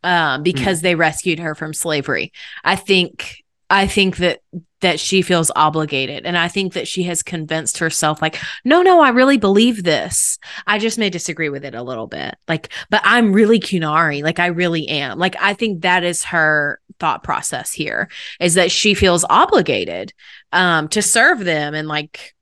um, 0.04 0.44
because 0.44 0.78
mm. 0.78 0.82
they 0.82 0.94
rescued 0.94 1.40
her 1.40 1.56
from 1.56 1.74
slavery. 1.74 2.32
I 2.62 2.76
think 2.76 3.42
I 3.68 3.86
think 3.86 4.18
that 4.18 4.40
that 4.82 5.00
she 5.00 5.22
feels 5.22 5.50
obligated 5.56 6.26
and 6.26 6.36
I 6.36 6.48
think 6.48 6.74
that 6.74 6.86
she 6.86 7.04
has 7.04 7.22
convinced 7.22 7.78
herself 7.78 8.20
like 8.20 8.38
no 8.64 8.82
no 8.82 9.00
I 9.00 9.08
really 9.08 9.38
believe 9.38 9.82
this. 9.82 10.38
I 10.66 10.78
just 10.78 10.98
may 10.98 11.10
disagree 11.10 11.48
with 11.48 11.64
it 11.64 11.74
a 11.74 11.82
little 11.82 12.06
bit. 12.06 12.36
Like 12.46 12.72
but 12.90 13.00
I'm 13.04 13.32
really 13.32 13.58
Qunari 13.58 14.22
like 14.22 14.38
I 14.38 14.46
really 14.46 14.88
am. 14.88 15.18
Like 15.18 15.34
I 15.40 15.54
think 15.54 15.82
that 15.82 16.04
is 16.04 16.24
her 16.24 16.80
thought 17.00 17.24
process 17.24 17.72
here 17.72 18.08
is 18.40 18.54
that 18.54 18.70
she 18.70 18.94
feels 18.94 19.24
obligated 19.28 20.12
um 20.52 20.88
to 20.88 21.02
serve 21.02 21.40
them 21.40 21.74
and 21.74 21.88
like 21.88 22.34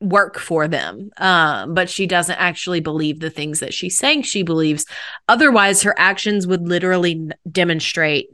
work 0.00 0.38
for 0.38 0.68
them 0.68 1.10
um, 1.16 1.74
but 1.74 1.90
she 1.90 2.06
doesn't 2.06 2.38
actually 2.38 2.78
believe 2.78 3.18
the 3.18 3.30
things 3.30 3.58
that 3.58 3.74
she's 3.74 3.98
saying 3.98 4.22
she 4.22 4.44
believes 4.44 4.86
otherwise 5.26 5.82
her 5.82 5.94
actions 5.98 6.46
would 6.46 6.68
literally 6.68 7.28
demonstrate 7.50 8.28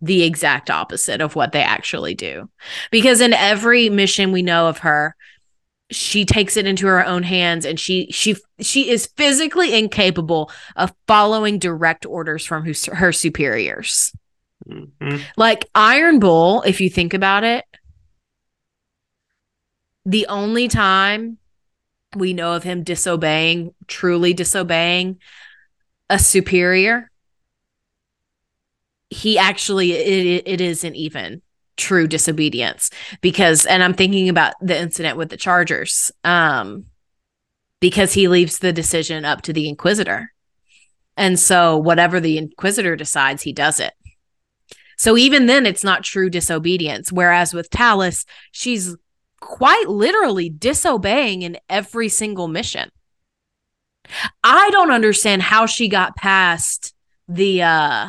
the 0.00 0.22
exact 0.22 0.70
opposite 0.70 1.20
of 1.20 1.34
what 1.34 1.52
they 1.52 1.62
actually 1.62 2.14
do 2.14 2.48
because 2.90 3.20
in 3.20 3.32
every 3.32 3.88
mission 3.88 4.30
we 4.30 4.42
know 4.42 4.68
of 4.68 4.78
her 4.78 5.16
she 5.90 6.24
takes 6.24 6.56
it 6.56 6.66
into 6.66 6.86
her 6.86 7.04
own 7.06 7.22
hands 7.22 7.64
and 7.64 7.80
she 7.80 8.10
she 8.10 8.36
she 8.60 8.90
is 8.90 9.06
physically 9.16 9.74
incapable 9.74 10.50
of 10.74 10.92
following 11.06 11.58
direct 11.58 12.04
orders 12.04 12.44
from 12.44 12.64
her, 12.64 12.72
her 12.94 13.12
superiors 13.12 14.12
mm-hmm. 14.68 15.16
like 15.36 15.66
iron 15.74 16.18
bull 16.18 16.62
if 16.62 16.80
you 16.80 16.90
think 16.90 17.14
about 17.14 17.44
it 17.44 17.64
the 20.04 20.26
only 20.28 20.68
time 20.68 21.38
we 22.14 22.32
know 22.32 22.54
of 22.54 22.62
him 22.62 22.82
disobeying, 22.82 23.74
truly 23.86 24.32
disobeying 24.32 25.18
a 26.08 26.18
superior, 26.18 27.10
he 29.10 29.38
actually 29.38 29.92
it, 29.92 30.42
it 30.46 30.60
isn't 30.60 30.94
even 30.94 31.42
true 31.76 32.06
disobedience 32.06 32.90
because 33.20 33.66
and 33.66 33.82
I'm 33.82 33.94
thinking 33.94 34.28
about 34.28 34.54
the 34.60 34.78
incident 34.78 35.16
with 35.16 35.28
the 35.28 35.36
Chargers 35.36 36.10
um 36.24 36.86
because 37.80 38.14
he 38.14 38.28
leaves 38.28 38.58
the 38.58 38.72
decision 38.72 39.24
up 39.24 39.42
to 39.42 39.52
the 39.52 39.68
inquisitor. 39.68 40.32
And 41.18 41.38
so 41.38 41.76
whatever 41.76 42.20
the 42.20 42.38
inquisitor 42.38 42.96
decides, 42.96 43.42
he 43.42 43.52
does 43.52 43.80
it. 43.80 43.92
So 44.96 45.16
even 45.16 45.44
then 45.44 45.66
it's 45.66 45.84
not 45.84 46.02
true 46.02 46.30
disobedience 46.30 47.12
whereas 47.12 47.52
with 47.52 47.70
Tallis, 47.70 48.24
she's 48.52 48.96
quite 49.40 49.88
literally 49.88 50.48
disobeying 50.48 51.42
in 51.42 51.58
every 51.68 52.08
single 52.08 52.48
mission. 52.48 52.90
I 54.42 54.70
don't 54.70 54.90
understand 54.90 55.42
how 55.42 55.66
she 55.66 55.88
got 55.88 56.16
past 56.16 56.94
the 57.28 57.62
uh 57.62 58.08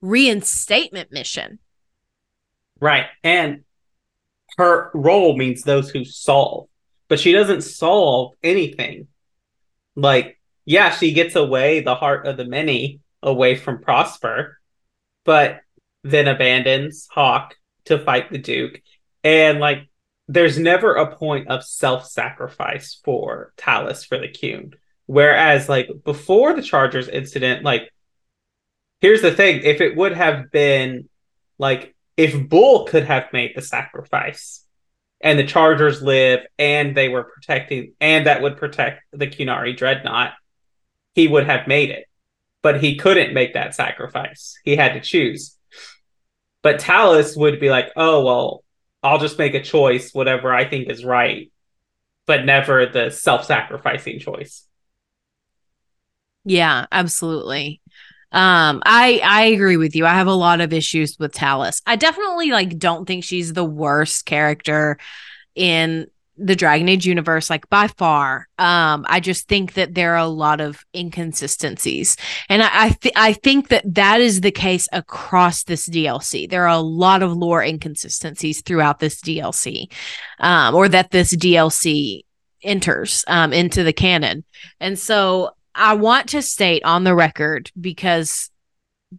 reinstatement 0.00 1.12
mission. 1.12 1.58
Right. 2.80 3.06
And 3.24 3.64
her 4.56 4.90
role 4.94 5.36
means 5.36 5.62
those 5.62 5.90
who 5.90 6.04
solve, 6.04 6.68
but 7.08 7.20
she 7.20 7.32
doesn't 7.32 7.62
solve 7.62 8.34
anything. 8.42 9.08
Like, 9.96 10.40
yeah, 10.64 10.90
she 10.90 11.12
gets 11.12 11.34
away 11.34 11.80
the 11.80 11.94
heart 11.94 12.26
of 12.26 12.36
the 12.36 12.44
many 12.44 13.00
away 13.22 13.56
from 13.56 13.82
Prosper, 13.82 14.58
but 15.24 15.60
then 16.04 16.28
abandons 16.28 17.08
Hawke 17.10 17.56
to 17.86 17.98
fight 17.98 18.30
the 18.30 18.38
Duke. 18.38 18.80
And 19.24 19.58
like 19.58 19.88
there's 20.28 20.58
never 20.58 20.94
a 20.94 21.16
point 21.16 21.48
of 21.48 21.64
self-sacrifice 21.64 23.00
for 23.04 23.52
Tallis 23.56 24.04
for 24.04 24.18
the 24.18 24.28
Qun. 24.28 24.74
Whereas 25.06 25.68
like 25.68 25.88
before 26.04 26.52
the 26.52 26.62
Chargers 26.62 27.08
incident, 27.08 27.64
like 27.64 27.90
here's 29.00 29.22
the 29.22 29.32
thing, 29.32 29.62
if 29.64 29.80
it 29.80 29.96
would 29.96 30.12
have 30.12 30.50
been 30.50 31.08
like 31.58 31.94
if 32.16 32.48
Bull 32.48 32.84
could 32.84 33.04
have 33.04 33.32
made 33.32 33.52
the 33.54 33.62
sacrifice 33.62 34.64
and 35.20 35.38
the 35.38 35.46
Chargers 35.46 36.02
live 36.02 36.40
and 36.58 36.96
they 36.96 37.08
were 37.08 37.24
protecting 37.24 37.92
and 38.00 38.26
that 38.26 38.42
would 38.42 38.56
protect 38.56 39.02
the 39.12 39.26
Qunari 39.26 39.76
dreadnought, 39.76 40.32
he 41.14 41.28
would 41.28 41.46
have 41.46 41.68
made 41.68 41.90
it. 41.90 42.06
But 42.60 42.82
he 42.82 42.96
couldn't 42.96 43.34
make 43.34 43.54
that 43.54 43.74
sacrifice. 43.74 44.58
He 44.64 44.74
had 44.74 44.94
to 44.94 45.00
choose. 45.00 45.56
But 46.62 46.80
Tallis 46.80 47.36
would 47.36 47.60
be 47.60 47.70
like, 47.70 47.92
oh 47.96 48.24
well, 48.24 48.64
I'll 49.02 49.20
just 49.20 49.38
make 49.38 49.54
a 49.54 49.62
choice, 49.62 50.12
whatever 50.12 50.52
I 50.52 50.68
think 50.68 50.90
is 50.90 51.04
right, 51.04 51.52
but 52.26 52.44
never 52.44 52.86
the 52.86 53.10
self 53.10 53.44
sacrificing 53.44 54.18
choice. 54.18 54.64
Yeah, 56.44 56.86
absolutely. 56.90 57.80
Um, 58.30 58.82
I 58.84 59.20
I 59.24 59.44
agree 59.44 59.78
with 59.78 59.96
you. 59.96 60.04
I 60.04 60.14
have 60.14 60.26
a 60.26 60.32
lot 60.32 60.60
of 60.60 60.72
issues 60.72 61.18
with 61.18 61.32
Tallis. 61.32 61.80
I 61.86 61.96
definitely 61.96 62.50
like 62.50 62.78
don't 62.78 63.06
think 63.06 63.24
she's 63.24 63.52
the 63.52 63.64
worst 63.64 64.26
character 64.26 64.98
in 65.54 66.06
the 66.38 66.54
Dragon 66.54 66.88
Age 66.88 67.04
universe, 67.06 67.50
like 67.50 67.68
by 67.68 67.88
far. 67.88 68.48
Um, 68.58 69.04
I 69.08 69.20
just 69.20 69.48
think 69.48 69.74
that 69.74 69.94
there 69.94 70.12
are 70.14 70.18
a 70.18 70.28
lot 70.28 70.60
of 70.60 70.84
inconsistencies, 70.94 72.16
and 72.48 72.62
I 72.62 72.68
I, 72.72 72.88
th- 72.90 73.14
I 73.16 73.32
think 73.32 73.68
that 73.68 73.94
that 73.94 74.20
is 74.20 74.40
the 74.40 74.52
case 74.52 74.88
across 74.92 75.64
this 75.64 75.88
DLC. 75.88 76.48
There 76.48 76.64
are 76.64 76.76
a 76.76 76.80
lot 76.80 77.22
of 77.22 77.32
lore 77.32 77.62
inconsistencies 77.62 78.60
throughout 78.62 79.00
this 79.00 79.20
DLC, 79.20 79.90
um, 80.38 80.74
or 80.74 80.88
that 80.88 81.10
this 81.10 81.34
DLC 81.34 82.22
enters 82.62 83.24
um, 83.26 83.52
into 83.52 83.82
the 83.82 83.92
canon, 83.92 84.44
and 84.80 84.98
so 84.98 85.50
I 85.78 85.94
want 85.94 86.30
to 86.30 86.42
state 86.42 86.84
on 86.84 87.04
the 87.04 87.14
record 87.14 87.70
because 87.80 88.50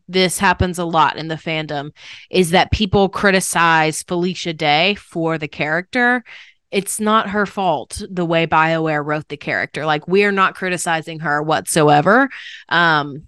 this 0.08 0.38
happens 0.38 0.78
a 0.78 0.86
lot 0.86 1.18
in 1.18 1.30
the 1.30 1.36
fandom 1.36 1.92
is 2.30 2.52
that 2.52 2.72
people 2.72 3.10
criticize 3.10 4.04
Felicia 4.04 4.54
Day 4.54 4.96
for 4.96 5.38
the 5.40 5.48
character 5.48 6.24
it's 6.72 7.00
not 7.00 7.30
her 7.30 7.46
fault 7.46 8.02
the 8.10 8.26
way 8.26 8.46
BioWare 8.46 9.04
wrote 9.04 9.28
the 9.28 9.38
character. 9.38 9.86
Like 9.86 10.08
we're 10.08 10.32
not 10.32 10.56
criticizing 10.56 11.20
her 11.20 11.42
whatsoever. 11.42 12.30
Um 12.70 13.24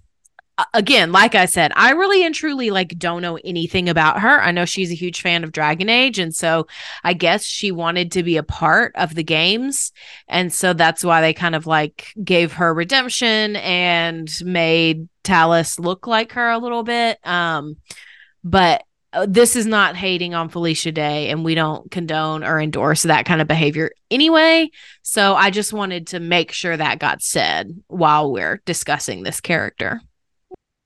again, 0.74 1.12
like 1.12 1.34
I 1.34 1.46
said, 1.46 1.72
I 1.74 1.90
really 1.90 2.24
and 2.24 2.34
truly 2.34 2.70
like 2.70 2.98
don't 2.98 3.22
know 3.22 3.38
anything 3.44 3.88
about 3.88 4.20
her. 4.20 4.40
I 4.40 4.50
know 4.50 4.64
she's 4.64 4.90
a 4.90 4.96
huge 4.96 5.20
fan 5.20 5.44
of 5.44 5.52
Dragon 5.52 5.88
Age, 5.88 6.18
and 6.18 6.34
so 6.34 6.66
I 7.04 7.12
guess 7.14 7.44
she 7.44 7.72
wanted 7.72 8.12
to 8.12 8.22
be 8.22 8.36
a 8.36 8.42
part 8.42 8.92
of 8.96 9.14
the 9.14 9.24
games, 9.24 9.92
and 10.28 10.52
so 10.52 10.72
that's 10.72 11.04
why 11.04 11.20
they 11.20 11.32
kind 11.32 11.54
of 11.54 11.66
like 11.66 12.12
gave 12.22 12.54
her 12.54 12.72
redemption 12.74 13.56
and 13.56 14.32
made 14.44 15.08
Tallis 15.22 15.78
look 15.78 16.06
like 16.06 16.32
her 16.32 16.50
a 16.50 16.58
little 16.58 16.82
bit. 16.82 17.18
Um, 17.26 17.76
but 18.44 18.84
uh, 19.12 19.26
this 19.28 19.56
is 19.56 19.66
not 19.66 19.96
hating 19.96 20.34
on 20.34 20.48
Felicia 20.48 20.92
Day, 20.92 21.28
and 21.30 21.44
we 21.44 21.54
don't 21.54 21.90
condone 21.90 22.42
or 22.42 22.60
endorse 22.60 23.02
that 23.02 23.26
kind 23.26 23.40
of 23.40 23.48
behavior 23.48 23.90
anyway. 24.10 24.70
So 25.02 25.34
I 25.34 25.50
just 25.50 25.72
wanted 25.72 26.08
to 26.08 26.20
make 26.20 26.52
sure 26.52 26.76
that 26.76 26.98
got 26.98 27.22
said 27.22 27.82
while 27.88 28.32
we're 28.32 28.62
discussing 28.64 29.22
this 29.22 29.40
character. 29.40 30.00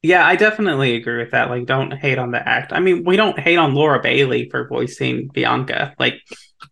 Yeah, 0.07 0.25
I 0.25 0.37
definitely 0.37 0.95
agree 0.95 1.19
with 1.19 1.33
that. 1.33 1.51
Like, 1.51 1.67
don't 1.67 1.91
hate 1.91 2.17
on 2.17 2.31
the 2.31 2.49
act. 2.49 2.73
I 2.73 2.79
mean, 2.79 3.03
we 3.03 3.17
don't 3.17 3.37
hate 3.37 3.57
on 3.57 3.75
Laura 3.75 4.01
Bailey 4.01 4.49
for 4.49 4.69
voicing 4.69 5.27
Bianca. 5.27 5.97
Like, 5.99 6.15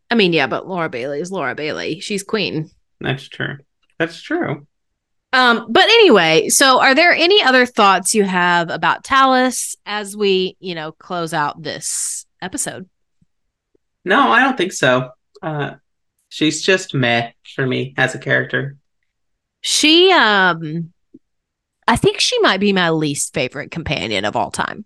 I 0.09 0.14
mean, 0.14 0.32
yeah, 0.32 0.47
but 0.47 0.68
Laura 0.68 0.89
Bailey 0.89 1.18
is 1.18 1.32
Laura 1.32 1.57
Bailey. 1.57 1.99
She's 1.99 2.22
queen. 2.22 2.70
That's 3.01 3.28
true. 3.28 3.57
That's 3.99 4.22
true. 4.22 4.68
Um, 5.32 5.66
but 5.68 5.82
anyway, 5.82 6.49
so 6.49 6.80
are 6.80 6.95
there 6.95 7.12
any 7.12 7.43
other 7.43 7.66
thoughts 7.66 8.14
you 8.14 8.22
have 8.22 8.70
about 8.70 9.03
Tallis 9.03 9.74
as 9.85 10.16
we, 10.16 10.57
you 10.61 10.76
know, 10.76 10.93
close 10.93 11.35
out 11.35 11.61
this 11.61 12.26
episode? 12.41 12.89
No, 14.05 14.30
I 14.30 14.45
don't 14.45 14.57
think 14.57 14.72
so. 14.72 15.11
Uh, 15.43 15.72
she's 16.28 16.62
just 16.62 16.95
meh 16.95 17.32
for 17.57 17.66
me 17.66 17.95
as 17.97 18.14
a 18.14 18.20
character. 18.20 18.76
She, 19.61 20.12
um, 20.12 20.93
I 21.87 21.97
think 21.97 22.20
she 22.20 22.39
might 22.41 22.61
be 22.61 22.72
my 22.72 22.91
least 22.91 23.35
favorite 23.35 23.70
companion 23.70 24.24
of 24.24 24.37
all 24.37 24.51
time. 24.51 24.85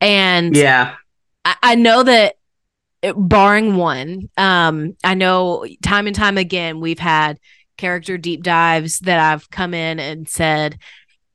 And 0.00 0.56
yeah, 0.56 0.96
I, 1.44 1.56
I 1.62 1.74
know 1.74 2.02
that 2.02 2.36
it, 3.02 3.14
barring 3.16 3.76
one, 3.76 4.30
um, 4.36 4.96
I 5.04 5.14
know 5.14 5.66
time 5.82 6.06
and 6.06 6.16
time 6.16 6.38
again 6.38 6.80
we've 6.80 6.98
had 6.98 7.38
character 7.76 8.18
deep 8.18 8.42
dives 8.42 8.98
that 9.00 9.18
I've 9.18 9.50
come 9.50 9.74
in 9.74 9.98
and 9.98 10.28
said, 10.28 10.78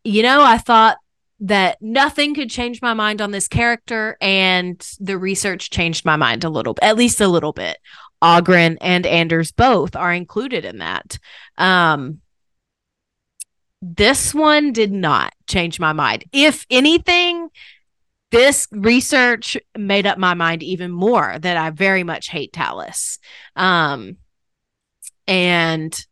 you 0.04 0.22
know, 0.22 0.44
I 0.44 0.58
thought 0.58 0.98
that 1.42 1.78
nothing 1.82 2.34
could 2.36 2.50
change 2.50 2.82
my 2.82 2.94
mind 2.94 3.22
on 3.22 3.32
this 3.32 3.48
character, 3.48 4.18
and 4.22 4.80
the 5.00 5.18
research 5.18 5.70
changed 5.70 6.06
my 6.06 6.16
mind 6.16 6.44
a 6.44 6.50
little, 6.50 6.76
at 6.82 6.96
least 6.96 7.20
a 7.20 7.28
little 7.28 7.54
bit. 7.54 7.78
Oghren 8.24 8.78
and 8.82 9.06
Anders 9.06 9.52
both 9.52 9.96
are 9.96 10.14
included 10.14 10.66
in 10.66 10.80
that. 10.80 11.20
Um, 11.58 12.22
this 13.82 14.34
one 14.34 14.72
did 14.72 14.92
not 14.92 15.34
change 15.48 15.80
my 15.80 15.94
mind. 15.94 16.24
If 16.32 16.66
anything, 16.70 17.50
this 18.32 18.68
research 18.72 19.58
made 19.78 20.06
up 20.06 20.18
my 20.18 20.34
mind 20.34 20.64
even 20.64 20.92
more 20.92 21.38
that 21.40 21.58
I 21.58 21.70
very 21.70 22.04
much 22.04 22.30
hate 22.30 22.52
Tallis. 22.52 23.20
Um, 23.56 24.18
and 25.28 26.06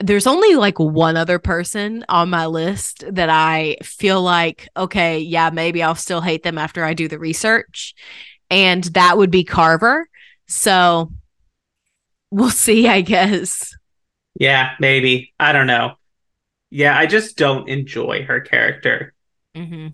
there's 0.00 0.26
only 0.26 0.54
like 0.54 0.78
one 0.78 1.16
other 1.16 1.38
person 1.38 2.04
on 2.08 2.30
my 2.30 2.46
list 2.46 3.04
that 3.10 3.28
I 3.28 3.78
feel 3.82 4.22
like, 4.22 4.68
okay, 4.76 5.18
yeah, 5.18 5.50
maybe 5.50 5.82
I'll 5.82 5.94
still 5.94 6.20
hate 6.20 6.42
them 6.42 6.58
after 6.58 6.84
I 6.84 6.94
do 6.94 7.08
the 7.08 7.18
research. 7.18 7.94
And 8.50 8.84
that 8.84 9.18
would 9.18 9.30
be 9.30 9.44
Carver. 9.44 10.08
So 10.46 11.12
we'll 12.30 12.50
see, 12.50 12.86
I 12.86 13.00
guess. 13.00 13.74
Yeah, 14.38 14.74
maybe. 14.78 15.34
I 15.40 15.52
don't 15.52 15.66
know. 15.66 15.97
Yeah, 16.70 16.98
I 16.98 17.06
just 17.06 17.36
don't 17.36 17.68
enjoy 17.68 18.24
her 18.24 18.40
character. 18.40 19.14
Mm-hmm. 19.56 19.88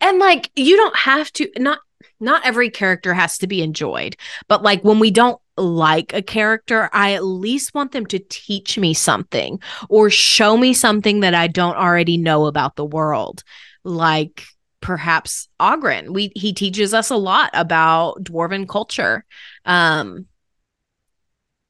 And 0.00 0.18
like, 0.18 0.50
you 0.56 0.76
don't 0.76 0.96
have 0.96 1.32
to, 1.34 1.50
not 1.58 1.80
not 2.20 2.46
every 2.46 2.70
character 2.70 3.12
has 3.14 3.38
to 3.38 3.46
be 3.46 3.62
enjoyed, 3.62 4.16
but 4.48 4.62
like 4.62 4.82
when 4.82 4.98
we 4.98 5.10
don't 5.10 5.40
like 5.56 6.12
a 6.12 6.22
character, 6.22 6.88
I 6.92 7.14
at 7.14 7.24
least 7.24 7.74
want 7.74 7.92
them 7.92 8.06
to 8.06 8.18
teach 8.18 8.78
me 8.78 8.94
something 8.94 9.60
or 9.88 10.10
show 10.10 10.56
me 10.56 10.74
something 10.74 11.20
that 11.20 11.34
I 11.34 11.46
don't 11.46 11.76
already 11.76 12.16
know 12.16 12.46
about 12.46 12.76
the 12.76 12.84
world. 12.84 13.42
Like 13.84 14.44
perhaps 14.80 15.48
Oghren. 15.60 16.10
We 16.10 16.32
he 16.34 16.52
teaches 16.52 16.94
us 16.94 17.10
a 17.10 17.16
lot 17.16 17.50
about 17.54 18.22
dwarven 18.22 18.68
culture. 18.68 19.24
Um 19.64 20.26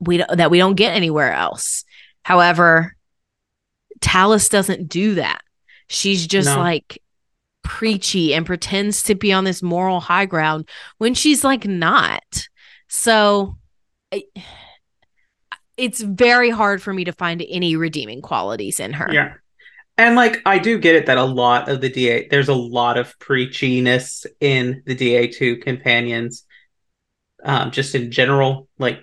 we 0.01 0.19
that 0.19 0.51
we 0.51 0.59
don't 0.59 0.75
get 0.75 0.95
anywhere 0.95 1.33
else. 1.33 1.85
However, 2.25 2.96
Tallis 4.01 4.49
doesn't 4.49 4.89
do 4.89 5.15
that. 5.17 5.43
She's 5.89 6.27
just 6.27 6.49
no. 6.49 6.59
like 6.59 7.01
preachy 7.63 8.33
and 8.33 8.47
pretends 8.47 9.03
to 9.05 9.15
be 9.15 9.33
on 9.33 9.45
this 9.45 9.63
moral 9.63 10.01
high 10.01 10.27
ground 10.27 10.69
when 10.99 11.15
she's 11.15 11.45
like 11.45 11.67
not. 11.67 12.49
So 12.89 13.57
it's 15.77 16.01
very 16.01 16.51
hard 16.51 16.83
for 16.83 16.93
me 16.93 17.05
to 17.05 17.13
find 17.13 17.45
any 17.49 17.77
redeeming 17.77 18.23
qualities 18.23 18.81
in 18.81 18.93
her. 18.95 19.13
Yeah. 19.13 19.35
And 19.99 20.15
like 20.15 20.43
I 20.45 20.59
do 20.59 20.79
get 20.79 20.95
it 20.95 21.07
that 21.07 21.19
a 21.19 21.25
lot 21.25 21.69
of 21.69 21.81
the 21.81 21.89
DA 21.89 22.29
there's 22.29 22.49
a 22.49 22.55
lot 22.55 22.99
of 22.99 23.19
preachiness 23.19 24.27
in 24.41 24.83
the 24.87 24.95
DA2 24.95 25.63
companions. 25.63 26.45
Um, 27.43 27.71
just 27.71 27.95
in 27.95 28.11
general, 28.11 28.69
like 28.79 29.01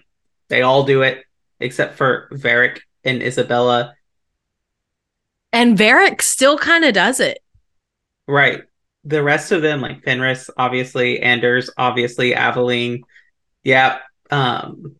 they 0.49 0.61
all 0.61 0.83
do 0.83 1.01
it 1.01 1.23
except 1.59 1.95
for 1.95 2.29
Varric 2.31 2.79
and 3.03 3.21
Isabela. 3.21 3.93
And 5.53 5.77
Varric 5.77 6.21
still 6.21 6.57
kind 6.57 6.83
of 6.83 6.93
does 6.93 7.19
it. 7.19 7.39
Right. 8.27 8.63
The 9.05 9.21
rest 9.21 9.51
of 9.51 9.61
them, 9.61 9.81
like 9.81 10.03
Fenris, 10.03 10.49
obviously, 10.57 11.19
Anders, 11.21 11.69
obviously, 11.77 12.33
Aveline, 12.33 13.03
yeah, 13.63 13.99
um, 14.31 14.95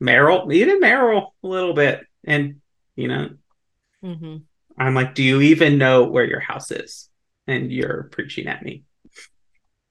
Merrill, 0.00 0.50
even 0.52 0.80
Merrill 0.80 1.34
a 1.42 1.46
little 1.46 1.74
bit. 1.74 2.00
And, 2.24 2.60
you 2.96 3.08
know, 3.08 3.30
mm-hmm. 4.02 4.36
I'm 4.78 4.94
like, 4.94 5.14
do 5.14 5.22
you 5.22 5.42
even 5.42 5.78
know 5.78 6.04
where 6.04 6.24
your 6.24 6.40
house 6.40 6.70
is? 6.70 7.08
And 7.46 7.70
you're 7.70 8.08
preaching 8.10 8.46
at 8.46 8.62
me. 8.62 8.84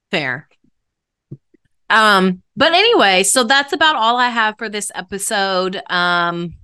Fair. 0.10 0.48
Um, 1.90 2.42
but 2.56 2.74
anyway, 2.74 3.24
so 3.24 3.44
that's 3.44 3.74
about 3.74 3.96
all 3.96 4.18
I 4.18 4.30
have 4.30 4.56
for 4.58 4.70
this 4.70 4.92
episode. 4.96 5.82
Um, 5.90 6.56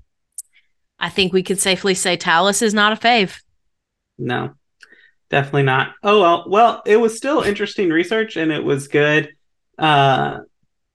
I 1.00 1.10
think 1.10 1.34
we 1.34 1.44
could 1.44 1.60
safely 1.60 1.94
say 1.94 2.18
Tallis 2.18 2.62
is 2.62 2.74
not 2.74 2.94
a 2.94 2.96
fave. 2.96 3.42
No, 4.18 4.54
definitely 5.30 5.64
not. 5.64 5.94
Oh 6.04 6.22
well, 6.22 6.46
well, 6.48 6.84
it 6.86 6.98
was 6.98 7.18
still 7.18 7.42
interesting 7.42 7.90
research 7.90 8.38
and 8.38 8.52
it 8.52 8.64
was 8.64 8.88
good 8.88 9.34
uh 9.78 10.40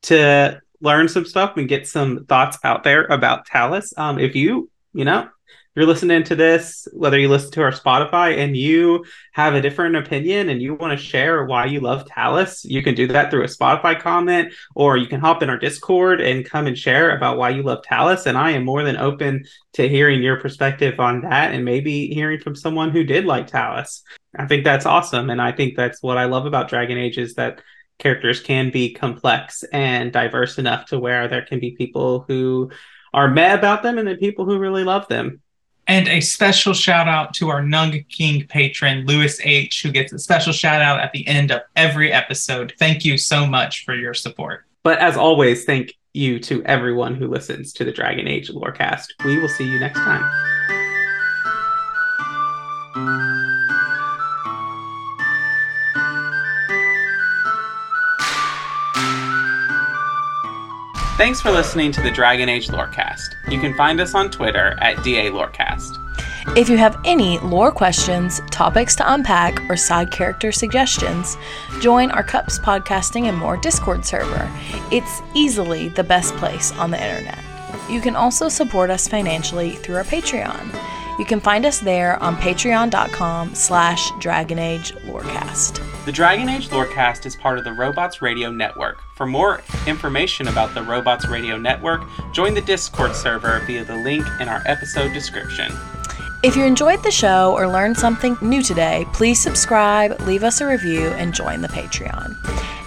to 0.02 0.58
learn 0.80 1.08
some 1.08 1.26
stuff 1.26 1.56
and 1.56 1.68
get 1.68 1.86
some 1.86 2.24
thoughts 2.24 2.58
out 2.64 2.84
there 2.84 3.04
about 3.04 3.46
Tallis. 3.46 3.92
Um, 3.98 4.18
if 4.18 4.34
you, 4.34 4.70
you 4.94 5.04
know, 5.04 5.28
you're 5.76 5.86
listening 5.86 6.24
to 6.24 6.34
this, 6.34 6.88
whether 6.92 7.16
you 7.16 7.28
listen 7.28 7.52
to 7.52 7.62
our 7.62 7.70
Spotify 7.70 8.38
and 8.38 8.56
you 8.56 9.04
have 9.32 9.54
a 9.54 9.60
different 9.60 9.94
opinion 9.94 10.48
and 10.48 10.60
you 10.60 10.74
want 10.74 10.98
to 10.98 11.04
share 11.04 11.44
why 11.44 11.66
you 11.66 11.78
love 11.78 12.06
Tallis, 12.06 12.64
you 12.64 12.82
can 12.82 12.96
do 12.96 13.06
that 13.06 13.30
through 13.30 13.44
a 13.44 13.46
Spotify 13.46 13.98
comment 13.98 14.52
or 14.74 14.96
you 14.96 15.06
can 15.06 15.20
hop 15.20 15.44
in 15.44 15.48
our 15.48 15.58
Discord 15.58 16.20
and 16.20 16.44
come 16.44 16.66
and 16.66 16.76
share 16.76 17.16
about 17.16 17.38
why 17.38 17.50
you 17.50 17.62
love 17.62 17.84
Tallis. 17.84 18.26
And 18.26 18.36
I 18.36 18.50
am 18.50 18.64
more 18.64 18.82
than 18.82 18.96
open 18.96 19.44
to 19.74 19.88
hearing 19.88 20.22
your 20.22 20.40
perspective 20.40 20.98
on 20.98 21.20
that 21.20 21.54
and 21.54 21.64
maybe 21.64 22.08
hearing 22.08 22.40
from 22.40 22.56
someone 22.56 22.90
who 22.90 23.04
did 23.04 23.24
like 23.24 23.46
Tallis. 23.46 24.02
I 24.36 24.46
think 24.46 24.64
that's 24.64 24.86
awesome. 24.86 25.30
And 25.30 25.40
I 25.40 25.52
think 25.52 25.76
that's 25.76 26.02
what 26.02 26.18
I 26.18 26.24
love 26.24 26.46
about 26.46 26.68
Dragon 26.68 26.98
Age 26.98 27.16
is 27.16 27.34
that 27.34 27.62
characters 28.00 28.40
can 28.40 28.70
be 28.70 28.92
complex 28.92 29.62
and 29.72 30.12
diverse 30.12 30.58
enough 30.58 30.86
to 30.86 30.98
where 30.98 31.28
there 31.28 31.42
can 31.42 31.60
be 31.60 31.72
people 31.72 32.24
who 32.26 32.72
are 33.12 33.28
mad 33.28 33.58
about 33.58 33.84
them 33.84 33.98
and 33.98 34.08
then 34.08 34.16
people 34.16 34.44
who 34.44 34.58
really 34.58 34.82
love 34.82 35.06
them. 35.06 35.40
And 35.90 36.06
a 36.06 36.20
special 36.20 36.72
shout 36.72 37.08
out 37.08 37.34
to 37.34 37.48
our 37.48 37.62
Nung 37.62 38.04
King 38.08 38.46
patron, 38.46 39.04
Lewis 39.06 39.40
H., 39.42 39.82
who 39.82 39.90
gets 39.90 40.12
a 40.12 40.20
special 40.20 40.52
shout 40.52 40.80
out 40.80 41.00
at 41.00 41.10
the 41.10 41.26
end 41.26 41.50
of 41.50 41.62
every 41.74 42.12
episode. 42.12 42.74
Thank 42.78 43.04
you 43.04 43.18
so 43.18 43.44
much 43.44 43.84
for 43.84 43.96
your 43.96 44.14
support. 44.14 44.66
But 44.84 44.98
as 44.98 45.16
always, 45.16 45.64
thank 45.64 45.98
you 46.12 46.38
to 46.38 46.64
everyone 46.64 47.16
who 47.16 47.26
listens 47.26 47.72
to 47.72 47.84
the 47.84 47.90
Dragon 47.90 48.28
Age 48.28 48.50
Lorecast. 48.50 49.06
We 49.24 49.40
will 49.40 49.48
see 49.48 49.64
you 49.64 49.80
next 49.80 49.98
time. 49.98 50.59
Thanks 61.20 61.38
for 61.38 61.50
listening 61.50 61.92
to 61.92 62.00
the 62.00 62.10
Dragon 62.10 62.48
Age 62.48 62.68
Lorecast. 62.68 63.34
You 63.50 63.60
can 63.60 63.74
find 63.74 64.00
us 64.00 64.14
on 64.14 64.30
Twitter 64.30 64.74
at 64.80 65.04
DA 65.04 65.28
Lorecast. 65.28 65.98
If 66.56 66.70
you 66.70 66.78
have 66.78 66.98
any 67.04 67.38
lore 67.40 67.70
questions, 67.70 68.40
topics 68.50 68.96
to 68.96 69.12
unpack, 69.12 69.60
or 69.68 69.76
side 69.76 70.10
character 70.10 70.50
suggestions, 70.50 71.36
join 71.82 72.10
our 72.10 72.22
Cups 72.22 72.58
Podcasting 72.58 73.24
and 73.24 73.36
More 73.36 73.58
Discord 73.58 74.06
server. 74.06 74.50
It's 74.90 75.20
easily 75.34 75.90
the 75.90 76.04
best 76.04 76.34
place 76.36 76.72
on 76.78 76.90
the 76.90 76.96
internet. 76.96 77.44
You 77.90 78.00
can 78.00 78.16
also 78.16 78.48
support 78.48 78.88
us 78.88 79.06
financially 79.06 79.72
through 79.72 79.96
our 79.96 80.04
Patreon. 80.04 80.74
You 81.18 81.24
can 81.24 81.40
find 81.40 81.66
us 81.66 81.80
there 81.80 82.22
on 82.22 82.36
patreon.com 82.36 83.54
slash 83.54 84.10
dragonagelorecast. 84.12 86.04
The 86.06 86.12
Dragon 86.12 86.48
Age 86.48 86.68
Lorecast 86.70 87.26
is 87.26 87.36
part 87.36 87.58
of 87.58 87.64
the 87.64 87.72
Robots 87.72 88.22
Radio 88.22 88.50
Network. 88.50 89.02
For 89.16 89.26
more 89.26 89.60
information 89.86 90.48
about 90.48 90.74
the 90.74 90.82
Robots 90.82 91.28
Radio 91.28 91.58
Network, 91.58 92.02
join 92.32 92.54
the 92.54 92.62
Discord 92.62 93.14
server 93.14 93.60
via 93.66 93.84
the 93.84 93.96
link 93.96 94.26
in 94.40 94.48
our 94.48 94.62
episode 94.64 95.12
description. 95.12 95.70
If 96.42 96.56
you 96.56 96.64
enjoyed 96.64 97.02
the 97.02 97.10
show 97.10 97.52
or 97.52 97.68
learned 97.68 97.98
something 97.98 98.38
new 98.40 98.62
today, 98.62 99.04
please 99.12 99.38
subscribe, 99.38 100.18
leave 100.22 100.42
us 100.42 100.62
a 100.62 100.66
review, 100.66 101.08
and 101.10 101.34
join 101.34 101.60
the 101.60 101.68
Patreon. 101.68 102.34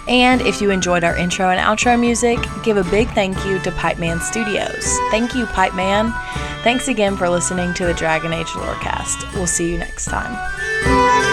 And 0.08 0.41
if 0.41 0.62
you 0.62 0.70
enjoyed 0.70 1.04
our 1.04 1.16
intro 1.16 1.49
and 1.49 1.60
outro 1.60 1.99
music, 1.99 2.39
give 2.64 2.78
a 2.78 2.84
big 2.86 3.10
thank 3.10 3.38
you 3.45 3.60
to 3.60 3.72
Pipeman 3.72 4.22
Studios. 4.22 4.97
Thank 5.12 5.34
you, 5.34 5.45
Pipe 5.47 5.74
Man. 5.76 6.12
Thanks 6.64 6.88
again 6.88 7.18
for 7.18 7.30
listening 7.30 7.74
to 7.76 7.86
the 7.86 7.93
Dragon 7.93 8.34
Age 8.34 8.47
Lorecast. 8.47 9.34
We'll 9.34 9.47
see 9.47 9.72
you 9.72 9.78
next 9.78 10.06
time. 10.06 11.33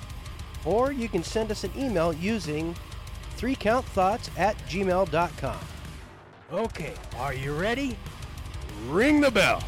Or 0.65 0.91
you 0.91 1.09
can 1.09 1.23
send 1.23 1.51
us 1.51 1.63
an 1.63 1.71
email 1.77 2.13
using 2.13 2.75
threecountthoughts 3.37 4.29
at 4.37 4.57
gmail.com. 4.69 5.59
Okay, 6.51 6.93
are 7.17 7.33
you 7.33 7.53
ready? 7.53 7.97
Ring 8.87 9.21
the 9.21 9.31
bell. 9.31 9.63